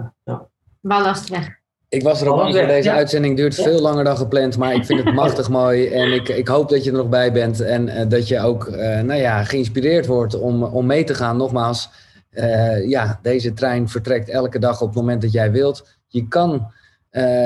Ballast 0.80 1.28
weg. 1.28 1.58
Ik 1.90 2.02
was 2.02 2.20
er 2.20 2.32
Oh, 2.32 2.40
voor. 2.46 2.56
ja, 2.56 2.66
Deze 2.66 2.88
ja. 2.88 2.94
uitzending 2.94 3.36
duurt 3.36 3.56
Ja. 3.56 3.62
veel 3.62 3.80
langer 3.80 4.04
dan 4.04 4.16
gepland, 4.16 4.56
maar 4.56 4.74
ik 4.74 4.84
vind 4.84 5.04
het 5.04 5.14
machtig 5.24 5.48
mooi. 5.48 5.86
En 5.88 6.12
ik, 6.12 6.28
ik 6.28 6.48
hoop 6.48 6.68
dat 6.68 6.84
je 6.84 6.90
er 6.90 6.96
nog 6.96 7.08
bij 7.08 7.32
bent 7.32 7.60
en 7.60 7.88
eh, 7.88 8.08
dat 8.08 8.28
je 8.28 8.40
ook 8.40 8.66
eh, 8.66 9.00
nou 9.00 9.20
ja, 9.20 9.44
geïnspireerd 9.44 10.06
wordt 10.06 10.38
om, 10.40 10.62
om 10.62 10.86
mee 10.86 11.04
te 11.04 11.14
gaan. 11.14 11.36
Nogmaals, 11.36 11.88
eh, 12.30 12.88
ja, 12.88 13.18
deze 13.22 13.52
trein 13.52 13.88
vertrekt 13.88 14.28
elke 14.28 14.58
dag 14.58 14.80
op 14.80 14.86
het 14.88 14.96
moment 14.96 15.22
dat 15.22 15.32
jij 15.32 15.50
wilt. 15.52 15.88
Je 16.06 16.28
kan 16.28 16.72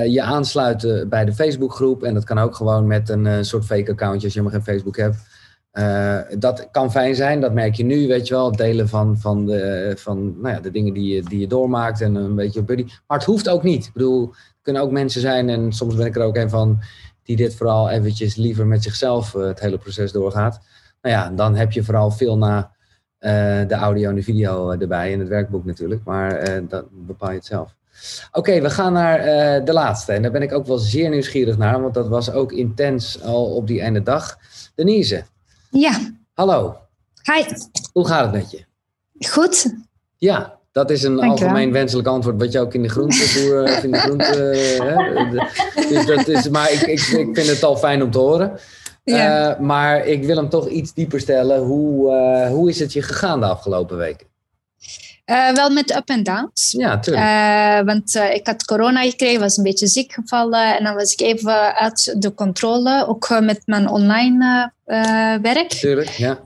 je 0.07 0.23
aansluiten 0.23 1.09
bij 1.09 1.25
de 1.25 1.33
Facebookgroep 1.33 2.03
en 2.03 2.15
dat 2.15 2.25
kan 2.25 2.39
ook 2.39 2.55
gewoon 2.55 2.87
met 2.87 3.09
een 3.09 3.45
soort 3.45 3.65
fake 3.65 3.91
accountje 3.91 4.25
als 4.25 4.35
je 4.35 4.41
helemaal 4.41 4.61
geen 4.61 4.75
Facebook 4.75 4.97
hebt. 4.97 5.17
Eh, 5.75 6.19
dat 6.39 6.69
kan 6.71 6.91
fijn 6.91 7.15
zijn, 7.15 7.41
dat 7.41 7.53
merk 7.53 7.75
je 7.75 7.85
nu, 7.85 8.07
weet 8.07 8.29
je 8.29 8.35
wel. 8.35 8.57
Delen 8.57 8.89
van, 8.89 9.19
van, 9.19 9.47
de, 9.47 9.93
van 9.97 10.41
nou 10.41 10.55
ja, 10.55 10.61
de 10.61 10.71
dingen 10.71 10.95
die 10.95 11.15
je, 11.15 11.23
die 11.23 11.41
je 11.41 11.47
doormaakt 11.47 12.01
en 12.01 12.15
een 12.15 12.35
beetje 12.35 12.63
buddy. 12.63 12.85
Maar 13.07 13.19
het 13.19 13.27
hoeft 13.27 13.49
ook 13.49 13.63
niet. 13.63 13.87
Ik 13.87 13.93
bedoel, 13.93 14.29
er 14.29 14.55
kunnen 14.63 14.83
ook 14.83 14.91
mensen 14.91 15.21
zijn, 15.21 15.49
en 15.49 15.73
soms 15.73 15.95
ben 15.95 16.07
ik 16.07 16.17
er 16.17 16.23
ook 16.23 16.37
een 16.37 16.51
van, 16.51 16.83
die 17.25 17.37
dit 17.37 17.55
vooral 17.55 17.91
eventjes 17.91 18.35
liever 18.35 18.67
met 18.67 18.83
zichzelf 18.83 19.35
eh, 19.35 19.47
het 19.47 19.61
hele 19.61 19.79
proces 19.79 20.13
doorgaat. 20.13 20.61
Nou 21.03 21.15
ja, 21.15 21.31
dan 21.31 21.57
heb 21.57 21.73
je 21.73 21.85
vooral 21.85 22.11
veel 22.11 22.39
na 22.39 22.71
eh, 23.19 23.33
de 23.69 23.75
audio 23.75 24.09
en 24.09 24.15
de 24.15 24.23
video 24.23 24.71
erbij 24.71 25.13
en 25.13 25.19
het 25.19 25.29
werkboek 25.29 25.65
natuurlijk. 25.65 26.05
Maar 26.05 26.33
eh, 26.33 26.63
dat 26.69 26.85
bepaal 26.91 27.31
je 27.31 27.37
het 27.37 27.47
zelf. 27.47 27.75
Oké, 28.33 28.61
we 28.61 28.71
gaan 28.71 28.93
naar 28.93 29.65
de 29.65 29.73
laatste. 29.73 30.13
En 30.13 30.23
daar 30.23 30.31
ben 30.31 30.43
ik 30.43 30.53
ook 30.53 30.67
wel 30.67 30.79
zeer 30.79 31.11
nieuwsgierig 31.11 31.59
naar, 31.59 31.81
want 31.81 31.95
dat 31.95 32.09
was 32.09 32.33
ook 32.33 32.53
intens 32.53 33.23
al 33.23 33.45
op 33.45 33.67
die 33.67 33.81
ene 33.81 34.03
dag. 34.03 34.39
Denise, 34.75 35.25
Ja, 35.79 36.01
hallo. 36.35 36.77
hi. 37.23 37.43
Hoe 37.93 38.07
gaat 38.07 38.23
het 38.23 38.33
met 38.33 38.51
je? 38.51 38.65
Goed. 39.29 39.75
Ja, 40.17 40.59
dat 40.73 40.91
is 40.91 41.03
een 41.03 41.17
Dankjewel. 41.17 41.49
algemeen 41.49 41.73
wenselijk 41.73 42.09
antwoord 42.09 42.39
wat 42.41 42.53
je 42.53 42.61
ook 42.61 42.75
in 42.75 42.83
de 42.83 42.89
groenteboer 42.89 43.63
of 43.73 43.83
in 43.83 43.91
de 43.91 43.99
groente. 43.99 44.25
hè, 44.83 45.31
de- 45.31 45.87
dus 45.89 46.07
dat 46.07 46.29
is, 46.29 46.49
maar 46.49 46.73
ik, 46.73 46.81
ik, 46.81 47.01
ik 47.01 47.35
vind 47.35 47.47
het 47.47 47.63
al 47.63 47.77
fijn 47.77 48.03
om 48.03 48.11
te 48.11 48.19
horen. 48.19 48.59
Ja. 49.05 49.51
Eh, 49.55 49.61
maar 49.61 50.07
ik 50.07 50.25
wil 50.25 50.37
hem 50.37 50.49
toch 50.49 50.69
iets 50.69 50.95
dieper 50.95 51.21
stellen. 51.21 51.61
Hoe, 51.63 52.11
eh, 52.13 52.49
hoe 52.49 52.69
is 52.69 52.79
het 52.79 52.93
je 52.93 53.03
gegaan 53.03 53.41
de 53.41 53.47
afgelopen 53.47 53.97
weken? 53.97 54.27
Eh, 55.25 55.51
wel 55.51 55.71
met 55.71 55.97
up 55.97 56.09
en 56.09 56.23
downs. 56.23 56.75
Ja, 56.79 56.99
tuurlijk. 56.99 57.27
Eh, 57.27 57.87
want 57.87 58.17
eh, 58.17 58.35
ik 58.35 58.47
had 58.47 58.65
corona 58.65 59.03
gekregen, 59.03 59.41
was 59.41 59.57
een 59.57 59.65
beetje 59.65 59.87
ziek 59.87 60.13
gevallen. 60.13 60.77
En 60.77 60.85
dan 60.85 60.95
was 60.95 61.13
ik 61.13 61.21
even 61.21 61.75
uit 61.75 62.23
de 62.23 62.35
controle, 62.35 63.07
ook 63.07 63.41
met 63.41 63.63
mijn 63.65 63.89
online 63.89 64.73
werk. 65.43 65.69
tuurlijk, 65.69 66.09
ja. 66.11 66.39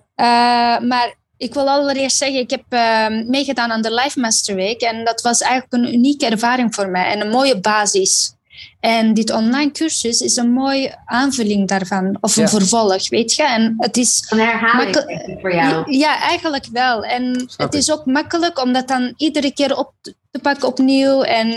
Maar 0.81 1.17
ik 1.39 1.55
wil 1.55 1.69
allereerst 1.69 2.17
zeggen, 2.17 2.41
ik 2.41 2.51
heb 2.51 2.65
eh, 2.69 3.07
meegedaan 3.27 3.71
aan 3.71 3.83
de 3.83 3.95
Life 3.95 4.21
Master 4.21 4.55
Week. 4.55 4.81
En 4.81 5.05
dat 5.05 5.21
was 5.21 5.41
eigenlijk 5.41 5.73
een 5.73 5.95
unieke 5.95 6.27
ervaring 6.27 6.75
voor 6.75 6.89
mij 6.89 7.13
en 7.13 7.21
een 7.21 7.31
mooie 7.31 7.61
basis. 7.61 8.33
En 8.81 9.15
dit 9.15 9.33
online 9.33 9.71
cursus 9.71 10.21
is 10.21 10.37
een 10.37 10.51
mooie 10.53 10.97
aanvulling 11.05 11.69
daarvan, 11.69 12.19
of 12.21 12.37
een 12.37 12.43
Ja. 12.43 12.49
vervolg, 12.49 13.09
weet 13.09 13.35
je. 13.35 13.43
En 13.47 13.75
het 13.79 13.97
is 13.97 14.27
Een 14.31 14.39
herhaling 14.39 14.97
voor 15.41 15.55
jou. 15.55 15.93
ja, 15.97 16.21
eigenlijk 16.21 16.67
wel. 16.73 17.03
En 17.05 17.35
Snap 17.47 17.67
het 17.73 17.75
is 17.75 17.93
ook 17.93 18.05
makkelijk 18.07 18.63
om 18.63 18.73
dat 18.73 18.89
dan 18.89 19.15
iedere 19.17 19.53
keer 19.53 19.77
op 19.77 19.93
te 20.03 20.39
pakken 20.43 20.69
opnieuw 20.69 21.23
en 21.23 21.55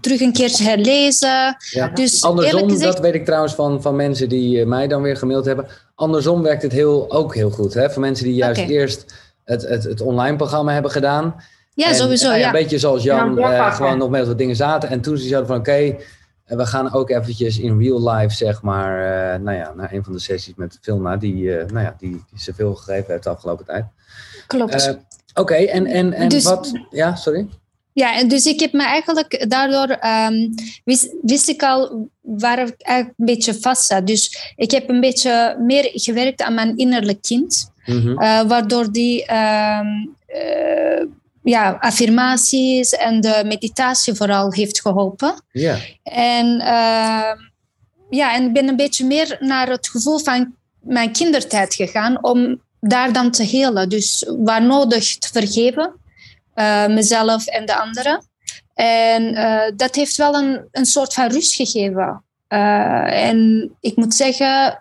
terug 0.00 0.20
een 0.20 0.32
keer 0.32 0.52
te 0.52 0.62
herlezen. 0.62 1.56
ja. 1.70 1.88
Dus 1.88 2.22
Andersom, 2.22 2.58
eerlijk 2.58 2.72
gezegd, 2.72 2.92
dat 2.92 3.00
weet 3.02 3.14
ik 3.14 3.24
trouwens 3.24 3.54
van, 3.54 3.82
van 3.82 3.96
mensen 3.96 4.28
die 4.28 4.60
eh, 4.60 4.66
mij 4.66 4.88
dan 4.88 5.02
weer 5.02 5.16
gemaild 5.16 5.44
hebben. 5.44 5.66
Andersom 5.94 6.42
werkt 6.42 6.62
het 6.62 6.72
heel, 6.72 7.06
ook 7.12 7.34
heel 7.34 7.50
goed. 7.50 7.74
Hè? 7.74 7.90
Voor 7.90 8.02
mensen 8.02 8.24
die 8.24 8.34
juist 8.34 8.60
eerst 8.60 9.04
het, 9.44 9.62
het, 9.62 9.84
het 9.84 10.00
online 10.00 10.36
programma 10.36 10.72
hebben 10.72 10.90
gedaan. 10.90 11.34
ja, 11.74 11.88
En, 11.88 11.94
sowieso. 11.94 12.30
eh, 12.30 12.38
Ja. 12.40 12.46
Een 12.46 12.52
beetje 12.52 12.78
zoals 12.78 12.98
En 13.00 13.04
Jan, 13.06 13.38
eh, 13.38 13.74
gewoon 13.74 13.98
nog 13.98 14.10
met 14.10 14.26
wat 14.26 14.38
dingen 14.38 14.56
zaten. 14.56 14.88
En 14.88 15.00
toen 15.00 15.18
ze 15.18 15.28
zouden 15.28 15.48
van 15.50 15.58
oké, 15.58 15.96
eh, 16.48 16.56
we 16.56 16.66
gaan 16.66 16.92
ook 16.92 17.10
eventjes 17.10 17.58
in 17.58 17.78
real 17.78 18.10
life, 18.10 18.34
zeg 18.34 18.62
maar, 18.62 18.98
eh, 19.34 19.40
nou 19.40 19.56
ja, 19.56 19.72
naar 19.76 19.92
een 19.92 20.04
van 20.04 20.12
de 20.12 20.18
sessies 20.18 20.54
met 20.56 20.78
Vilna, 20.80 21.16
die, 21.16 21.56
eh, 21.58 21.66
nou 21.70 21.84
ja, 21.84 21.94
die, 21.98 22.10
die 22.30 22.40
ze 22.40 22.54
veel 22.54 22.74
gegeven 22.74 23.06
heeft 23.12 23.22
de 23.22 23.30
afgelopen 23.30 23.64
tijd. 23.64 23.84
Klopt. 24.46 24.86
Eh, 24.86 24.94
oké, 25.34 25.54
en, 25.54 25.86
en, 25.86 26.12
en 26.12 26.28
Dus- 26.28 26.44
wat, 26.44 26.72
ja, 26.90 27.14
sorry? 27.14 27.48
Ja, 27.92 28.16
en 28.18 28.28
dus 28.28 28.46
ik 28.46 28.60
heb 28.60 28.72
me 28.72 28.82
eigenlijk 28.82 29.44
daardoor 29.50 29.86
ehm, 29.96 30.48
wist, 30.84 31.14
wist 31.22 31.48
ik 31.48 31.62
al 31.62 32.08
waar 32.20 32.58
ik 32.58 32.74
eigenlijk 32.82 33.18
een 33.18 33.24
beetje 33.26 33.54
vast 33.54 33.84
zat. 33.86 34.06
Dus 34.06 34.52
ik 34.56 34.70
heb 34.70 34.88
een 34.88 35.00
beetje 35.00 35.56
meer 35.60 35.90
gewerkt 35.92 36.42
aan 36.42 36.54
mijn 36.54 36.76
innerlijk 36.76 37.22
kind, 37.22 37.72
Mhm. 37.86 38.14
waardoor 38.48 38.92
die 38.92 39.24
ehm, 39.26 39.86
eh, 40.26 40.77
ja, 41.48 41.76
affirmaties 41.80 42.92
en 42.92 43.20
de 43.20 43.42
meditatie 43.46 44.14
vooral 44.14 44.52
heeft 44.52 44.80
geholpen. 44.80 45.42
Ja, 45.52 45.76
En, 46.02 46.60
ehm, 46.60 47.36
ja, 48.10 48.34
en 48.34 48.46
ik 48.46 48.52
ben 48.52 48.68
een 48.68 48.76
beetje 48.76 49.04
meer 49.04 49.36
naar 49.40 49.68
het 49.68 49.88
gevoel 49.88 50.18
van 50.18 50.54
mijn 50.80 51.12
kindertijd 51.12 51.74
gegaan 51.74 52.24
om 52.24 52.60
daar 52.80 53.12
dan 53.12 53.30
te 53.30 53.42
helen. 53.42 53.88
Dus 53.88 54.24
waar 54.38 54.62
nodig 54.62 55.18
te 55.18 55.28
vergeven, 55.32 55.92
eh, 56.54 56.86
mezelf 56.86 57.46
en 57.46 57.66
de 57.66 57.74
anderen. 57.76 58.26
En 58.74 59.34
eh, 59.34 59.72
dat 59.76 59.94
heeft 59.94 60.16
wel 60.16 60.34
een, 60.34 60.68
een 60.72 60.86
soort 60.86 61.14
van 61.14 61.30
rust 61.30 61.54
gegeven. 61.54 62.22
Eh, 62.48 63.26
en 63.28 63.70
ik 63.80 63.96
moet 63.96 64.14
zeggen, 64.14 64.78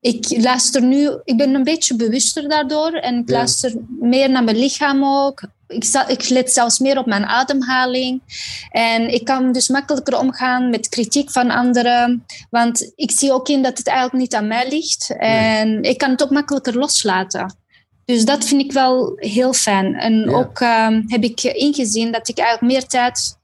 ik 0.00 0.26
luister 0.38 0.82
nu, 0.82 1.10
ik 1.24 1.36
ben 1.36 1.54
een 1.54 1.64
beetje 1.64 1.96
bewuster 1.96 2.48
daardoor 2.48 2.92
en 2.92 3.18
ik 3.18 3.28
Ja. 3.28 3.34
luister 3.36 3.74
meer 4.00 4.30
naar 4.30 4.44
mijn 4.44 4.58
lichaam 4.58 5.04
ook. 5.04 5.40
Ik, 5.68 5.84
ik 6.06 6.28
let 6.28 6.52
zelfs 6.52 6.78
meer 6.78 6.98
op 6.98 7.06
mijn 7.06 7.24
ademhaling. 7.26 8.22
En 8.70 9.12
ik 9.14 9.24
kan 9.24 9.52
dus 9.52 9.68
makkelijker 9.68 10.18
omgaan 10.18 10.70
met 10.70 10.88
kritiek 10.88 11.30
van 11.30 11.50
anderen. 11.50 12.24
Want 12.50 12.92
ik 12.94 13.10
zie 13.10 13.32
ook 13.32 13.48
in 13.48 13.62
dat 13.62 13.78
het 13.78 13.86
eigenlijk 13.86 14.18
niet 14.18 14.34
aan 14.34 14.46
mij 14.46 14.68
ligt. 14.68 15.14
En 15.18 15.82
ik 15.82 15.98
kan 15.98 16.10
het 16.10 16.22
ook 16.22 16.30
makkelijker 16.30 16.78
loslaten. 16.78 17.56
Dus 18.04 18.24
dat 18.24 18.44
vind 18.44 18.60
ik 18.62 18.72
wel 18.72 19.12
heel 19.16 19.52
fijn. 19.52 19.94
En 19.94 20.14
Ja. 20.20 20.36
ook 20.36 20.60
ehm, 20.60 21.02
heb 21.06 21.22
ik 21.22 21.42
ingezien 21.42 22.12
dat 22.12 22.28
ik 22.28 22.38
eigenlijk 22.38 22.72
meer 22.72 22.86
tijd 22.86 23.35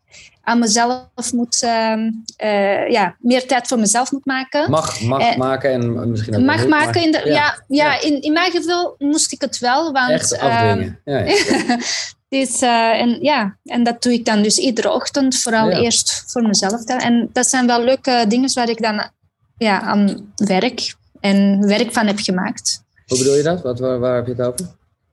aan 0.42 0.58
mezelf 0.58 1.32
moet... 1.32 1.62
ehm, 1.62 2.10
eh, 2.36 2.90
ja, 2.90 3.16
meer 3.18 3.46
tijd 3.46 3.66
voor 3.68 3.78
mezelf 3.78 4.12
moet 4.12 4.26
maken. 4.26 4.70
mag, 4.70 5.00
mag 5.00 5.20
Eh, 5.20 5.36
maken 5.36 5.70
en 5.70 6.10
misschien 6.10 6.34
ook 6.36 6.40
Mag 6.42 6.66
maken. 6.66 6.68
maar- 6.68 6.96
In, 7.04 7.12
de, 7.12 7.22
ja, 7.24 7.32
ja, 7.32 7.54
ja. 7.68 8.00
In, 8.00 8.22
in 8.22 8.32
mijn 8.32 8.50
geval 8.50 8.94
moest 8.98 9.32
ik 9.32 9.40
het 9.40 9.58
wel. 9.58 9.92
Want, 9.92 10.10
Echt 10.10 10.32
ehm, 10.36 10.46
afdwingen. 10.46 11.00
Ja, 11.04 11.18
ja. 11.18 11.78
dus, 12.38 12.60
eh, 12.60 13.00
en, 13.00 13.18
ja, 13.20 13.56
en 13.64 13.82
dat 13.82 14.02
doe 14.02 14.12
ik 14.12 14.24
dan 14.24 14.42
dus 14.42 14.58
iedere 14.58 14.92
ochtend, 14.92 15.38
vooral 15.38 15.70
eerst 15.70 16.24
voor 16.26 16.42
mezelf. 16.42 16.84
dan. 16.84 16.98
En 16.98 17.28
dat 17.32 17.46
zijn 17.46 17.66
wel 17.66 17.84
leuke 17.84 18.24
dingen 18.28 18.54
waar 18.54 18.68
ik 18.68 18.82
dan 18.82 19.10
ja, 19.56 19.80
aan 19.80 20.32
werk 20.36 20.94
en 21.20 21.66
werk 21.66 21.92
van 21.92 22.06
heb 22.06 22.18
gemaakt. 22.18 22.82
Hoe 23.06 23.18
bedoel 23.18 23.34
je 23.36 23.42
dat? 23.42 23.62
Wat, 23.62 23.78
waar, 23.78 23.98
waar 23.98 24.14
heb 24.14 24.26
je 24.26 24.32
het 24.32 24.40
over? 24.40 24.66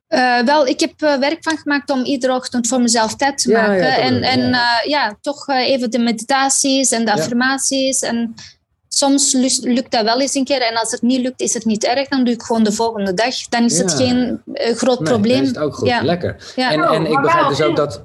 Eh, 0.09 0.39
wel, 0.39 0.67
ik 0.67 0.79
heb 0.79 1.01
eh, 1.01 1.15
werk 1.17 1.37
van 1.41 1.57
gemaakt 1.57 1.89
om 1.89 2.03
iedere 2.03 2.33
ochtend 2.33 2.67
voor 2.67 2.81
mezelf 2.81 3.15
tijd 3.15 3.37
te 3.37 3.49
Ja, 3.49 3.67
maken. 3.67 3.97
en 3.97 4.21
en 4.23 4.39
ja. 4.49 4.81
eh, 4.81 4.89
ja, 4.89 5.17
toch 5.21 5.47
eh, 5.47 5.69
even 5.69 5.91
de 5.91 5.99
meditaties 5.99 6.91
en 6.91 7.05
de 7.05 7.11
Ja. 7.11 7.17
affirmaties. 7.17 8.01
En 8.01 8.33
soms 8.87 9.33
lukt 9.61 9.91
dat 9.91 10.03
wel 10.03 10.21
eens 10.21 10.33
een 10.35 10.43
keer. 10.43 10.61
En 10.61 10.75
als 10.77 10.91
het 10.91 11.01
niet 11.01 11.21
lukt, 11.21 11.41
is 11.41 11.53
het 11.53 11.65
niet 11.65 11.83
erg. 11.83 12.07
Dan 12.07 12.23
doe 12.23 12.33
ik 12.33 12.41
gewoon 12.41 12.63
de 12.63 12.71
volgende 12.71 13.13
dag. 13.13 13.35
Dan 13.49 13.63
is 13.63 13.77
het 13.77 13.93
geen 13.93 14.41
groot 14.53 14.99
Nee, 14.99 15.09
probleem. 15.09 15.35
dan 15.35 15.43
is 15.43 15.47
het 15.49 15.57
ook 15.59 15.75
goed. 15.75 15.87
Ja. 15.87 16.01
Lekker. 16.01 16.53
Ja. 16.55 16.71
En, 16.71 16.83
Oh, 16.89 16.95
en 16.95 17.05
ik 17.05 17.11
maar 17.11 17.21
begrijp 17.21 17.41
wel 17.47 17.55
dus 17.57 17.61
ook 17.61 17.75
dat... 17.75 18.03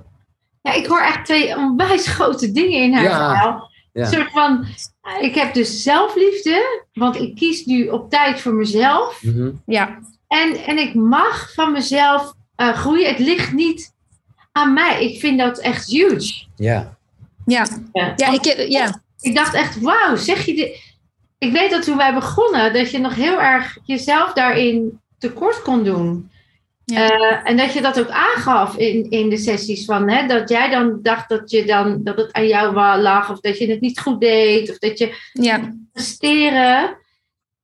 Ja, 0.62 0.72
ik 0.72 0.86
hoor 0.86 1.00
echt 1.00 1.24
twee 1.24 1.57
onwijs 1.57 2.07
grote 2.07 2.52
dingen 2.52 2.80
in 2.82 2.92
haar 2.94 3.02
Ja. 3.02 3.11
verhaal. 3.28 3.70
Ja. 3.92 4.02
Een 4.07 4.12
soort 4.12 4.30
van, 4.32 4.66
ik 5.20 5.34
heb 5.34 5.55
dus 5.55 5.82
zelfliefde, 5.82 6.80
want 6.92 7.16
ik 7.16 7.34
kies 7.36 7.64
nu 7.64 7.88
op 7.88 8.11
tijd 8.11 8.40
voor 8.40 8.52
mezelf. 8.55 9.22
Mhm. 9.22 9.50
ja. 9.66 9.98
En, 10.29 10.57
en 10.66 10.79
ik 10.79 10.95
mag 10.95 11.53
van 11.53 11.72
mezelf 11.72 12.33
uh, 12.57 12.68
groeien. 12.68 13.09
Het 13.09 13.18
ligt 13.18 13.53
niet 13.53 13.93
aan 14.53 14.72
mij. 14.72 15.05
Ik 15.05 15.20
vind 15.20 15.39
dat 15.39 15.59
echt 15.59 15.87
huge. 15.87 16.45
Ja. 16.57 16.97
Ja, 17.47 17.66
ja. 17.93 18.12
ja, 18.16 18.33
ik, 18.33 18.68
ja. 18.68 19.01
ik 19.20 19.35
dacht 19.35 19.55
echt, 19.55 19.81
wauw, 19.81 20.16
zeg 20.16 20.45
je 20.47 20.55
dit? 20.55 20.93
Ik 21.39 21.53
weet 21.53 21.70
dat 21.70 21.83
toen 21.83 21.97
wij 21.97 22.14
begonnen, 22.14 22.72
dat 22.72 22.91
je 22.91 22.99
nog 22.99 23.14
heel 23.14 23.41
erg 23.41 23.79
jezelf 23.85 24.33
daarin 24.33 25.01
tekort 25.18 25.62
kon 25.62 25.85
doen. 25.85 26.31
Ja. 26.85 27.11
Uh, 27.11 27.51
en 27.51 27.57
dat 27.57 27.72
je 27.72 27.81
dat 27.81 28.01
ook 28.01 28.11
aangaf 28.11 28.77
in, 28.77 29.11
in 29.11 29.29
de 29.29 29.37
sessies 29.37 29.85
van 29.85 30.11
hè, 30.11 30.27
dat 30.27 30.49
jij 30.49 30.70
dan 30.70 30.99
dacht 31.03 31.29
dat, 31.29 31.51
je 31.51 31.64
dan, 31.64 32.01
dat 32.03 32.16
het 32.16 32.33
aan 32.33 32.47
jou 32.47 33.01
lag, 33.01 33.31
of 33.31 33.41
dat 33.41 33.59
je 33.59 33.70
het 33.70 33.81
niet 33.81 34.01
goed 34.01 34.20
deed, 34.20 34.70
of 34.70 34.79
dat 34.79 34.99
je 34.99 35.16
ja. 35.33 35.75
presteren. 35.93 36.97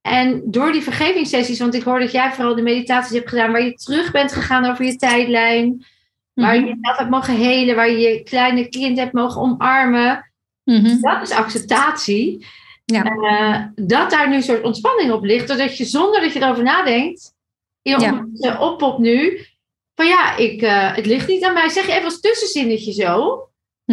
En 0.00 0.42
door 0.44 0.72
die 0.72 0.82
vergevingssessies, 0.82 1.58
want 1.58 1.74
ik 1.74 1.82
hoor 1.82 2.00
dat 2.00 2.12
jij 2.12 2.32
vooral 2.32 2.54
de 2.54 2.62
meditaties 2.62 3.16
hebt 3.16 3.28
gedaan 3.28 3.52
waar 3.52 3.64
je 3.64 3.74
terug 3.74 4.10
bent 4.10 4.32
gegaan 4.32 4.64
over 4.64 4.84
je 4.84 4.96
tijdlijn, 4.96 5.84
waar 6.32 6.54
je 6.54 6.60
mhm. 6.60 6.68
jezelf 6.68 6.96
hebt 6.96 7.10
mogen 7.10 7.36
helen, 7.36 7.76
waar 7.76 7.90
je 7.90 7.98
je 7.98 8.22
kleine 8.22 8.68
kind 8.68 8.98
hebt 8.98 9.12
mogen 9.12 9.40
omarmen. 9.40 10.30
Mhm. 10.64 11.00
Dat 11.00 11.22
is 11.22 11.30
acceptatie. 11.30 12.46
Ja. 12.84 13.04
Uh, 13.04 13.86
dat 13.86 14.10
daar 14.10 14.28
nu 14.28 14.34
een 14.34 14.42
soort 14.42 14.62
ontspanning 14.62 15.12
op 15.12 15.24
ligt, 15.24 15.48
doordat 15.48 15.76
je 15.76 15.84
zonder 15.84 16.20
dat 16.20 16.32
je 16.32 16.42
erover 16.42 16.62
nadenkt, 16.62 17.34
je 17.82 18.00
ja. 18.32 18.58
oppopt 18.58 18.98
nu, 18.98 19.46
van 19.94 20.06
ja, 20.06 20.36
ik, 20.36 20.62
uh, 20.62 20.94
het 20.94 21.06
ligt 21.06 21.28
niet 21.28 21.44
aan 21.44 21.52
mij. 21.52 21.68
Zeg 21.68 21.86
je 21.86 21.92
even 21.92 22.04
als 22.04 22.20
tussenzinnetje 22.20 22.92
zo. 22.92 23.44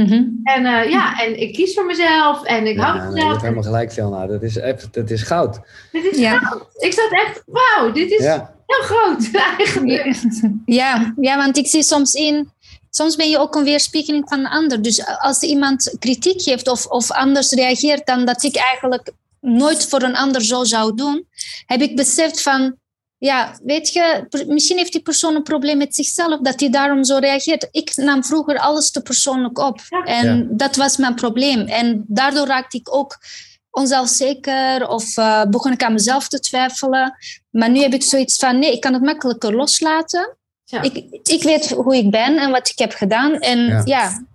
Mm 0.05 0.39
En 0.43 0.65
uh, 0.65 0.89
ja, 0.89 1.19
en 1.19 1.41
ik 1.41 1.53
kies 1.53 1.73
voor 1.73 1.85
mezelf 1.85 2.43
en 2.43 2.67
ik 2.67 2.75
ja, 2.75 2.83
hou 2.83 2.97
van 2.97 3.07
mezelf. 3.07 3.23
Je 3.23 3.29
hebt 3.29 3.41
helemaal 3.41 3.63
gelijk, 3.63 3.91
Velna. 3.91 4.25
Dat 4.25 4.43
is, 4.43 4.57
echt, 4.57 4.93
dat 4.93 5.09
is 5.09 5.21
goud. 5.21 5.59
Dit 5.91 6.05
is 6.05 6.17
ja. 6.17 6.37
goud. 6.37 6.65
Ik 6.77 6.93
zat 6.93 7.11
echt, 7.11 7.43
wauw, 7.45 7.91
dit 7.91 8.11
is 8.11 8.23
ja. 8.23 8.53
heel 8.65 8.81
groot 8.81 9.29
eigenlijk. 9.57 10.15
Ja, 10.65 11.13
ja, 11.21 11.37
want 11.37 11.57
ik 11.57 11.67
zie 11.67 11.83
soms 11.83 12.13
in... 12.13 12.51
Soms 12.89 13.15
ben 13.15 13.29
je 13.29 13.37
ook 13.37 13.55
een 13.55 13.63
weerspiegeling 13.63 14.29
van 14.29 14.39
een 14.39 14.47
ander. 14.47 14.81
Dus 14.81 15.05
als 15.19 15.41
iemand 15.41 15.95
kritiek 15.99 16.41
geeft 16.41 16.67
of, 16.67 16.85
of 16.85 17.11
anders 17.11 17.51
reageert 17.51 18.05
dan 18.05 18.25
dat 18.25 18.43
ik 18.43 18.55
eigenlijk 18.55 19.11
nooit 19.41 19.87
voor 19.87 20.01
een 20.01 20.15
ander 20.15 20.43
zo 20.43 20.63
zou 20.63 20.95
doen, 20.95 21.27
heb 21.65 21.81
ik 21.81 21.95
beseft 21.95 22.41
van 22.41 22.75
ja, 23.17 23.57
weet 23.63 23.93
je, 23.93 24.27
misschien 24.47 24.77
heeft 24.77 24.91
die 24.91 25.01
persoon 25.01 25.35
een 25.35 25.43
probleem 25.43 25.77
met 25.77 25.95
zichzelf, 25.95 26.39
dat 26.39 26.59
hij 26.59 26.69
daarom 26.69 27.03
zo 27.03 27.17
reageert. 27.17 27.67
Ik 27.71 27.95
nam 27.95 28.23
vroeger 28.23 28.57
alles 28.57 28.91
te 28.91 29.01
persoonlijk 29.01 29.59
op. 29.59 29.79
En 30.05 30.47
dat 30.51 30.75
was 30.75 30.97
mijn 30.97 31.15
probleem. 31.15 31.67
En 31.67 32.03
daardoor 32.07 32.47
raakte 32.47 32.77
ik 32.77 32.95
ook 32.95 33.17
onzelfzeker 33.69 34.87
of 34.87 35.17
uh, 35.17 35.43
begon 35.45 35.71
ik 35.71 35.83
aan 35.83 35.93
mezelf 35.93 36.27
te 36.27 36.39
twijfelen. 36.39 37.15
Maar 37.49 37.69
nu 37.69 37.79
heb 37.79 37.93
ik 37.93 38.03
zoiets 38.03 38.37
van, 38.37 38.59
nee, 38.59 38.71
ik 38.71 38.81
kan 38.81 38.93
het 38.93 39.03
makkelijker 39.03 39.55
loslaten. 39.55 40.37
Ja. 40.63 40.81
Ik, 40.81 40.95
ik 41.23 41.43
weet 41.43 41.69
hoe 41.69 41.95
ik 41.95 42.11
ben 42.11 42.37
en 42.37 42.51
wat 42.51 42.69
ik 42.69 42.79
heb 42.79 42.93
gedaan. 42.93 43.39
En 43.39 43.81
ja, 43.85 44.25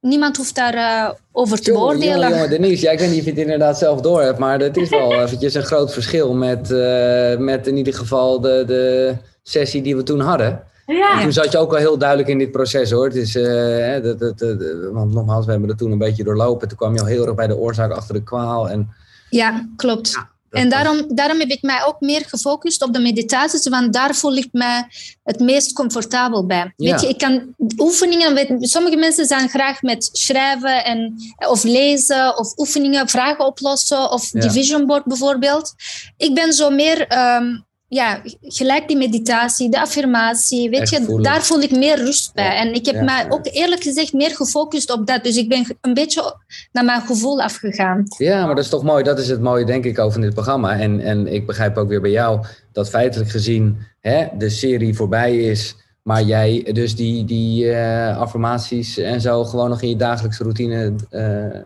niemand 0.00 0.36
hoeft 0.36 0.54
daarover 0.54 1.14
uh, 1.14 1.20
over 1.32 1.60
te 1.60 1.72
beoordelen. 1.72 2.18
Jongen, 2.18 2.30
jongen, 2.30 2.50
Denise, 2.50 2.84
ja, 2.84 2.90
ik 2.90 2.98
weet 2.98 3.10
niet 3.10 3.18
of 3.18 3.24
je 3.24 3.30
het 3.30 3.40
inderdaad 3.40 3.78
zelf 3.78 4.00
door 4.00 4.22
hebt, 4.22 4.38
maar 4.38 4.60
het 4.60 4.76
is 4.76 4.88
wel 4.88 5.12
eventjes 5.22 5.54
een 5.54 5.64
groot 5.64 5.92
verschil 5.92 6.34
met, 6.34 6.70
uh, 6.70 7.36
met 7.36 7.66
in 7.66 7.76
ieder 7.76 7.94
geval 7.94 8.40
de, 8.40 8.64
de 8.66 9.14
sessie 9.42 9.82
die 9.82 9.96
we 9.96 10.02
toen 10.02 10.20
hadden. 10.20 10.62
Ja. 10.86 11.22
Toen 11.22 11.32
zat 11.32 11.52
je 11.52 11.58
ook 11.58 11.70
wel 11.70 11.80
heel 11.80 11.98
duidelijk 11.98 12.28
in 12.28 12.38
dit 12.38 12.50
proces 12.50 12.90
hoor. 12.90 13.04
Het 13.04 13.14
is, 13.14 13.36
uh, 13.36 14.02
dat, 14.02 14.18
dat, 14.18 14.38
dat, 14.38 14.56
want 14.92 15.12
nogmaals, 15.12 15.44
we 15.44 15.50
hebben 15.50 15.68
het 15.68 15.78
toen 15.78 15.92
een 15.92 15.98
beetje 15.98 16.24
doorlopen. 16.24 16.68
Toen 16.68 16.78
kwam 16.78 16.94
je 16.94 17.00
al 17.00 17.06
heel 17.06 17.26
erg 17.26 17.34
bij 17.34 17.46
de 17.46 17.56
oorzaak 17.56 17.92
achter 17.92 18.14
de 18.14 18.22
kwaal. 18.22 18.68
En, 18.68 18.88
ja, 19.30 19.68
klopt. 19.76 20.10
Ja 20.10 20.36
en 20.50 20.68
daarom, 20.68 21.04
daarom 21.14 21.38
heb 21.38 21.48
ik 21.48 21.62
mij 21.62 21.84
ook 21.84 22.00
meer 22.00 22.24
gefocust 22.26 22.82
op 22.82 22.92
de 22.92 22.98
meditaties, 22.98 23.68
want 23.68 23.92
daar 23.92 24.14
voel 24.14 24.36
ik 24.36 24.48
me 24.52 24.84
het 25.24 25.40
meest 25.40 25.72
comfortabel 25.72 26.46
bij. 26.46 26.72
Weet 26.76 27.00
je, 27.00 27.08
ik 27.08 27.18
kan 27.18 27.54
oefeningen, 27.76 28.34
weet, 28.34 28.54
sommige 28.60 28.96
mensen 28.96 29.26
zijn 29.26 29.48
graag 29.48 29.82
met 29.82 30.08
schrijven 30.12 30.84
en, 30.84 31.14
of 31.48 31.62
lezen 31.62 32.38
of 32.38 32.58
oefeningen, 32.58 33.08
vragen 33.08 33.46
oplossen 33.46 34.10
of 34.10 34.32
ja. 34.32 34.40
division 34.40 34.86
board 34.86 35.04
bijvoorbeeld. 35.04 35.74
Ik 36.16 36.34
ben 36.34 36.52
zo 36.52 36.70
meer 36.70 37.18
um, 37.18 37.66
ja, 37.88 38.20
gelijk 38.42 38.88
die 38.88 38.96
meditatie, 38.96 39.70
de 39.70 39.80
affirmatie, 39.80 40.70
weet 40.70 40.90
je, 40.90 41.18
daar 41.22 41.42
voel 41.42 41.60
ik 41.60 41.70
meer 41.70 41.96
rust 41.96 42.34
bij. 42.34 42.56
En 42.56 42.74
ik 42.74 42.86
heb 42.86 42.94
ja, 42.94 43.02
mij 43.02 43.26
ook 43.28 43.46
eerlijk 43.46 43.82
gezegd 43.82 44.12
meer 44.12 44.30
gefocust 44.30 44.92
op 44.92 45.06
dat. 45.06 45.24
Dus 45.24 45.36
ik 45.36 45.48
ben 45.48 45.76
een 45.80 45.94
beetje 45.94 46.36
naar 46.72 46.84
mijn 46.84 47.00
gevoel 47.00 47.42
afgegaan. 47.42 48.04
Ja, 48.18 48.46
maar 48.46 48.54
dat 48.54 48.64
is 48.64 48.70
toch 48.70 48.82
mooi. 48.82 49.04
Dat 49.04 49.18
is 49.18 49.28
het 49.28 49.40
mooie, 49.40 49.64
denk 49.64 49.84
ik, 49.84 49.98
over 49.98 50.20
dit 50.20 50.34
programma. 50.34 50.78
En, 50.78 51.00
en 51.00 51.26
ik 51.26 51.46
begrijp 51.46 51.76
ook 51.76 51.88
weer 51.88 52.00
bij 52.00 52.10
jou 52.10 52.44
dat 52.72 52.88
feitelijk 52.88 53.30
gezien 53.30 53.78
hè, 54.00 54.26
de 54.38 54.50
serie 54.50 54.94
voorbij 54.94 55.36
is. 55.36 55.76
Maar 56.02 56.22
jij 56.22 56.70
dus 56.72 56.96
die, 56.96 57.24
die 57.24 57.64
uh, 57.64 58.18
affirmaties 58.18 58.98
en 58.98 59.20
zo 59.20 59.44
gewoon 59.44 59.68
nog 59.68 59.82
in 59.82 59.88
je 59.88 59.96
dagelijkse 59.96 60.42
routine 60.42 60.94
uh, 61.10 61.60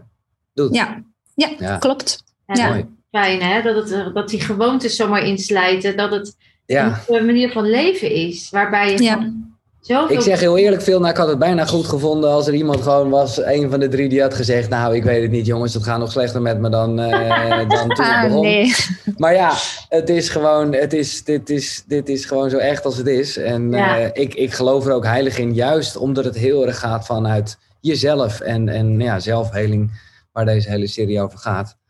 doet. 0.54 0.74
Ja, 0.74 1.02
ja, 1.34 1.50
ja. 1.58 1.76
klopt. 1.76 2.24
Ja. 2.46 2.68
Mooi 2.68 2.86
fijn, 3.12 3.42
hè? 3.42 3.62
Dat, 3.62 3.90
het, 3.90 4.14
dat 4.14 4.28
die 4.28 4.40
gewoontes 4.40 4.96
zomaar 4.96 5.26
inslijten. 5.26 5.96
Dat 5.96 6.10
het 6.10 6.36
ja. 6.66 7.00
een 7.06 7.26
manier 7.26 7.50
van 7.52 7.70
leven 7.70 8.10
is. 8.10 8.50
Waarbij 8.50 8.92
je 8.92 9.02
ja. 9.02 9.32
zoveel... 9.80 10.16
Ik 10.16 10.22
zeg 10.22 10.40
heel 10.40 10.58
eerlijk, 10.58 10.82
veel, 10.82 10.98
nou, 10.98 11.10
ik 11.10 11.16
had 11.16 11.28
het 11.28 11.38
bijna 11.38 11.66
goed 11.66 11.86
gevonden 11.86 12.30
als 12.30 12.46
er 12.46 12.54
iemand 12.54 12.82
gewoon 12.82 13.10
was, 13.10 13.42
een 13.44 13.70
van 13.70 13.80
de 13.80 13.88
drie 13.88 14.08
die 14.08 14.20
had 14.20 14.34
gezegd, 14.34 14.68
nou, 14.68 14.94
ik 14.94 15.04
weet 15.04 15.22
het 15.22 15.30
niet 15.30 15.46
jongens, 15.46 15.74
het 15.74 15.82
gaat 15.82 15.98
nog 15.98 16.12
slechter 16.12 16.42
met 16.42 16.60
me 16.60 16.68
dan, 16.68 17.00
uh, 17.00 17.68
dan 17.78 17.88
toen 17.88 18.04
ah, 18.04 18.22
begon. 18.22 18.42
Nee. 18.42 18.74
Maar 19.16 19.34
ja, 19.34 19.52
het 19.88 20.08
is 20.08 20.28
gewoon, 20.28 20.72
het 20.72 20.92
is, 20.92 21.24
dit, 21.24 21.50
is, 21.50 21.84
dit 21.86 22.08
is 22.08 22.24
gewoon 22.24 22.50
zo 22.50 22.56
echt 22.56 22.84
als 22.84 22.96
het 22.96 23.06
is. 23.06 23.36
En 23.36 23.70
ja. 23.70 24.00
uh, 24.00 24.06
ik, 24.12 24.34
ik 24.34 24.52
geloof 24.52 24.86
er 24.86 24.92
ook 24.92 25.04
heilig 25.04 25.38
in, 25.38 25.54
juist 25.54 25.96
omdat 25.96 26.24
het 26.24 26.36
heel 26.36 26.66
erg 26.66 26.78
gaat 26.78 27.06
vanuit 27.06 27.58
jezelf 27.80 28.40
en, 28.40 28.68
en 28.68 29.00
ja, 29.00 29.20
zelfheling, 29.20 29.90
waar 30.32 30.44
deze 30.44 30.70
hele 30.70 30.86
serie 30.86 31.20
over 31.20 31.38
gaat. 31.38 31.80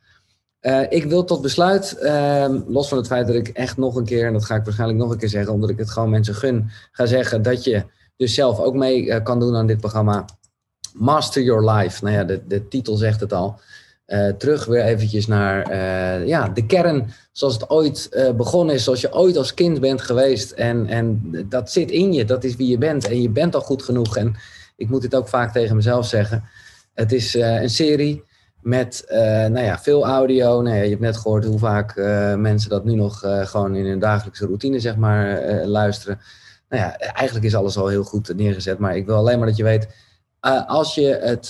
Uh, 0.62 0.82
ik 0.88 1.04
wil 1.04 1.24
tot 1.24 1.42
besluit, 1.42 1.96
uh, 2.02 2.54
los 2.66 2.88
van 2.88 2.98
het 2.98 3.06
feit 3.06 3.26
dat 3.26 3.36
ik 3.36 3.48
echt 3.48 3.76
nog 3.76 3.96
een 3.96 4.04
keer, 4.04 4.26
en 4.26 4.32
dat 4.32 4.44
ga 4.44 4.54
ik 4.54 4.64
waarschijnlijk 4.64 5.00
nog 5.00 5.10
een 5.10 5.18
keer 5.18 5.28
zeggen, 5.28 5.52
omdat 5.52 5.70
ik 5.70 5.78
het 5.78 5.90
gewoon 5.90 6.10
mensen 6.10 6.34
gun, 6.34 6.70
ga 6.92 7.06
zeggen 7.06 7.42
dat 7.42 7.64
je 7.64 7.84
dus 8.16 8.34
zelf 8.34 8.58
ook 8.58 8.74
mee 8.74 9.04
uh, 9.04 9.22
kan 9.22 9.40
doen 9.40 9.56
aan 9.56 9.66
dit 9.66 9.80
programma. 9.80 10.24
Master 10.92 11.42
Your 11.42 11.70
Life. 11.70 12.04
Nou 12.04 12.16
ja, 12.16 12.24
de, 12.24 12.46
de 12.46 12.68
titel 12.68 12.96
zegt 12.96 13.20
het 13.20 13.32
al. 13.32 13.60
Uh, 14.06 14.28
terug 14.28 14.64
weer 14.64 14.82
eventjes 14.82 15.26
naar 15.26 15.76
ja, 16.26 16.48
de 16.48 16.66
kern 16.66 17.12
zoals 17.32 17.54
het 17.54 17.70
ooit 17.70 18.08
begonnen 18.36 18.74
is, 18.74 18.84
zoals 18.84 19.00
je 19.00 19.14
ooit 19.14 19.36
als 19.36 19.54
kind 19.54 19.80
bent 19.80 20.02
geweest. 20.02 20.50
En, 20.50 20.86
en 20.86 21.20
dat 21.48 21.70
zit 21.70 21.90
in 21.90 22.12
je, 22.12 22.24
dat 22.24 22.44
is 22.44 22.56
wie 22.56 22.68
je 22.68 22.78
bent. 22.78 23.08
En 23.08 23.22
je 23.22 23.30
bent 23.30 23.54
al 23.54 23.60
goed 23.60 23.82
genoeg. 23.82 24.16
En 24.16 24.36
ik 24.76 24.88
moet 24.88 25.02
dit 25.02 25.14
ook 25.14 25.28
vaak 25.28 25.52
tegen 25.52 25.76
mezelf 25.76 26.06
zeggen. 26.06 26.44
Het 26.94 27.12
is 27.12 27.34
een 27.34 27.70
serie 27.70 28.24
met 28.62 29.04
uh, 29.08 29.18
nou 29.18 29.60
ja, 29.60 29.78
veel 29.78 30.06
audio. 30.06 30.62
Nou 30.62 30.76
je 30.76 30.88
hebt 30.88 31.00
net 31.00 31.16
gehoord 31.16 31.44
hoe 31.44 31.58
vaak 31.58 31.96
uh, 31.96 32.34
mensen 32.34 32.70
dat 32.70 32.84
nu 32.84 32.94
nog 32.94 33.24
uh, 33.24 33.46
gewoon 33.46 33.74
in 33.74 33.86
hun 33.86 33.98
dagelijkse 33.98 34.46
routine 34.46 34.80
zeg 34.80 34.96
maar, 34.96 35.42
luisteren. 35.66 36.20
Nou 36.68 36.82
ja, 36.82 36.98
eigenlijk 36.98 37.46
is 37.46 37.54
alles 37.54 37.76
al 37.76 37.88
heel 37.88 38.04
goed 38.04 38.34
neergezet. 38.36 38.78
Maar 38.78 38.96
ik 38.96 39.06
wil 39.06 39.16
alleen 39.16 39.38
maar 39.38 39.48
dat 39.48 39.56
je 39.56 39.62
weet, 39.62 39.88
als 40.66 40.94
je 40.94 41.18
het 41.22 41.48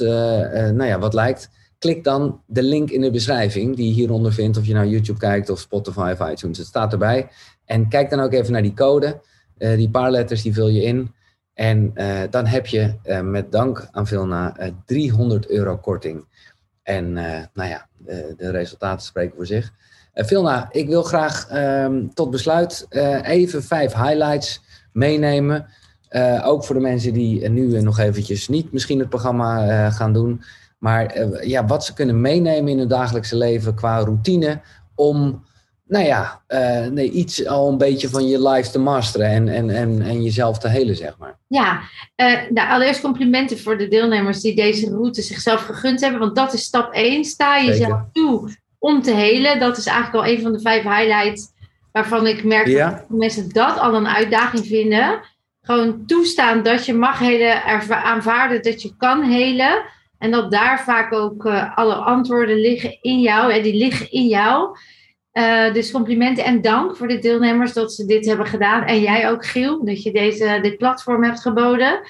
nou 0.74 0.84
ja, 0.84 0.98
wat 0.98 1.14
lijkt, 1.14 1.50
klik 1.78 2.04
dan 2.04 2.40
de 2.46 2.62
link 2.62 2.90
in 2.90 3.00
de 3.00 3.10
beschrijving 3.10 3.76
die 3.76 3.86
je 3.86 3.92
hieronder 3.92 4.32
vindt. 4.32 4.56
Of 4.56 4.66
je 4.66 4.74
nou 4.74 4.86
YouTube 4.86 5.18
kijkt 5.18 5.50
of 5.50 5.58
Spotify 5.58 6.14
of 6.18 6.30
iTunes. 6.30 6.58
Het 6.58 6.66
staat 6.66 6.92
erbij. 6.92 7.28
En 7.64 7.88
kijk 7.88 8.10
dan 8.10 8.20
ook 8.20 8.32
even 8.32 8.52
naar 8.52 8.62
die 8.62 8.74
code. 8.74 9.20
die 9.56 9.90
paar 9.90 10.10
letters 10.10 10.42
die 10.42 10.54
vul 10.54 10.68
je 10.68 10.82
in. 10.82 11.14
En 11.54 11.92
dan 12.30 12.46
heb 12.46 12.66
je 12.66 12.94
met 13.22 13.52
dank 13.52 13.88
aan 13.90 14.06
Vilna 14.06 14.56
300 14.86 15.50
euro 15.50 15.76
korting. 15.76 16.26
En 16.82 17.16
uh, 17.16 17.40
nou 17.54 17.68
ja, 17.68 17.86
de, 17.96 18.34
de, 18.36 18.50
resultaten 18.50 19.06
spreken 19.06 19.36
voor 19.36 19.46
zich. 19.46 19.72
Uh, 20.14 20.24
Vilna, 20.24 20.68
ik 20.70 20.88
wil 20.88 21.02
graag 21.02 21.48
um, 21.84 22.14
tot 22.14 22.30
besluit 22.30 22.86
even 23.22 23.62
vijf 23.62 23.92
highlights 23.92 24.60
meenemen. 24.92 25.66
ook 26.42 26.64
voor 26.64 26.74
de 26.74 26.80
mensen 26.80 27.12
die 27.12 27.48
nu 27.48 27.80
nog 27.80 27.98
eventjes 27.98 28.48
niet 28.48 28.72
misschien 28.72 28.98
het 28.98 29.08
programma 29.08 29.90
gaan 29.90 30.12
doen. 30.12 30.42
Maar 30.78 31.26
ja, 31.46 31.66
wat 31.66 31.84
ze 31.84 31.94
kunnen 31.94 32.20
meenemen 32.20 32.72
in 32.72 32.78
hun 32.78 32.88
dagelijkse 32.88 33.36
leven 33.36 33.74
qua 33.74 33.98
routine 33.98 34.60
om 34.94 35.44
nou 35.92 36.04
ja, 36.04 36.42
uh, 36.48 36.86
nee, 36.86 37.10
iets 37.10 37.46
al 37.46 37.68
een 37.68 37.78
beetje 37.78 38.08
van 38.08 38.26
je 38.26 38.48
life 38.48 38.70
te 38.70 38.78
masteren 38.78 39.26
en, 39.26 39.48
en, 39.48 39.70
en, 39.70 40.02
en 40.02 40.22
jezelf 40.22 40.58
te 40.58 40.68
helen, 40.68 40.96
zeg 40.96 41.16
maar. 41.18 41.38
Ja, 41.46 41.80
uh, 42.16 42.38
nou, 42.48 42.68
allereerst 42.68 43.00
complimenten 43.00 43.58
voor 43.58 43.78
de 43.78 43.88
deelnemers 43.88 44.40
die 44.40 44.54
deze 44.54 44.90
route 44.90 45.22
zichzelf 45.22 45.60
gegund 45.60 46.00
hebben. 46.00 46.20
Want 46.20 46.36
dat 46.36 46.52
is 46.52 46.62
stap 46.62 46.92
1. 46.92 47.24
Sta 47.24 47.62
jezelf 47.62 48.00
toe 48.12 48.50
om 48.78 49.02
te 49.02 49.10
helen. 49.10 49.60
Dat 49.60 49.76
is 49.76 49.86
eigenlijk 49.86 50.24
al 50.24 50.32
een 50.32 50.42
van 50.42 50.52
de 50.52 50.60
vijf 50.60 50.82
highlights 50.82 51.52
waarvan 51.92 52.26
ik 52.26 52.44
merk 52.44 52.66
ja. 52.66 52.90
dat 52.90 53.18
mensen 53.18 53.48
dat 53.48 53.78
al 53.78 53.94
een 53.94 54.08
uitdaging 54.08 54.66
vinden. 54.66 55.20
Gewoon 55.62 56.06
toestaan 56.06 56.62
dat 56.62 56.86
je 56.86 56.94
mag 56.94 57.18
helen, 57.18 57.62
aanvaarden 57.88 58.62
dat 58.62 58.82
je 58.82 58.96
kan 58.96 59.22
helen. 59.22 59.82
En 60.18 60.30
dat 60.30 60.50
daar 60.50 60.82
vaak 60.84 61.12
ook 61.12 61.44
uh, 61.44 61.76
alle 61.76 61.94
antwoorden 61.94 62.60
liggen 62.60 62.98
in 63.00 63.20
jou. 63.20 63.52
En 63.52 63.62
die 63.62 63.74
liggen 63.74 64.10
in 64.10 64.26
jou. 64.26 64.76
Uh, 65.32 65.72
dus 65.72 65.90
complimenten 65.90 66.44
en 66.44 66.60
dank 66.60 66.96
voor 66.96 67.08
de 67.08 67.18
deelnemers 67.18 67.72
dat 67.72 67.92
ze 67.92 68.06
dit 68.06 68.26
hebben 68.26 68.46
gedaan. 68.46 68.84
En 68.84 69.00
jij 69.00 69.30
ook, 69.30 69.46
Giel, 69.46 69.84
dat 69.84 70.02
je 70.02 70.12
deze, 70.12 70.58
dit 70.62 70.76
platform 70.76 71.24
hebt 71.24 71.40
geboden. 71.40 72.00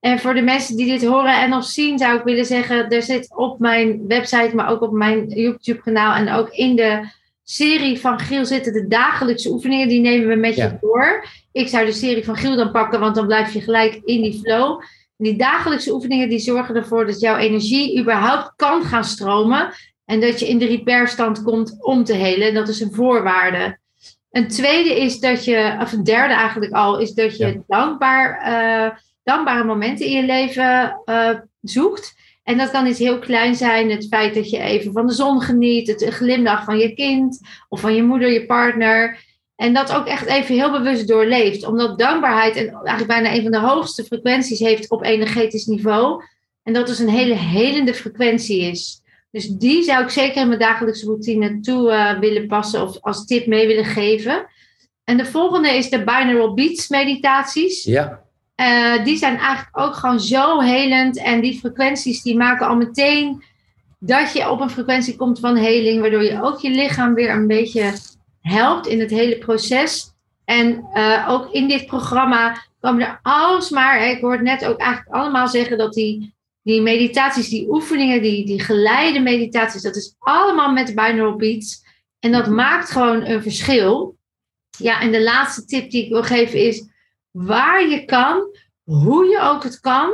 En 0.00 0.18
voor 0.18 0.34
de 0.34 0.42
mensen 0.42 0.76
die 0.76 0.86
dit 0.86 1.04
horen 1.04 1.40
en 1.40 1.50
nog 1.50 1.64
zien, 1.64 1.98
zou 1.98 2.18
ik 2.18 2.24
willen 2.24 2.44
zeggen: 2.44 2.88
er 2.88 3.02
zit 3.02 3.36
op 3.36 3.58
mijn 3.58 4.06
website, 4.06 4.50
maar 4.54 4.68
ook 4.68 4.80
op 4.80 4.92
mijn 4.92 5.28
YouTube-kanaal 5.28 6.14
en 6.14 6.32
ook 6.32 6.48
in 6.48 6.76
de 6.76 7.08
serie 7.42 8.00
van 8.00 8.18
Giel 8.18 8.44
zitten 8.44 8.72
de 8.72 8.86
dagelijkse 8.86 9.50
oefeningen. 9.50 9.88
Die 9.88 10.00
nemen 10.00 10.28
we 10.28 10.34
met 10.34 10.54
je 10.54 10.78
door. 10.80 11.26
Ik 11.52 11.68
zou 11.68 11.86
de 11.86 11.92
serie 11.92 12.24
van 12.24 12.36
Giel 12.36 12.56
dan 12.56 12.70
pakken, 12.70 13.00
want 13.00 13.14
dan 13.14 13.26
blijf 13.26 13.52
je 13.52 13.60
gelijk 13.60 14.00
in 14.04 14.22
die 14.22 14.40
flow. 14.40 14.82
die 15.16 15.36
dagelijkse 15.36 15.92
oefeningen 15.92 16.28
die 16.28 16.38
zorgen 16.38 16.74
ervoor 16.74 17.06
dat 17.06 17.20
jouw 17.20 17.36
energie 17.36 18.00
überhaupt 18.00 18.52
kan 18.56 18.82
gaan 18.82 19.04
stromen. 19.04 19.72
En 20.06 20.20
dat 20.20 20.40
je 20.40 20.48
in 20.48 20.58
de 20.58 20.66
repairstand 20.66 21.42
komt 21.42 21.76
om 21.84 22.04
te 22.04 22.14
helen. 22.14 22.54
Dat 22.54 22.68
is 22.68 22.80
een 22.80 22.94
voorwaarde. 22.94 23.78
Een 24.30 24.48
tweede 24.48 25.00
is 25.00 25.20
dat 25.20 25.44
je, 25.44 25.76
of 25.80 25.92
een 25.92 26.04
derde 26.04 26.34
eigenlijk 26.34 26.72
al, 26.72 26.98
is 26.98 27.12
dat 27.12 27.36
je 27.36 27.62
dankbaar, 27.66 28.48
uh, 28.48 28.98
dankbare 29.22 29.64
momenten 29.64 30.06
in 30.06 30.12
je 30.12 30.24
leven 30.24 31.00
uh, 31.04 31.30
zoekt. 31.60 32.14
En 32.42 32.58
dat 32.58 32.70
kan 32.70 32.86
iets 32.86 32.98
heel 32.98 33.18
klein 33.18 33.54
zijn. 33.54 33.90
Het 33.90 34.06
feit 34.08 34.34
dat 34.34 34.50
je 34.50 34.58
even 34.58 34.92
van 34.92 35.06
de 35.06 35.12
zon 35.12 35.40
geniet. 35.40 35.88
Het 35.88 36.04
glimlach 36.04 36.64
van 36.64 36.78
je 36.78 36.94
kind. 36.94 37.40
Of 37.68 37.80
van 37.80 37.94
je 37.94 38.02
moeder, 38.02 38.32
je 38.32 38.46
partner. 38.46 39.24
En 39.56 39.74
dat 39.74 39.92
ook 39.92 40.06
echt 40.06 40.26
even 40.26 40.54
heel 40.54 40.70
bewust 40.70 41.08
doorleeft. 41.08 41.66
Omdat 41.66 41.98
dankbaarheid 41.98 42.56
en 42.56 42.68
eigenlijk 42.68 43.06
bijna 43.06 43.34
een 43.34 43.42
van 43.42 43.50
de 43.50 43.58
hoogste 43.58 44.04
frequenties 44.04 44.58
heeft 44.58 44.90
op 44.90 45.04
energetisch 45.04 45.66
niveau. 45.66 46.22
En 46.62 46.72
dat 46.72 46.86
dus 46.86 46.98
een 46.98 47.08
hele 47.08 47.34
helende 47.34 47.94
frequentie 47.94 48.60
is. 48.60 49.00
Dus 49.30 49.48
die 49.48 49.82
zou 49.82 50.02
ik 50.02 50.10
zeker 50.10 50.40
in 50.40 50.48
mijn 50.48 50.60
dagelijkse 50.60 51.06
routine 51.06 51.60
toe 51.60 51.90
uh, 51.90 52.18
willen 52.18 52.46
passen 52.46 52.82
of 52.82 53.00
als 53.00 53.26
tip 53.26 53.46
mee 53.46 53.66
willen 53.66 53.84
geven. 53.84 54.46
En 55.04 55.16
de 55.16 55.24
volgende 55.24 55.68
is 55.68 55.90
de 55.90 56.04
binaural 56.04 56.54
beats 56.54 56.88
meditaties. 56.88 57.84
Ja. 57.84 58.24
Uh, 58.60 59.04
die 59.04 59.16
zijn 59.16 59.36
eigenlijk 59.36 59.78
ook 59.78 59.94
gewoon 59.94 60.20
zo 60.20 60.60
helend. 60.60 61.18
En 61.18 61.40
die 61.40 61.58
frequenties 61.58 62.22
die 62.22 62.36
maken 62.36 62.66
al 62.66 62.76
meteen 62.76 63.42
dat 63.98 64.32
je 64.32 64.50
op 64.50 64.60
een 64.60 64.70
frequentie 64.70 65.16
komt 65.16 65.40
van 65.40 65.56
heling. 65.56 66.00
Waardoor 66.00 66.22
je 66.22 66.42
ook 66.42 66.60
je 66.60 66.70
lichaam 66.70 67.14
weer 67.14 67.30
een 67.30 67.46
beetje 67.46 67.92
helpt 68.40 68.86
in 68.86 69.00
het 69.00 69.10
hele 69.10 69.38
proces. 69.38 70.14
En 70.44 70.86
uh, 70.94 71.26
ook 71.28 71.52
in 71.52 71.68
dit 71.68 71.86
programma 71.86 72.56
komen 72.80 73.06
er 73.06 73.18
alsmaar, 73.22 74.10
ik 74.10 74.20
hoor 74.20 74.32
het 74.32 74.42
net 74.42 74.64
ook 74.64 74.78
eigenlijk 74.78 75.16
allemaal 75.16 75.48
zeggen 75.48 75.78
dat 75.78 75.92
die 75.92 76.34
die 76.66 76.82
meditaties, 76.82 77.48
die 77.48 77.68
oefeningen, 77.68 78.22
die, 78.22 78.46
die 78.46 78.60
geleide 78.60 79.20
meditaties, 79.20 79.82
dat 79.82 79.96
is 79.96 80.14
allemaal 80.18 80.72
met 80.72 80.94
binaural 80.94 81.36
beats. 81.36 81.82
En 82.18 82.32
dat 82.32 82.48
maakt 82.48 82.90
gewoon 82.90 83.24
een 83.24 83.42
verschil. 83.42 84.16
Ja, 84.78 85.00
en 85.00 85.12
de 85.12 85.22
laatste 85.22 85.64
tip 85.64 85.90
die 85.90 86.04
ik 86.04 86.08
wil 86.08 86.22
geven 86.22 86.58
is, 86.58 86.88
waar 87.30 87.88
je 87.88 88.04
kan, 88.04 88.56
hoe 88.82 89.26
je 89.26 89.40
ook 89.40 89.62
het 89.62 89.80
kan, 89.80 90.10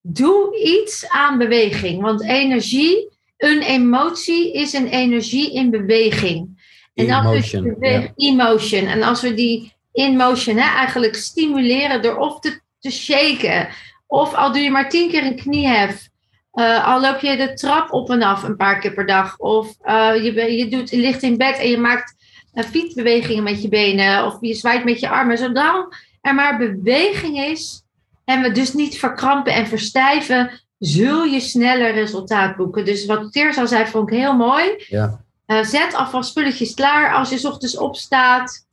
doe 0.00 0.60
iets 0.60 1.08
aan 1.08 1.38
beweging. 1.38 2.02
Want 2.02 2.22
energie, 2.22 3.08
een 3.36 3.62
emotie 3.62 4.52
is 4.52 4.72
een 4.72 4.88
energie 4.88 5.52
in 5.54 5.70
beweging. 5.70 6.62
En 6.94 7.04
emotion. 7.04 7.76
We, 7.78 8.12
emotion. 8.16 8.86
En 8.86 9.02
als 9.02 9.22
we 9.22 9.34
die 9.34 9.72
in 9.92 10.16
motion 10.16 10.56
hè, 10.56 10.76
eigenlijk 10.76 11.16
stimuleren 11.16 12.02
door 12.02 12.16
of 12.16 12.40
te, 12.40 12.60
te 12.78 12.90
shaken, 12.90 13.68
of 14.12 14.34
al 14.34 14.52
doe 14.52 14.62
je 14.62 14.70
maar 14.70 14.88
tien 14.88 15.10
keer 15.10 15.24
een 15.24 15.36
kniehef. 15.36 16.08
Uh, 16.54 16.88
al 16.88 17.00
loop 17.00 17.20
je 17.20 17.36
de 17.36 17.54
trap 17.54 17.92
op 17.92 18.10
en 18.10 18.22
af 18.22 18.42
een 18.42 18.56
paar 18.56 18.78
keer 18.78 18.92
per 18.92 19.06
dag. 19.06 19.38
Of 19.38 19.76
uh, 19.84 20.14
je, 20.14 20.56
je, 20.56 20.68
doet, 20.68 20.90
je 20.90 20.96
ligt 20.96 21.22
in 21.22 21.36
bed 21.36 21.58
en 21.58 21.68
je 21.68 21.78
maakt 21.78 22.14
uh, 22.54 22.64
fietsbewegingen 22.64 23.42
met 23.42 23.62
je 23.62 23.68
benen. 23.68 24.24
Of 24.26 24.36
je 24.40 24.54
zwaait 24.54 24.84
met 24.84 25.00
je 25.00 25.08
armen. 25.08 25.38
Zolang 25.38 25.94
er 26.20 26.34
maar 26.34 26.58
beweging 26.58 27.38
is 27.38 27.82
en 28.24 28.42
we 28.42 28.52
dus 28.52 28.72
niet 28.72 28.98
verkrampen 28.98 29.54
en 29.54 29.66
verstijven, 29.66 30.50
zul 30.78 31.24
je 31.24 31.40
sneller 31.40 31.92
resultaat 31.92 32.56
boeken. 32.56 32.84
Dus 32.84 33.06
wat 33.06 33.32
Teers 33.32 33.58
al 33.58 33.66
zei, 33.66 33.86
vond 33.86 34.10
ik 34.10 34.18
heel 34.18 34.36
mooi. 34.36 34.84
Ja. 34.88 35.20
zet 35.46 35.94
alvast 35.94 36.30
spulletjes 36.30 36.74
klaar 36.74 37.14
als 37.14 37.30
je 37.30 37.48
ochtends 37.48 37.76
opstaat. 37.76 38.66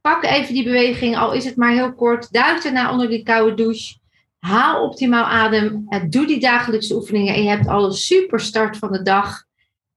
pak 0.00 0.24
even 0.24 0.54
die 0.54 0.64
beweging, 0.64 1.16
al 1.16 1.32
is 1.32 1.44
het 1.44 1.56
maar 1.56 1.72
heel 1.72 1.94
kort. 1.94 2.32
Duik 2.32 2.64
erna 2.64 2.90
onder 2.90 3.08
die 3.08 3.22
koude 3.22 3.54
douche. 3.54 4.00
Haal 4.46 4.84
optimaal 4.84 5.24
adem. 5.24 5.86
Doe 6.08 6.26
die 6.26 6.40
dagelijkse 6.40 6.94
oefeningen. 6.94 7.34
En 7.34 7.42
je 7.42 7.48
hebt 7.48 7.66
al 7.68 7.84
een 7.84 7.92
super 7.92 8.40
start 8.40 8.76
van 8.76 8.92
de 8.92 9.02
dag. 9.02 9.44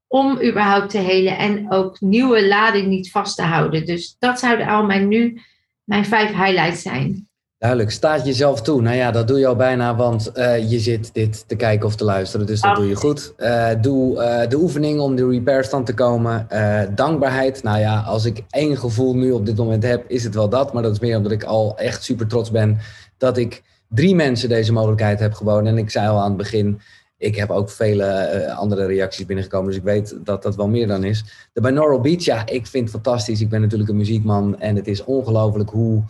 Om 0.07 0.41
überhaupt 0.41 0.89
te 0.89 0.97
helen. 0.97 1.37
En 1.37 1.71
ook 1.71 2.01
nieuwe 2.01 2.47
lading 2.47 2.87
niet 2.87 3.11
vast 3.11 3.35
te 3.35 3.41
houden. 3.41 3.85
Dus 3.85 4.15
dat 4.19 4.39
zouden 4.39 4.67
al 4.67 4.85
mijn 4.85 5.07
nu 5.07 5.41
mijn 5.83 6.05
vijf 6.05 6.29
highlights 6.29 6.81
zijn. 6.81 7.27
Duidelijk, 7.57 7.91
staat 7.91 8.25
jezelf 8.25 8.61
toe. 8.61 8.81
Nou 8.81 8.95
ja, 8.95 9.11
dat 9.11 9.27
doe 9.27 9.39
je 9.39 9.47
al 9.47 9.55
bijna, 9.55 9.95
want 9.95 10.31
uh, 10.35 10.71
je 10.71 10.79
zit 10.79 11.13
dit 11.13 11.47
te 11.47 11.55
kijken 11.55 11.87
of 11.87 11.95
te 11.95 12.03
luisteren. 12.03 12.45
Dus 12.45 12.61
dat 12.61 12.75
doe 12.75 12.87
je 12.87 12.95
goed. 12.95 13.33
Uh, 13.37 13.69
doe 13.81 14.15
uh, 14.15 14.49
de 14.49 14.57
oefening 14.57 14.99
om 14.99 15.15
de 15.15 15.29
repair 15.29 15.63
stand 15.63 15.85
te 15.85 15.93
komen. 15.93 16.47
dankbaarheid. 16.95 17.63
Nou 17.63 17.79
ja, 17.79 17.99
als 17.99 18.25
ik 18.25 18.43
één 18.49 18.77
gevoel 18.77 19.15
nu 19.15 19.31
op 19.31 19.45
dit 19.45 19.57
moment 19.57 19.83
heb, 19.83 20.03
is 20.07 20.23
het 20.23 20.35
wel 20.35 20.49
dat. 20.49 20.73
Maar 20.73 20.83
dat 20.83 20.91
is 20.91 20.99
meer 20.99 21.17
omdat 21.17 21.31
ik 21.31 21.43
al 21.43 21.77
echt 21.77 22.03
super 22.03 22.27
trots 22.27 22.51
ben 22.51 22.79
dat 23.17 23.37
ik 23.37 23.63
drie 23.89 24.15
mensen 24.15 24.49
deze 24.49 24.73
mogelijkheid 24.73 25.19
heb 25.19 25.33
geboden. 25.33 25.67
En 25.67 25.77
ik 25.77 25.89
zei 25.89 26.07
al 26.07 26.19
aan 26.19 26.27
het 26.27 26.37
begin, 26.37 26.81
ik 27.17 27.35
heb 27.35 27.49
ook 27.49 27.69
vele 27.69 28.31
uh, 28.33 28.57
andere 28.57 28.85
reacties 28.85 29.25
binnengekomen, 29.25 29.67
dus 29.67 29.77
ik 29.77 29.83
weet 29.83 30.17
dat 30.23 30.43
dat 30.43 30.55
wel 30.55 30.67
meer 30.67 30.87
dan 30.87 31.03
is. 31.03 31.23
De 31.53 31.61
binaural 31.61 32.01
beats, 32.01 32.25
ja, 32.25 32.45
ik 32.45 32.67
vind 32.67 32.83
het 32.83 32.93
fantastisch. 32.93 33.41
Ik 33.41 33.49
ben 33.49 33.61
natuurlijk 33.61 33.89
een 33.89 33.97
muziekman 33.97 34.59
en 34.59 34.75
het 34.75 34.87
is 34.87 35.03
ongelooflijk 35.03 35.69
hoe, 35.69 36.03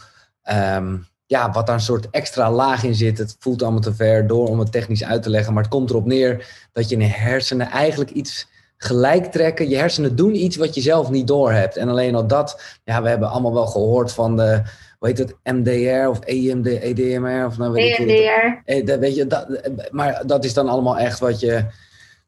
um, 0.52 1.06
ja, 1.26 1.52
wat 1.52 1.66
daar 1.66 1.76
een 1.76 1.82
soort 1.82 2.10
extra 2.10 2.52
laag 2.52 2.84
in 2.84 2.96
zit. 2.96 3.18
Het 3.18 3.36
voelt 3.40 3.62
allemaal 3.62 3.82
te 3.82 3.96
ver 3.96 4.28
door 4.28 4.48
om 4.48 4.60
het 4.60 4.72
technisch 4.72 5.04
uit 5.04 5.24
te 5.24 5.30
leggen, 5.30 5.54
maar 5.54 5.64
het 5.64 5.72
komt 5.72 5.90
erop 5.90 6.06
neer 6.06 6.68
dat 6.72 6.90
je 6.90 6.96
in 6.96 7.02
hersenen 7.02 7.68
eigenlijk 7.68 8.12
iets 8.12 8.48
gelijk 8.78 9.26
trekken. 9.26 9.70
Je 9.70 9.78
hersenen 9.78 10.16
doen 10.16 10.36
iets 10.36 10.56
wat 10.56 10.76
je 10.76 10.82
zelf 10.82 11.10
niet 11.10 11.28
doorhebt. 11.28 11.78
En 11.78 11.90
alleen 11.90 12.16
al 12.16 12.28
dat, 12.28 12.62
ja, 12.84 13.02
we 13.02 13.10
hebben 13.10 13.30
allemaal 13.30 13.54
wel 13.54 13.68
gehoord 13.68 14.12
van 14.12 14.38
de 14.38 14.62
hoe 15.00 15.08
heet 15.08 15.18
het, 15.18 15.36
MDR 15.44 16.08
of 16.08 16.20
EMD, 16.20 16.68
EDMR? 16.68 17.46
Of 17.46 17.58
nou 17.58 17.72
weet 17.72 17.98
EMDR. 17.98 18.72
Ik 18.72 18.88
dat, 18.88 19.00
weet 19.00 19.16
je, 19.16 19.28
dat, 19.28 19.70
maar 19.92 20.24
dat 20.26 20.44
is 20.46 20.54
dan 20.54 20.68
allemaal 20.68 20.98
echt 20.98 21.20
wat 21.20 21.40
je, 21.40 21.66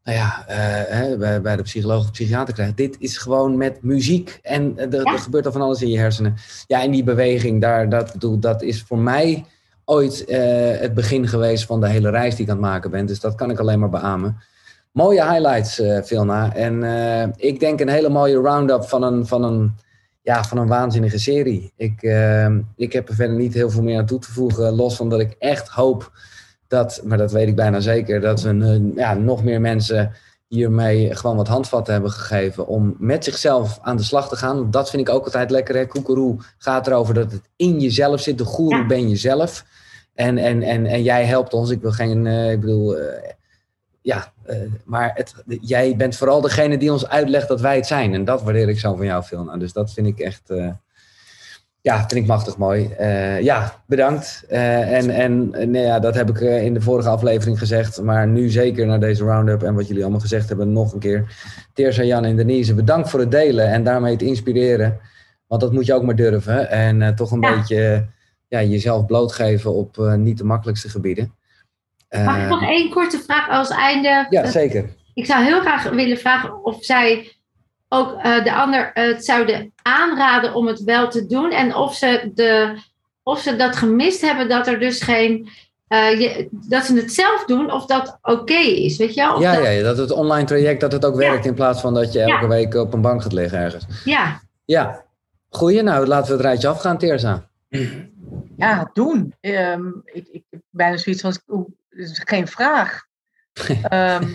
nou 0.04 0.18
ja, 0.18 0.46
uh, 0.50 0.56
hè, 0.96 1.18
bij, 1.18 1.42
bij 1.42 1.56
de 1.56 1.64
psycholoog 1.64 2.04
of 2.04 2.12
psychiater 2.12 2.54
krijgt. 2.54 2.78
Dit 2.78 2.96
is 3.00 3.18
gewoon 3.18 3.58
met 3.58 3.84
muziek 3.84 4.40
en 4.42 4.74
er, 4.78 5.06
er 5.06 5.20
gebeurt 5.20 5.46
er 5.46 5.52
van 5.52 5.62
alles 5.62 5.82
in 5.82 5.90
je 5.90 5.98
hersenen. 5.98 6.36
Ja, 6.68 6.82
en 6.82 6.92
die 6.92 7.04
beweging, 7.04 7.62
daar, 7.62 7.90
dat, 7.90 8.14
dat 8.40 8.62
is 8.62 8.84
voor 8.84 9.00
mij 9.00 9.46
ooit 9.86 10.24
uh, 10.28 10.38
het 10.80 10.94
begin 10.94 11.28
geweest 11.28 11.66
van 11.66 11.82
de 11.82 11.88
hele 11.88 12.10
reis 12.10 12.36
die 12.36 12.46
ik 12.46 12.52
aan 12.52 12.58
het 12.58 12.66
maken 12.66 12.92
ben. 12.92 13.06
Dus 13.06 13.20
dat 13.20 13.36
kan 13.36 13.50
ik 13.50 13.60
alleen 13.60 13.80
maar 13.80 13.90
beamen. 13.90 14.38
Mooie 14.92 15.24
highlights, 15.24 15.82
Vilna. 16.02 16.54
En 16.56 16.84
ik 17.36 17.60
denk 17.60 17.80
een 17.80 17.90
hele 17.90 18.10
mooie 18.10 18.40
round-up 18.40 18.84
van 18.84 19.04
een, 19.04 19.28
van 19.28 19.44
een 19.44 19.76
ja, 20.28 20.44
van 20.44 20.58
een 20.58 20.68
waanzinnige 20.68 21.20
serie. 21.20 21.74
Ik, 21.76 22.02
uh, 22.02 22.56
ik 22.76 22.94
heb 22.94 23.10
er 23.10 23.16
verder 23.16 23.36
niet 23.36 23.54
heel 23.54 23.70
veel 23.70 23.84
meer 23.84 23.98
aan 23.98 24.06
toe 24.06 24.20
te 24.20 24.32
voegen. 24.32 24.76
Los 24.76 24.96
van 24.96 25.10
dat 25.10 25.20
ik 25.20 25.36
echt 25.40 25.68
hoop 25.68 26.12
dat, 26.68 27.02
maar 27.04 27.18
dat 27.18 27.32
weet 27.32 27.48
ik 27.48 27.56
bijna 27.56 27.80
zeker, 27.80 28.22
dat 28.22 28.42
we 28.42 28.54
uh, 28.54 28.96
ja, 28.96 29.14
nog 29.14 29.44
meer 29.44 29.62
mensen 29.62 30.12
hiermee 30.48 31.16
gewoon 31.16 31.36
wat 31.36 31.48
handvatten 31.48 31.94
hebben 31.94 32.12
gegeven 32.12 32.68
om 32.68 32.96
met 33.00 33.24
zichzelf 33.24 33.80
aan 33.82 33.98
de 33.98 34.04
slag 34.04 34.30
te 34.30 34.36
gaan. 34.36 34.72
Dat 34.72 34.90
vind 34.90 35.08
ik 35.08 35.14
ook 35.14 35.26
altijd 35.26 35.52
lekker. 35.52 35.76
Hè? 35.76 35.86
Koekeroe 35.86 36.38
gaat 36.58 36.88
erover 36.88 37.14
dat 37.14 37.32
het 37.32 37.50
in 37.56 37.80
jezelf 37.80 38.22
zit. 38.22 38.38
De 38.38 38.46
goeroe 38.46 38.86
ben 38.86 39.10
jezelf. 39.10 39.66
En, 40.14 40.38
en, 40.38 40.62
en, 40.62 40.86
en 40.86 41.04
jij 41.04 41.26
helpt 41.26 41.54
ons. 41.54 41.70
Ik 41.70 41.82
wil 41.82 41.92
geen, 41.92 42.26
uh, 42.26 42.52
ik 42.52 42.60
bedoel, 42.60 42.98
uh, 42.98 43.04
ja, 44.08 44.34
uh, 44.50 44.56
maar 44.86 45.12
het, 45.14 45.34
jij 45.62 45.96
bent 45.96 46.16
vooral 46.16 46.42
degene 46.42 46.78
die 46.78 46.92
ons 46.92 47.08
uitlegt 47.08 47.48
dat 47.48 47.62
wij 47.62 47.76
het 47.76 47.88
zijn. 47.88 48.14
En 48.14 48.26
dat 48.26 48.44
waardeer 48.44 48.70
ik 48.70 48.80
zo 48.80 48.96
van 48.96 49.06
jou 49.06 49.24
veel. 49.24 49.44
Nou, 49.44 49.60
dus 49.60 49.74
dat 49.74 49.94
vind 49.94 50.08
ik 50.08 50.20
echt, 50.20 50.50
uh, 50.52 50.70
ja, 51.82 51.98
vind 51.98 52.22
ik 52.22 52.28
machtig 52.28 52.58
mooi. 52.58 52.96
Uh, 53.00 53.42
ja, 53.42 53.82
bedankt. 53.86 54.46
en 54.48 55.10
en 55.10 55.50
nee, 55.72 55.84
ja, 55.84 56.00
dat 56.00 56.16
heb 56.16 56.30
ik 56.30 56.40
in 56.40 56.74
de 56.74 56.82
vorige 56.82 57.10
aflevering 57.10 57.60
gezegd. 57.60 58.02
Maar 58.02 58.28
nu 58.28 58.50
zeker 58.50 58.86
naar 58.86 59.00
deze 59.00 59.24
roundup 59.24 59.64
en 59.64 59.76
wat 59.76 59.88
jullie 59.88 60.02
allemaal 60.02 60.22
gezegd 60.22 60.48
hebben, 60.48 60.72
nog 60.72 60.94
een 60.94 61.00
keer. 61.00 61.38
Teersa, 61.74 62.04
Jan 62.04 62.26
en 62.26 62.36
Denise, 62.36 62.74
bedankt 62.74 63.10
voor 63.10 63.20
het 63.20 63.32
delen 63.32 63.72
en 63.72 63.84
daarmee 63.84 64.12
het 64.12 64.22
inspireren. 64.22 65.00
Want 65.48 65.62
dat 65.62 65.72
moet 65.72 65.86
je 65.86 65.94
ook 65.94 66.04
maar 66.04 66.16
durven. 66.16 66.70
En 66.70 67.16
toch 67.16 67.32
een 67.32 67.42
ja. 67.42 67.56
beetje 67.56 68.06
ja, 68.48 68.64
jezelf 68.64 69.06
blootgeven 69.06 69.74
op 69.74 69.98
niet 70.18 70.38
de 70.38 70.44
makkelijkste 70.44 70.90
gebieden. 70.90 71.37
Mag 72.10 72.42
ik 72.42 72.48
nog 72.48 72.62
Eh, 72.62 72.68
één 72.70 72.90
korte 72.90 73.20
vraag 73.20 73.50
als 73.50 73.70
einde? 73.70 74.26
Ja, 74.30 74.46
zeker. 74.46 74.90
Ik 75.14 75.26
zou 75.26 75.44
heel 75.44 75.60
graag 75.62 75.90
willen 75.90 76.18
vragen 76.18 76.66
of 76.66 76.78
zij 76.84 77.32
ook 77.90 78.14
uh, 78.26 78.44
de 78.44 78.54
ander 78.54 78.92
uh, 78.94 79.04
het 79.14 79.26
zouden 79.26 79.74
aanraden 79.82 80.54
om 80.54 80.68
het 80.68 80.84
wel 80.84 81.10
te 81.10 81.26
doen. 81.26 81.52
En 81.52 81.76
of 81.76 81.96
ze, 81.96 82.32
de, 82.34 82.78
of 83.24 83.40
ze 83.40 83.56
dat 83.56 83.76
gemist 83.76 84.22
hebben, 84.22 84.50
dat 84.50 84.68
er 84.68 84.80
dus 84.80 85.02
geen 85.02 85.50
eh, 85.88 86.20
je, 86.20 86.48
dat 86.52 86.84
ze 86.86 86.96
het 86.96 87.14
zelf 87.14 87.46
doen 87.46 87.72
of 87.72 87.86
dat 87.86 88.18
oké 88.22 88.54
is, 88.58 88.98
weet 88.98 89.14
je 89.14 89.22
wel? 89.22 89.36
Of 89.36 89.42
Ja, 89.42 89.56
dat- 89.56 89.66
ja, 89.66 89.82
dat 89.84 89.98
het 89.98 90.12
online 90.12 90.46
traject 90.48 90.82
dat 90.82 90.92
het 90.92 91.06
ook 91.06 91.22
Ja. 91.22 91.30
werkt 91.30 91.46
in 91.46 91.54
plaats 91.54 91.82
van 91.82 91.94
dat 91.94 92.14
je 92.14 92.20
elke 92.22 92.42
Ja. 92.42 92.48
week 92.48 92.74
op 92.74 92.94
een 92.94 93.02
bank 93.02 93.22
gaat 93.22 93.34
liggen 93.34 93.60
ergens. 93.60 93.86
ja. 94.06 94.40
Ja, 94.66 95.04
goeie. 95.50 95.82
Nou, 95.82 96.06
laten 96.08 96.28
we 96.28 96.34
het 96.34 96.42
rijtje 96.46 96.68
afgaan, 96.68 96.98
Teerza. 96.98 97.48
Ja, 98.58 98.90
doen. 98.94 99.34
Ehm, 99.42 99.82
ik, 100.06 100.28
ik 100.32 100.44
bijna 100.70 100.98
zoiets 100.98 101.22
van, 101.22 101.34
is 101.98 102.22
geen 102.26 102.48
vraag. 102.48 103.06
Ehm, 103.90 104.34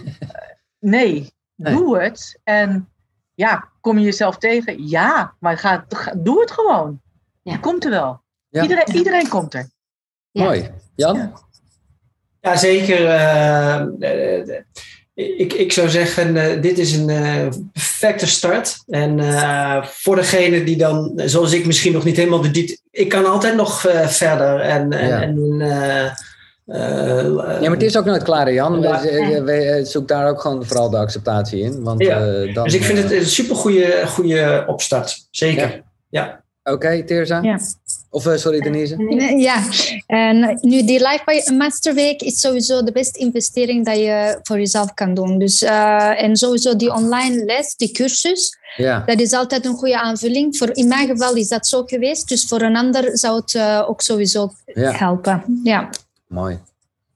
nee, 0.78 1.32
Nee. 1.54 1.74
doe 1.74 1.98
het. 2.02 2.40
En 2.44 2.88
ja, 3.34 3.68
kom 3.80 3.98
je 3.98 4.04
jezelf 4.04 4.38
tegen? 4.38 4.88
Ja, 4.88 5.34
maar 5.40 5.58
ga, 5.58 5.84
ga- 5.88 6.14
doe 6.16 6.40
het 6.40 6.50
gewoon. 6.50 7.00
Ja. 7.42 7.52
Je 7.52 7.60
komt 7.60 7.84
er 7.84 7.90
wel. 7.90 8.22
Ja. 8.48 8.62
Iedereen, 8.62 8.94
iedereen 8.96 9.28
komt 9.28 9.54
er. 9.54 9.70
Ja. 10.30 10.44
Mooi. 10.44 10.70
Jan? 10.96 11.38
Ja, 12.40 12.56
zeker. 12.56 13.06
eh, 13.06 13.80
eh, 13.80 14.62
ik, 15.14 15.52
ik 15.52 15.72
zou 15.72 15.88
zeggen, 15.88 16.36
eh, 16.36 16.62
dit 16.62 16.78
is 16.78 16.92
een 16.96 17.08
eh, 17.10 17.48
perfecte 17.72 18.26
start. 18.26 18.82
En 18.86 19.18
eh, 19.20 19.84
voor 19.84 20.16
degene 20.16 20.64
die 20.64 20.76
dan, 20.76 21.12
zoals 21.24 21.52
ik 21.52 21.66
misschien 21.66 21.92
nog 21.92 22.04
niet 22.04 22.16
helemaal 22.16 22.40
de 22.40 22.50
dit, 22.50 22.82
ik 22.90 23.08
kan 23.08 23.26
altijd 23.26 23.54
nog 23.56 23.84
eh, 23.84 24.06
verder. 24.06 24.60
En, 24.60 24.92
en, 24.92 25.60
Ja. 26.72 26.78
eh, 26.78 27.24
Ja, 27.34 27.60
maar 27.60 27.70
het 27.70 27.82
is 27.82 27.96
ook 27.96 28.04
nooit 28.04 28.22
klaar, 28.22 28.52
Jan. 28.52 28.80
Ja. 28.80 29.00
We- 29.42 29.80
Zoek 29.84 30.08
daar 30.08 30.28
ook 30.28 30.40
gewoon 30.40 30.64
vooral 30.66 30.90
de 30.90 30.96
acceptatie 30.96 31.60
in. 31.60 31.82
Want, 31.82 32.02
Ja. 32.02 32.26
eh, 32.26 32.54
dan, 32.54 32.64
dus 32.64 32.74
ik 32.74 32.82
vind 32.84 32.98
eh, 32.98 33.04
het 33.04 33.12
een 33.12 33.26
super 33.26 33.56
goede, 33.56 34.02
goede 34.06 34.64
opstart. 34.66 35.26
Zeker. 35.30 35.82
Oké, 36.64 37.04
Teerza? 37.04 37.40
Ja. 37.42 37.58
Of 38.10 38.26
eh, 38.26 38.36
sorry, 38.36 38.60
Denise? 38.60 38.96
Ja, 39.36 39.62
en 40.06 40.58
nu 40.60 40.84
die 40.84 40.98
Life 41.08 41.52
Master 41.58 41.94
Week 41.94 42.20
is 42.22 42.40
sowieso 42.40 42.82
de 42.82 42.92
beste 42.92 43.18
investering 43.18 43.84
dat 43.86 43.96
je 43.96 44.38
voor 44.42 44.58
jezelf 44.58 44.94
kan 44.94 45.14
doen. 45.14 45.38
Dus, 45.38 45.62
eh, 45.62 46.22
en 46.22 46.36
sowieso 46.36 46.76
die 46.76 46.92
online 46.94 47.44
les, 47.44 47.76
die 47.76 47.90
cursus, 47.92 48.56
Ja, 48.76 49.02
dat 49.06 49.20
is 49.20 49.32
altijd 49.32 49.64
een 49.64 49.74
goede 49.74 50.00
aanvulling. 50.00 50.56
Voor, 50.56 50.70
in 50.72 50.88
mijn 50.88 51.08
geval 51.08 51.34
is 51.34 51.48
dat 51.48 51.66
zo 51.66 51.82
geweest, 51.86 52.28
dus 52.28 52.46
voor 52.46 52.60
een 52.60 52.76
ander 52.76 53.18
zou 53.18 53.36
het 53.40 53.54
eh, 53.54 53.84
ook 53.88 54.00
sowieso 54.00 54.50
ja, 54.74 54.90
helpen. 54.92 55.60
Ja. 55.64 55.88
Mooi. 56.32 56.58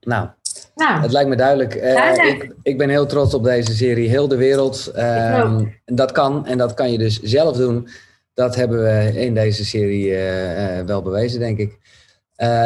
Nou, 0.01 0.29
Nou, 0.75 1.01
het 1.01 1.13
lijkt 1.13 1.29
me 1.29 1.37
duidelijk. 1.37 1.75
Eh, 1.75 1.95
Duidelijk. 1.95 2.43
ik, 2.43 2.55
ik 2.63 2.79
ben 2.79 2.89
heel 2.89 3.07
trots 3.07 3.35
op 3.35 3.45
deze 3.45 3.77
serie, 3.77 4.09
heel 4.09 4.29
de 4.29 4.37
wereld. 4.37 4.87
Ehm, 4.87 5.65
dat 5.85 6.13
kan 6.13 6.47
en 6.47 6.59
dat 6.59 6.75
kan 6.75 6.93
je 6.93 6.99
dus 6.99 7.21
zelf 7.23 7.57
doen. 7.57 7.89
Dat 8.35 8.55
hebben 8.57 8.83
we 8.83 9.21
in 9.21 9.35
deze 9.35 9.65
serie 9.65 10.15
eh, 10.15 10.79
eh, 10.79 10.87
wel 10.87 11.03
bewezen, 11.03 11.39
denk 11.39 11.59
ik. 11.59 11.79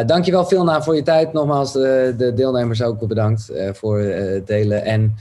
Dankjewel 0.07 0.47
Vilna 0.47 0.83
voor 0.83 0.97
je 0.97 1.03
tijd. 1.03 1.33
Nogmaals 1.33 1.73
de, 1.73 2.15
de 2.17 2.35
deelnemers 2.35 2.83
ook 2.83 3.07
bedankt 3.07 3.53
voor 3.73 3.99
het 3.99 4.47
delen. 4.47 4.85
En 4.85 5.15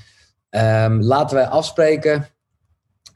ehm, 0.49 0.99
laten 1.01 1.35
wij 1.35 1.45
afspreken 1.45 2.27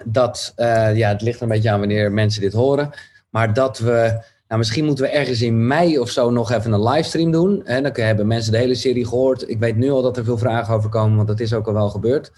dat, 0.06 0.54
ja, 0.94 1.10
het 1.10 1.22
ligt 1.22 1.42
een 1.42 1.48
beetje 1.48 1.72
aan 1.72 1.80
wanneer 1.80 2.12
mensen 2.12 2.42
dit 2.42 2.54
horen, 2.54 2.90
maar 3.30 3.54
dat 3.54 3.80
we, 3.80 4.22
nou 4.54 4.66
misschien 4.66 4.86
moeten 4.86 5.06
we 5.06 5.12
ergens 5.12 5.42
in 5.42 5.68
mei 5.68 6.00
of 6.00 6.10
zo 6.10 6.30
nog 6.30 6.52
even 6.52 6.72
een 6.72 6.84
livestream 6.84 7.32
doen. 7.32 7.62
Hè? 7.64 7.82
Dan 7.82 7.92
hebben 7.94 8.28
mensen 8.28 8.52
de 8.52 8.58
hele 8.58 8.76
serie 8.76 9.08
gehoord. 9.08 9.50
Ik 9.50 9.60
weet 9.60 9.76
nu 9.76 9.90
al 9.92 10.02
dat 10.02 10.18
er 10.18 10.24
veel 10.24 10.38
vragen 10.38 10.74
over 10.74 10.90
komen, 10.90 11.16
want 11.16 11.28
dat 11.28 11.40
is 11.40 11.54
ook 11.54 11.68
al 11.68 11.74
wel 11.74 11.90
gebeurd. 11.90 12.32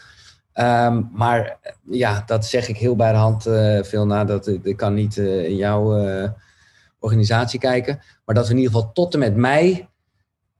Ehm, 0.54 1.02
maar 1.12 1.58
eh, 1.62 1.72
ja, 1.90 2.24
dat 2.26 2.46
zeg 2.46 2.68
ik 2.68 2.78
heel 2.78 2.96
bij 2.96 3.12
de 3.12 3.18
hand, 3.18 3.46
eh 3.46 3.84
Vilna. 3.84 4.26
Dat, 4.26 4.48
ik 4.48 4.78
kan 4.78 4.94
niet 4.94 5.18
eh, 5.18 5.46
in 5.46 5.56
jouw 5.56 5.98
eh, 5.98 6.30
organisatie 7.00 7.60
kijken. 7.60 8.00
Maar 8.26 8.36
dat 8.36 8.48
we 8.48 8.52
in 8.54 8.60
ieder 8.60 8.74
geval 8.74 8.92
tot 8.92 9.14
en 9.14 9.20
met 9.20 9.36
mei 9.36 9.88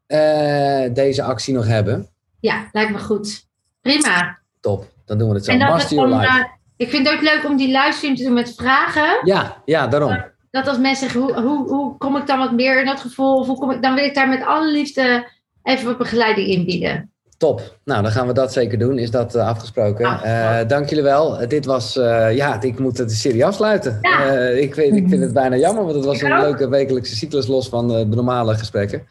eh, 0.08 0.94
deze 0.94 1.24
actie 1.24 1.54
nog 1.54 1.68
hebben. 1.68 2.08
ja, 2.40 2.70
lijkt 2.72 2.92
me 2.92 3.00
goed. 3.00 3.48
Prima. 3.82 4.40
Top, 4.60 4.88
dan 5.06 5.18
doen 5.18 5.30
we 5.30 5.36
het 5.36 5.46
zo. 5.46 5.52
En 5.52 5.58
Master 5.58 5.98
om, 5.98 6.14
eh, 6.14 6.44
ik 6.78 6.90
vind 6.90 7.08
het 7.08 7.16
ook 7.16 7.24
leuk 7.24 7.46
om 7.46 7.58
die 7.58 7.68
livestream 7.68 8.16
te 8.16 8.24
doen 8.24 8.34
met 8.34 8.54
vragen. 8.56 9.20
Ja, 9.24 9.62
ja, 9.66 9.88
daarom. 9.88 10.34
Dat 10.56 10.68
als 10.68 10.78
mensen 10.78 11.10
zeggen, 11.10 11.22
hoe, 11.22 11.42
hoe, 11.42 11.68
hoe 11.68 11.98
kom 11.98 12.18
ik 12.18 12.28
dan 12.28 12.40
wat 12.40 12.52
meer 12.52 12.80
in 12.80 12.86
dat 12.86 13.00
gevoel? 13.00 13.36
Of 13.36 13.48
hoe 13.48 13.58
kom 13.58 13.72
ik, 13.72 13.82
dan 13.82 13.96
wil 13.96 14.04
ik 14.04 14.16
daar 14.16 14.30
met 14.30 14.44
alle 14.44 14.72
liefde 14.72 15.28
even 15.64 15.86
wat 15.86 15.98
begeleiding 15.98 16.48
in 16.48 16.66
bieden. 16.66 17.12
Top. 17.38 17.78
Nou, 17.86 18.02
dan 18.02 18.12
gaan 18.12 18.28
we 18.28 18.34
dat 18.34 18.54
zeker 18.54 18.78
doen. 18.78 18.98
Is 18.98 19.12
dat 19.12 19.36
eh, 19.36 19.48
afgesproken? 19.48 20.06
Afgesproken. 20.06 20.60
Eh, 20.60 20.68
dank 20.68 20.90
jullie 20.90 21.04
wel. 21.04 21.48
Dit 21.48 21.66
was, 21.66 21.98
eh, 21.98 22.36
ja, 22.36 22.62
ik 22.62 22.80
moet 22.80 22.98
de 22.98 23.10
serie 23.10 23.46
afsluiten. 23.46 23.98
Ja. 24.02 24.34
Ik, 24.38 24.76
weet, 24.76 24.96
ik 24.96 25.10
vind 25.10 25.22
het 25.22 25.34
bijna 25.34 25.56
jammer, 25.56 25.84
want 25.84 25.96
het 25.96 26.06
was 26.06 26.22
Ik 26.22 26.24
een 26.24 26.34
ook. 26.34 26.42
leuke 26.42 26.70
wekelijkse 26.70 27.16
cyclus 27.16 27.48
los 27.48 27.70
van 27.70 27.88
de 27.88 28.06
normale 28.06 28.56
gesprekken. 28.56 29.08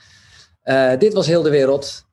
Dit 0.99 1.13
was 1.13 1.27
heel 1.27 1.43
de 1.43 1.51
wereld. 1.51 2.04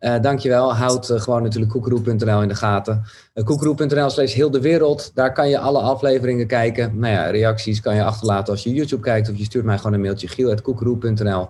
Eh 0.00 0.20
dankjewel. 0.20 0.74
Houd 0.74 1.10
eh, 1.10 1.20
gewoon 1.20 1.42
natuurlijk 1.42 1.72
koekeroe.nl 1.72 2.42
in 2.42 2.48
de 2.48 2.54
gaten. 2.54 3.02
Uh, 3.34 3.44
koekeroe.nl 3.44 4.10
slash 4.10 4.34
heel 4.34 4.50
de 4.50 4.60
wereld. 4.60 5.10
Daar 5.14 5.32
kan 5.32 5.48
je 5.48 5.58
alle 5.58 5.80
afleveringen 5.80 6.46
kijken. 6.46 6.98
Nou 6.98 7.12
ja, 7.12 7.30
reacties 7.30 7.80
kan 7.80 7.94
je 7.94 8.04
achterlaten 8.04 8.52
als 8.52 8.62
je 8.62 8.72
YouTube 8.72 9.02
kijkt. 9.02 9.30
Of 9.30 9.36
je 9.36 9.44
stuurt 9.44 9.64
mij 9.64 9.76
gewoon 9.76 9.92
een 9.92 10.00
mailtje. 10.00 10.28
giel.koekeroe.nl 10.28 11.48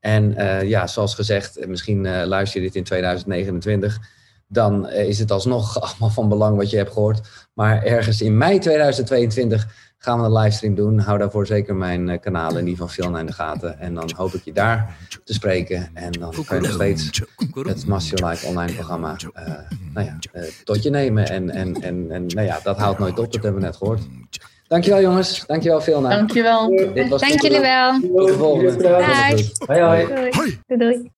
En 0.00 0.36
eh, 0.36 0.68
ja, 0.68 0.86
zoals 0.86 1.14
gezegd, 1.14 1.56
eh, 1.56 1.68
misschien 1.68 2.06
eh, 2.06 2.26
luister 2.26 2.60
je 2.60 2.66
dit 2.66 2.76
in 2.76 2.84
2029. 2.84 3.98
Dan 4.48 4.88
eh, 4.88 5.08
is 5.08 5.18
het 5.18 5.30
alsnog 5.30 5.80
allemaal 5.84 6.10
van 6.10 6.28
belang 6.28 6.56
wat 6.56 6.70
je 6.70 6.76
hebt 6.76 6.92
gehoord. 6.92 7.28
Maar 7.52 7.82
ergens 7.82 8.20
in 8.20 8.38
mei 8.38 8.58
2022 8.58 9.66
gaan 9.98 10.18
we 10.18 10.24
een 10.24 10.32
livestream 10.32 10.74
doen. 10.74 10.98
Hou 10.98 11.18
daarvoor 11.18 11.46
zeker 11.46 11.74
mijn 11.74 12.08
eh, 12.08 12.20
kanalen, 12.20 12.64
die 12.64 12.76
van 12.76 12.90
Vilna 12.90 13.18
in 13.18 13.26
de 13.26 13.32
gaten. 13.32 13.78
En 13.78 13.94
dan 13.94 14.10
hoop 14.16 14.32
ik 14.32 14.44
je 14.44 14.52
daar 14.52 14.96
te 15.24 15.32
spreken. 15.32 15.90
En 15.94 16.12
dan 16.12 16.34
kan 16.46 16.56
je 16.56 16.62
nog 16.62 16.72
steeds 16.72 17.22
het 17.52 17.86
Master 17.86 18.26
Life 18.26 18.46
online 18.46 18.72
programma 18.72 19.16
eh, 19.34 19.44
nou 19.94 20.06
ja, 20.06 20.18
eh, 20.32 20.42
tot 20.64 20.82
je 20.82 20.90
nemen. 20.90 21.28
En, 21.28 21.50
en, 21.50 21.82
en, 21.82 22.10
en 22.10 22.26
nou 22.26 22.46
ja, 22.46 22.60
dat 22.62 22.78
houdt 22.78 22.98
nooit 22.98 23.18
op, 23.18 23.32
dat 23.32 23.42
hebben 23.42 23.60
we 23.60 23.66
net 23.66 23.76
gehoord. 23.76 24.00
Dankjewel 24.68 25.00
jongens, 25.00 25.46
dankjewel 25.46 25.80
Vilna. 25.80 26.08
Dankjewel. 26.08 26.68
Dit 26.94 27.08
was 27.08 27.20
Dank 27.20 27.40
jullie 27.40 27.60
wel. 27.60 28.00
Tot 28.00 28.26
de 28.26 28.34
volgende. 28.34 28.76
Dag. 28.76 29.30
Goed. 29.30 29.52
Hoi 29.66 29.80
hoi. 29.80 30.06
Doei. 30.06 30.30
Doei. 30.66 30.78
doei. 30.78 31.14